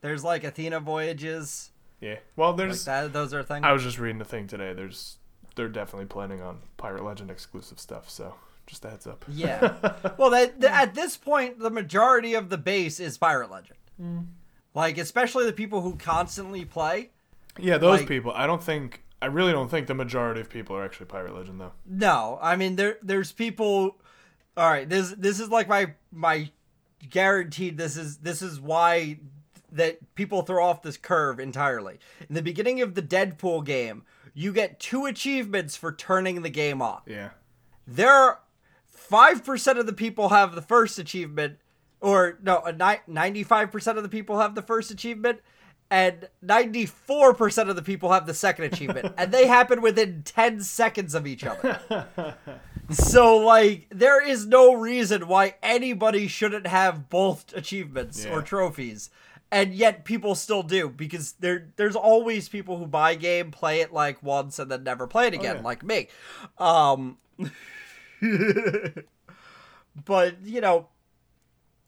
There's 0.00 0.24
like 0.24 0.44
Athena 0.44 0.80
voyages. 0.80 1.70
Yeah. 2.00 2.16
Well, 2.36 2.50
Like 2.50 2.58
there's 2.58 2.84
that. 2.84 3.12
Those 3.12 3.34
are 3.34 3.42
things. 3.42 3.64
I 3.64 3.72
was 3.72 3.82
just 3.82 3.98
reading 3.98 4.18
the 4.18 4.24
thing 4.24 4.46
today. 4.46 4.72
There's 4.72 5.16
they're 5.56 5.68
definitely 5.68 6.06
planning 6.06 6.40
on 6.40 6.58
Pirate 6.76 7.04
Legend 7.04 7.30
exclusive 7.30 7.80
stuff. 7.80 8.08
So 8.08 8.34
just 8.66 8.84
a 8.84 8.90
heads 8.90 9.06
up. 9.06 9.24
Yeah. 9.28 9.74
well, 10.18 10.30
that, 10.30 10.60
th- 10.60 10.72
at 10.72 10.94
this 10.94 11.16
point, 11.16 11.58
the 11.58 11.70
majority 11.70 12.34
of 12.34 12.48
the 12.48 12.58
base 12.58 13.00
is 13.00 13.18
Pirate 13.18 13.50
Legend. 13.50 13.78
Mm. 14.00 14.26
Like, 14.74 14.98
especially 14.98 15.46
the 15.46 15.52
people 15.52 15.80
who 15.80 15.96
constantly 15.96 16.64
play. 16.64 17.10
Yeah, 17.58 17.78
those 17.78 18.00
Like- 18.00 18.08
people. 18.08 18.32
I 18.34 18.46
don't 18.46 18.62
think. 18.62 19.02
I 19.20 19.26
really 19.26 19.50
don't 19.50 19.68
think 19.68 19.88
the 19.88 19.94
majority 19.94 20.40
of 20.40 20.48
people 20.48 20.76
are 20.76 20.84
actually 20.84 21.06
Pirate 21.06 21.34
Legend 21.34 21.60
though. 21.60 21.72
No, 21.84 22.38
I 22.40 22.54
mean 22.54 22.76
there. 22.76 22.98
There's 23.02 23.32
people. 23.32 23.96
All 24.58 24.68
right, 24.68 24.88
this 24.88 25.14
this 25.16 25.38
is 25.38 25.50
like 25.50 25.68
my 25.68 25.94
my 26.10 26.50
guaranteed. 27.08 27.78
This 27.78 27.96
is 27.96 28.16
this 28.16 28.42
is 28.42 28.60
why 28.60 29.20
that 29.70 30.14
people 30.16 30.42
throw 30.42 30.64
off 30.64 30.82
this 30.82 30.96
curve 30.96 31.38
entirely. 31.38 31.98
In 32.28 32.34
the 32.34 32.42
beginning 32.42 32.80
of 32.80 32.94
the 32.94 33.02
Deadpool 33.02 33.64
game, 33.64 34.02
you 34.34 34.52
get 34.52 34.80
two 34.80 35.06
achievements 35.06 35.76
for 35.76 35.92
turning 35.92 36.42
the 36.42 36.50
game 36.50 36.82
on. 36.82 37.02
Yeah. 37.06 37.30
there 37.86 38.10
are 38.10 38.40
five 38.86 39.44
percent 39.44 39.78
of 39.78 39.86
the 39.86 39.92
people 39.92 40.30
have 40.30 40.56
the 40.56 40.62
first 40.62 40.98
achievement, 40.98 41.58
or 42.00 42.38
no, 42.42 42.64
ninety-five 43.06 43.70
percent 43.70 43.96
of 43.96 44.02
the 44.02 44.10
people 44.10 44.40
have 44.40 44.56
the 44.56 44.62
first 44.62 44.90
achievement, 44.90 45.40
and 45.90 46.28
ninety-four 46.42 47.34
percent 47.34 47.70
of 47.70 47.76
the 47.76 47.82
people 47.82 48.12
have 48.12 48.26
the 48.26 48.34
second 48.34 48.64
achievement, 48.66 49.14
and 49.18 49.32
they 49.32 49.46
happen 49.46 49.80
within 49.80 50.22
ten 50.24 50.60
seconds 50.60 51.14
of 51.14 51.26
each 51.26 51.44
other. 51.44 51.80
so, 52.90 53.36
like, 53.38 53.86
there 53.90 54.22
is 54.26 54.46
no 54.46 54.74
reason 54.74 55.28
why 55.28 55.54
anybody 55.62 56.26
shouldn't 56.28 56.66
have 56.66 57.08
both 57.08 57.52
achievements 57.56 58.24
Yeah. 58.24 58.32
or 58.32 58.42
trophies. 58.42 59.10
And 59.50 59.72
yet 59.72 60.04
people 60.04 60.34
still 60.34 60.62
do 60.62 60.90
because 60.90 61.32
there 61.40 61.68
there's 61.76 61.96
always 61.96 62.50
people 62.50 62.76
who 62.76 62.86
buy 62.86 63.12
a 63.12 63.16
game, 63.16 63.50
play 63.50 63.80
it 63.80 63.94
like 63.94 64.22
once 64.22 64.58
and 64.58 64.70
then 64.70 64.84
never 64.84 65.06
play 65.06 65.26
it 65.28 65.32
again, 65.32 65.56
yeah. 65.56 65.62
like 65.62 65.82
me. 65.82 66.08
Um 66.58 67.16
but 70.04 70.42
you 70.42 70.60
know 70.60 70.88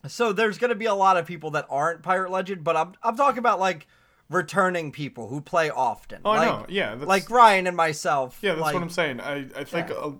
so 0.06 0.32
there's 0.32 0.58
going 0.58 0.68
to 0.70 0.74
be 0.74 0.86
a 0.86 0.94
lot 0.94 1.16
of 1.16 1.26
people 1.26 1.50
that 1.50 1.66
aren't 1.68 2.02
pirate 2.02 2.30
legend 2.30 2.64
but 2.64 2.76
i'm 2.76 2.92
i'm 3.02 3.16
talking 3.16 3.38
about 3.38 3.60
like 3.60 3.86
returning 4.28 4.92
people 4.92 5.28
who 5.28 5.40
play 5.40 5.70
often 5.70 6.20
Oh, 6.24 6.30
like, 6.30 6.48
know. 6.48 6.66
Yeah. 6.68 6.94
That's, 6.94 7.08
like 7.08 7.28
ryan 7.30 7.66
and 7.66 7.76
myself 7.76 8.38
yeah, 8.42 8.52
that's 8.52 8.62
like, 8.62 8.74
what 8.74 8.82
I'm 8.82 8.88
saying. 8.90 9.20
I 9.20 9.46
I 9.56 9.64
think 9.64 9.88
Yeah. 9.88 9.96
uh, 9.96 10.12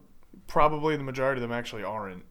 probably 0.48 0.96
the 0.96 1.04
majority 1.04 1.40
of 1.40 1.48
them 1.48 1.56
actually 1.56 1.84
aren't, 1.84 2.24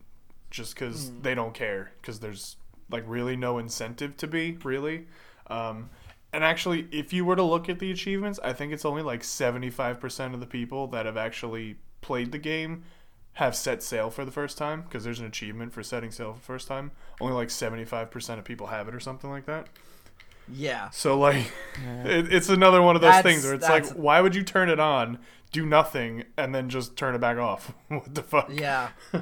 just 0.52 0.76
because 0.76 1.08
Hmm. 1.10 1.22
they 1.22 1.34
don't 1.36 1.54
care. 1.54 1.94
Because 2.02 2.20
there's 2.20 2.58
like 2.90 3.06
really 3.08 3.38
no 3.38 3.60
incentive 3.60 4.18
to 4.18 4.28
be 4.28 4.58
really. 4.64 5.08
Um, 5.48 5.90
and 6.34 6.44
actually, 6.44 6.88
if 6.92 7.14
you 7.14 7.24
were 7.24 7.38
to 7.38 7.44
look 7.44 7.70
at 7.70 7.80
the 7.80 7.92
achievements, 7.92 8.40
I 8.44 8.52
think 8.52 8.74
it's 8.74 8.84
only 8.86 9.02
like 9.02 9.22
75% 9.24 10.34
of 10.34 10.40
the 10.42 10.46
people 10.46 10.88
that 10.88 11.06
have 11.06 11.16
actually 11.18 11.78
played 12.02 12.32
the 12.34 12.38
game 12.40 12.84
have 13.34 13.56
set 13.56 13.82
sail 13.82 14.10
for 14.10 14.26
the 14.26 14.32
first 14.32 14.58
time 14.58 14.82
because 14.82 15.04
there's 15.04 15.20
an 15.20 15.26
achievement 15.26 15.72
for 15.74 15.82
setting 15.84 16.12
sail 16.12 16.34
for 16.34 16.40
the 16.40 16.46
first 16.46 16.68
time. 16.68 16.92
Only 17.22 17.34
like 17.36 17.48
75% 17.50 18.38
of 18.40 18.44
people 18.44 18.68
have 18.68 18.88
it 18.88 18.96
or 18.96 19.00
something 19.00 19.30
like 19.30 19.46
that. 19.46 19.68
Yeah. 20.52 20.90
So 20.90 21.18
like, 21.18 21.52
it, 22.06 22.34
it's 22.34 22.50
another 22.50 22.82
one 22.82 22.96
of 22.96 23.02
those 23.02 23.12
That's- 23.12 23.24
things 23.34 23.46
where 23.46 23.54
it's 23.54 23.70
like, 23.70 23.86
why 23.92 24.20
would 24.22 24.36
you 24.36 24.44
turn 24.44 24.70
it 24.70 24.80
on, 24.80 25.20
do 25.52 25.66
nothing, 25.66 26.24
and 26.38 26.54
then 26.54 26.70
just 26.70 26.96
turn 26.96 27.16
it 27.16 27.20
back 27.20 27.38
off? 27.38 27.74
what 27.88 28.14
the 28.16 28.24
fuck? 28.24 28.50
Yeah. 28.52 28.90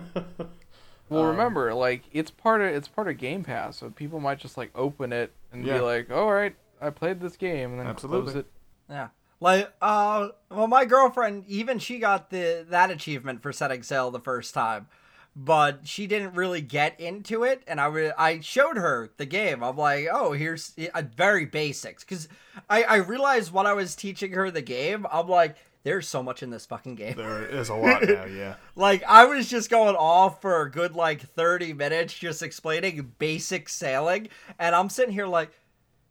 Well, 1.09 1.21
Um, 1.23 1.27
remember, 1.29 1.73
like 1.73 2.03
it's 2.11 2.31
part 2.31 2.59
of 2.59 2.67
it's 2.67 2.89
part 2.89 3.07
of 3.07 3.17
Game 3.17 3.41
Pass, 3.41 3.77
so 3.77 3.89
people 3.89 4.19
might 4.19 4.39
just 4.39 4.57
like 4.57 4.71
open 4.75 5.13
it 5.13 5.31
and 5.53 5.65
Yeah. 5.65 5.75
be 5.75 5.79
like, 5.79 6.11
"All 6.11 6.33
right, 6.33 6.53
I 6.81 6.89
played 6.89 7.21
this 7.21 7.37
game," 7.37 7.71
and 7.71 7.79
then 7.79 7.87
Absolutely. 7.87 8.23
close 8.33 8.35
it. 8.41 8.45
Yeah. 8.89 9.07
Like 9.39 9.71
uh 9.81 10.29
well 10.49 10.67
my 10.67 10.85
girlfriend 10.85 11.45
even 11.47 11.79
she 11.79 11.99
got 11.99 12.29
the 12.29 12.65
that 12.69 12.89
achievement 12.89 13.41
for 13.41 13.53
setting 13.53 13.83
sail 13.83 14.11
the 14.11 14.19
first 14.19 14.53
time. 14.53 14.87
But 15.35 15.81
she 15.87 16.07
didn't 16.07 16.33
really 16.33 16.61
get 16.61 16.99
into 16.99 17.43
it 17.43 17.61
and 17.67 17.79
I 17.79 18.11
I 18.17 18.39
showed 18.39 18.77
her 18.77 19.11
the 19.17 19.27
game. 19.27 19.63
I'm 19.63 19.77
like, 19.77 20.07
"Oh, 20.11 20.31
here's 20.31 20.73
uh, 20.93 21.03
very 21.15 21.45
basics." 21.45 22.03
Cuz 22.03 22.27
I 22.69 22.83
I 22.83 22.95
realized 22.95 23.51
when 23.51 23.67
I 23.67 23.73
was 23.73 23.95
teaching 23.95 24.31
her 24.31 24.49
the 24.49 24.63
game, 24.63 25.05
I'm 25.11 25.27
like, 25.27 25.55
there's 25.83 26.07
so 26.07 26.21
much 26.21 26.43
in 26.43 26.49
this 26.49 26.65
fucking 26.65 26.95
game. 26.95 27.15
There 27.15 27.47
is 27.47 27.69
a 27.69 27.75
lot 27.75 28.03
now, 28.03 28.25
yeah. 28.25 28.55
Like 28.75 29.03
I 29.07 29.23
was 29.23 29.47
just 29.47 29.69
going 29.69 29.95
off 29.95 30.41
for 30.41 30.61
a 30.61 30.69
good 30.69 30.95
like 30.95 31.21
30 31.21 31.71
minutes 31.73 32.13
just 32.13 32.43
explaining 32.43 33.13
basic 33.19 33.69
sailing 33.69 34.27
and 34.59 34.75
I'm 34.75 34.89
sitting 34.89 35.13
here 35.13 35.27
like 35.27 35.51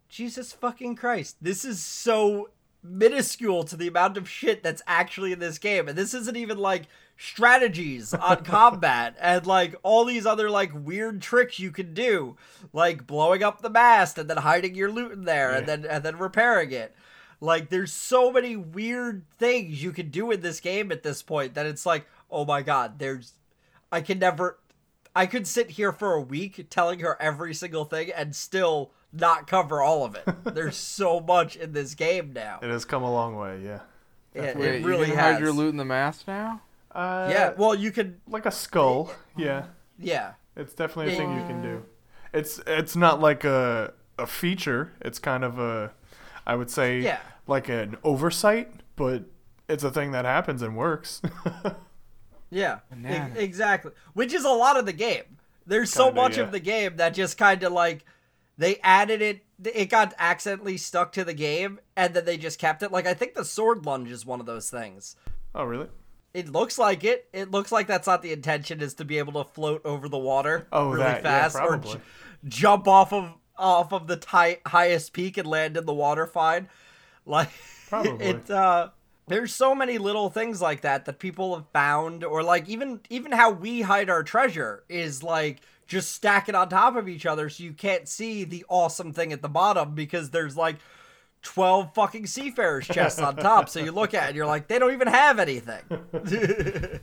Jesus 0.09 0.51
fucking 0.53 0.95
Christ. 0.95 1.37
This 1.41 1.63
is 1.63 1.83
so 1.83 2.49
minuscule 2.87 3.63
to 3.63 3.75
the 3.75 3.87
amount 3.87 4.17
of 4.17 4.29
shit 4.29 4.63
that's 4.63 4.81
actually 4.87 5.31
in 5.31 5.39
this 5.39 5.57
game. 5.57 5.87
And 5.87 5.97
this 5.97 6.13
isn't 6.13 6.37
even 6.37 6.57
like 6.57 6.87
strategies 7.17 8.13
on 8.13 8.43
combat 8.43 9.15
and 9.19 9.45
like 9.45 9.75
all 9.83 10.05
these 10.05 10.25
other 10.25 10.49
like 10.49 10.71
weird 10.73 11.21
tricks 11.21 11.59
you 11.59 11.71
can 11.71 11.93
do. 11.93 12.37
Like 12.73 13.07
blowing 13.07 13.43
up 13.43 13.61
the 13.61 13.69
mast 13.69 14.17
and 14.17 14.29
then 14.29 14.37
hiding 14.37 14.75
your 14.75 14.91
loot 14.91 15.11
in 15.11 15.25
there 15.25 15.51
and 15.51 15.67
then 15.67 15.85
and 15.85 16.03
then 16.03 16.17
repairing 16.17 16.71
it. 16.71 16.95
Like 17.39 17.69
there's 17.69 17.91
so 17.91 18.31
many 18.31 18.55
weird 18.55 19.23
things 19.37 19.83
you 19.83 19.91
can 19.91 20.09
do 20.09 20.31
in 20.31 20.41
this 20.41 20.59
game 20.59 20.91
at 20.91 21.03
this 21.03 21.21
point 21.21 21.53
that 21.53 21.65
it's 21.65 21.85
like, 21.85 22.07
oh 22.31 22.45
my 22.45 22.61
god, 22.61 22.99
there's 22.99 23.33
I 23.91 24.01
can 24.01 24.19
never 24.19 24.59
I 25.15 25.25
could 25.25 25.47
sit 25.47 25.71
here 25.71 25.91
for 25.91 26.13
a 26.13 26.21
week 26.21 26.67
telling 26.69 26.99
her 26.99 27.19
every 27.19 27.53
single 27.53 27.85
thing 27.85 28.11
and 28.11 28.35
still 28.35 28.91
not 29.13 29.47
cover 29.47 29.81
all 29.81 30.03
of 30.05 30.15
it. 30.15 30.25
there's 30.53 30.75
so 30.99 31.19
much 31.19 31.55
in 31.55 31.73
this 31.73 31.95
game 31.95 32.33
now. 32.33 32.59
It 32.61 32.69
has 32.69 32.85
come 32.85 33.03
a 33.03 33.11
long 33.11 33.35
way, 33.35 33.61
yeah. 33.63 33.79
It, 34.33 34.55
Wait, 34.57 34.75
it 34.81 34.85
really 34.85 35.07
you 35.07 35.13
can 35.13 35.15
has. 35.15 35.33
hide 35.35 35.41
your 35.41 35.51
loot 35.51 35.69
in 35.69 35.77
the 35.77 35.85
mast 35.85 36.27
now. 36.27 36.61
Uh, 36.91 37.27
Yeah, 37.31 37.53
well 37.57 37.73
you 37.75 37.91
could 37.91 38.19
like 38.27 38.45
a 38.45 38.51
skull. 38.51 39.11
Yeah, 39.35 39.65
yeah. 39.99 40.33
it's 40.55 40.73
definitely 40.73 41.13
a 41.13 41.17
thing 41.17 41.31
you 41.39 41.45
can 41.47 41.61
do. 41.61 41.83
It's 42.33 42.59
it's 42.67 42.95
not 42.95 43.19
like 43.19 43.43
a 43.43 43.93
a 44.19 44.27
feature. 44.27 44.93
It's 45.01 45.19
kind 45.19 45.43
of 45.43 45.57
a, 45.59 45.91
I 46.45 46.55
would 46.55 46.69
say, 46.69 46.99
Yeah. 46.99 47.19
like 47.47 47.69
an 47.69 47.97
oversight, 48.03 48.71
but 48.95 49.23
it's 49.69 49.83
a 49.83 49.91
thing 49.91 50.11
that 50.11 50.25
happens 50.25 50.61
and 50.61 50.75
works. 50.77 51.21
Yeah, 52.49 52.79
e- 52.95 53.39
exactly. 53.39 53.91
Which 54.13 54.33
is 54.33 54.45
a 54.45 54.49
lot 54.49 54.77
of 54.77 54.85
the 54.85 54.93
game. 54.93 55.23
There's 55.65 55.91
so 55.91 56.05
Kinda, 56.05 56.21
much 56.21 56.37
yeah. 56.37 56.43
of 56.43 56.51
the 56.53 56.61
game 56.61 56.95
that 56.95 57.13
just 57.13 57.37
kind 57.37 57.61
of 57.63 57.73
like 57.73 58.05
they 58.57 58.77
added 58.83 59.21
it. 59.21 59.41
It 59.63 59.85
got 59.89 60.13
accidentally 60.19 60.77
stuck 60.77 61.11
to 61.13 61.23
the 61.23 61.33
game, 61.33 61.79
and 61.95 62.13
then 62.13 62.25
they 62.25 62.37
just 62.37 62.59
kept 62.59 62.83
it. 62.83 62.91
Like 62.91 63.07
I 63.07 63.13
think 63.13 63.33
the 63.33 63.45
sword 63.45 63.85
lunge 63.85 64.11
is 64.11 64.25
one 64.25 64.39
of 64.39 64.45
those 64.45 64.69
things. 64.69 65.15
oh, 65.55 65.63
really? 65.63 65.87
It 66.33 66.49
looks 66.49 66.77
like 66.77 67.03
it. 67.03 67.27
It 67.33 67.49
looks 67.49 67.71
like 67.71 67.87
that's 67.87 68.05
not 68.07 68.21
the 68.21 68.31
intention. 68.31 68.81
Is 68.81 68.93
to 68.95 69.05
be 69.05 69.17
able 69.17 69.43
to 69.43 69.49
float 69.49 69.81
over 69.85 70.07
the 70.07 70.19
water 70.19 70.67
Oh, 70.71 70.89
really 70.91 71.03
that, 71.03 71.23
yeah, 71.23 71.49
fast 71.49 71.55
or 71.57 71.77
j- 71.77 71.99
jump 72.47 72.87
off 72.87 73.11
of 73.13 73.33
off 73.57 73.91
of 73.91 74.05
the 74.05 74.57
highest 74.67 75.13
peak 75.13 75.37
and 75.37 75.47
land 75.47 75.77
in 75.77 75.85
the 75.85 75.93
water 75.93 76.27
fine. 76.27 76.69
Like 77.25 77.49
Probably. 77.89 78.25
it. 78.25 78.49
uh 78.51 78.89
There's 79.27 79.53
so 79.53 79.73
many 79.75 79.97
little 79.97 80.29
things 80.29 80.61
like 80.61 80.81
that 80.81 81.05
that 81.05 81.19
people 81.19 81.55
have 81.55 81.65
found, 81.73 82.23
or 82.23 82.43
like 82.43 82.69
even 82.69 83.01
even 83.09 83.31
how 83.31 83.49
we 83.51 83.81
hide 83.81 84.09
our 84.09 84.23
treasure 84.23 84.83
is 84.87 85.23
like 85.23 85.61
just 85.87 86.11
stack 86.11 86.49
it 86.49 86.55
on 86.55 86.69
top 86.69 86.95
of 86.95 87.07
each 87.07 87.25
other 87.25 87.49
so 87.49 87.63
you 87.63 87.73
can't 87.73 88.07
see 88.07 88.43
the 88.43 88.65
awesome 88.69 89.13
thing 89.13 89.31
at 89.33 89.41
the 89.41 89.49
bottom 89.49 89.95
because 89.95 90.29
there's 90.31 90.55
like 90.57 90.75
12 91.43 91.93
fucking 91.93 92.27
seafarers 92.27 92.85
chests 92.87 93.19
on 93.19 93.35
top. 93.37 93.69
So 93.69 93.79
you 93.79 93.91
look 93.91 94.13
at 94.13 94.23
it 94.23 94.27
and 94.27 94.35
you're 94.35 94.45
like 94.45 94.67
they 94.67 94.79
don't 94.79 94.93
even 94.93 95.07
have 95.07 95.39
anything. 95.39 95.81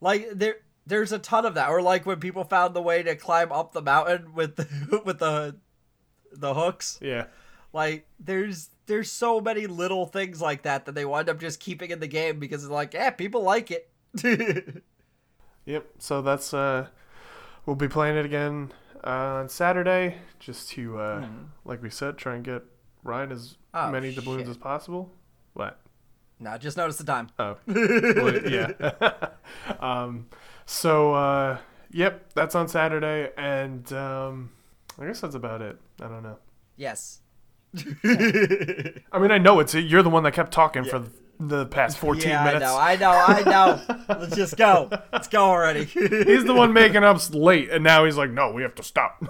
Like 0.00 0.28
there 0.32 0.56
there's 0.86 1.10
a 1.12 1.18
ton 1.18 1.44
of 1.44 1.54
that. 1.54 1.70
Or 1.70 1.82
like 1.82 2.06
when 2.06 2.20
people 2.20 2.44
found 2.44 2.74
the 2.74 2.82
way 2.82 3.02
to 3.02 3.16
climb 3.16 3.50
up 3.52 3.72
the 3.72 3.82
mountain 3.82 4.32
with 4.34 4.56
the, 4.56 5.02
with 5.04 5.18
the 5.18 5.56
the 6.32 6.54
hooks. 6.54 6.98
Yeah. 7.02 7.24
like 7.72 8.06
there's 8.20 8.70
there's 8.86 9.10
so 9.10 9.40
many 9.40 9.66
little 9.66 10.06
things 10.06 10.40
like 10.40 10.62
that 10.62 10.86
that 10.86 10.94
they 10.94 11.04
wind 11.04 11.28
up 11.28 11.40
just 11.40 11.60
keeping 11.60 11.90
in 11.90 12.00
the 12.00 12.06
game 12.06 12.38
because 12.38 12.62
it's 12.62 12.70
like 12.70 12.94
yeah 12.94 13.10
people 13.10 13.42
like 13.42 13.70
it. 13.70 13.90
Yep. 15.66 15.86
So 15.98 16.22
that's 16.22 16.54
uh, 16.54 16.86
we'll 17.68 17.76
be 17.76 17.86
playing 17.86 18.16
it 18.16 18.24
again 18.24 18.72
uh, 19.04 19.10
on 19.40 19.48
Saturday, 19.50 20.16
just 20.40 20.70
to 20.70 20.98
uh, 20.98 21.26
like 21.66 21.82
we 21.82 21.90
said, 21.90 22.16
try 22.16 22.34
and 22.34 22.42
get 22.42 22.62
Ryan 23.04 23.30
as 23.30 23.56
Oh, 23.74 23.90
many 23.90 24.14
doubloons 24.14 24.40
shit. 24.40 24.48
as 24.48 24.56
possible. 24.56 25.12
What? 25.52 25.78
now 26.40 26.56
just 26.56 26.76
notice 26.76 26.96
the 26.96 27.04
time 27.04 27.28
Oh, 27.38 27.56
well, 27.66 28.48
yeah. 28.48 28.70
um, 29.80 30.28
so 30.66 31.12
uh, 31.12 31.58
yep, 31.90 32.32
that's 32.34 32.54
on 32.54 32.68
Saturday, 32.68 33.30
and 33.36 33.92
um, 33.92 34.50
I 34.98 35.06
guess 35.06 35.20
that's 35.20 35.34
about 35.34 35.60
it. 35.60 35.78
I 36.00 36.08
don't 36.08 36.22
know. 36.22 36.38
yes 36.76 37.20
I 38.02 39.18
mean, 39.20 39.30
I 39.30 39.36
know 39.38 39.60
it's 39.60 39.74
you're 39.74 40.02
the 40.02 40.08
one 40.08 40.22
that 40.22 40.32
kept 40.32 40.52
talking 40.52 40.84
for 40.84 41.04
the 41.40 41.66
past 41.66 41.98
14 41.98 42.28
yeah 42.28 42.44
minutes. 42.44 42.64
i 42.66 42.96
know 42.96 43.10
i 43.12 43.42
know 43.44 43.80
i 43.86 43.86
know 44.08 44.16
let's 44.18 44.34
just 44.34 44.56
go 44.56 44.88
let's 45.12 45.28
go 45.28 45.44
already 45.44 45.84
He's 45.84 46.44
the 46.44 46.54
one 46.54 46.72
making 46.72 47.04
up 47.04 47.18
late, 47.32 47.70
and 47.70 47.84
now 47.84 48.04
he's 48.04 48.16
like, 48.16 48.30
"No, 48.30 48.50
we 48.52 48.62
have 48.62 48.74
to 48.76 48.82
stop." 48.82 49.22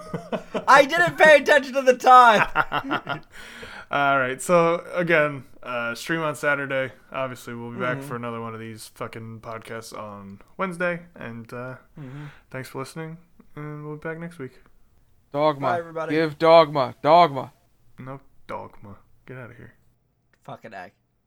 i 0.67 0.85
didn't 0.85 1.17
pay 1.17 1.37
attention 1.37 1.73
to 1.73 1.81
the 1.83 1.95
time 1.95 3.21
All 3.91 4.19
right. 4.19 4.39
So 4.39 4.83
again, 4.93 5.45
uh, 5.63 5.95
stream 5.95 6.21
on 6.21 6.35
Saturday. 6.35 6.93
Obviously, 7.11 7.55
we'll 7.55 7.71
be 7.71 7.77
Mm-hmm. 7.77 7.99
back 7.99 8.03
for 8.07 8.15
another 8.15 8.39
one 8.39 8.53
of 8.53 8.59
these 8.59 8.91
fucking 8.93 9.39
podcasts 9.41 9.97
on 9.97 10.41
Wednesday. 10.57 11.01
And 11.15 11.51
uh, 11.51 11.75
Mm-hmm. 11.99 12.25
thanks 12.51 12.69
for 12.69 12.77
listening. 12.77 13.17
And 13.55 13.83
we'll 13.87 13.95
be 13.95 14.01
back 14.07 14.19
next 14.19 14.37
week. 14.37 14.61
Dogma. 15.33 15.67
Bye, 15.69 15.79
everybody. 15.79 16.13
Give 16.15 16.37
dogma. 16.37 16.93
Dogma. 17.01 17.51
No 17.97 18.19
dogma. 18.45 18.97
Get 19.25 19.37
out 19.37 19.49
of 19.49 19.57
here. 19.57 19.73
fucking 20.43 20.73
egg 20.75 20.91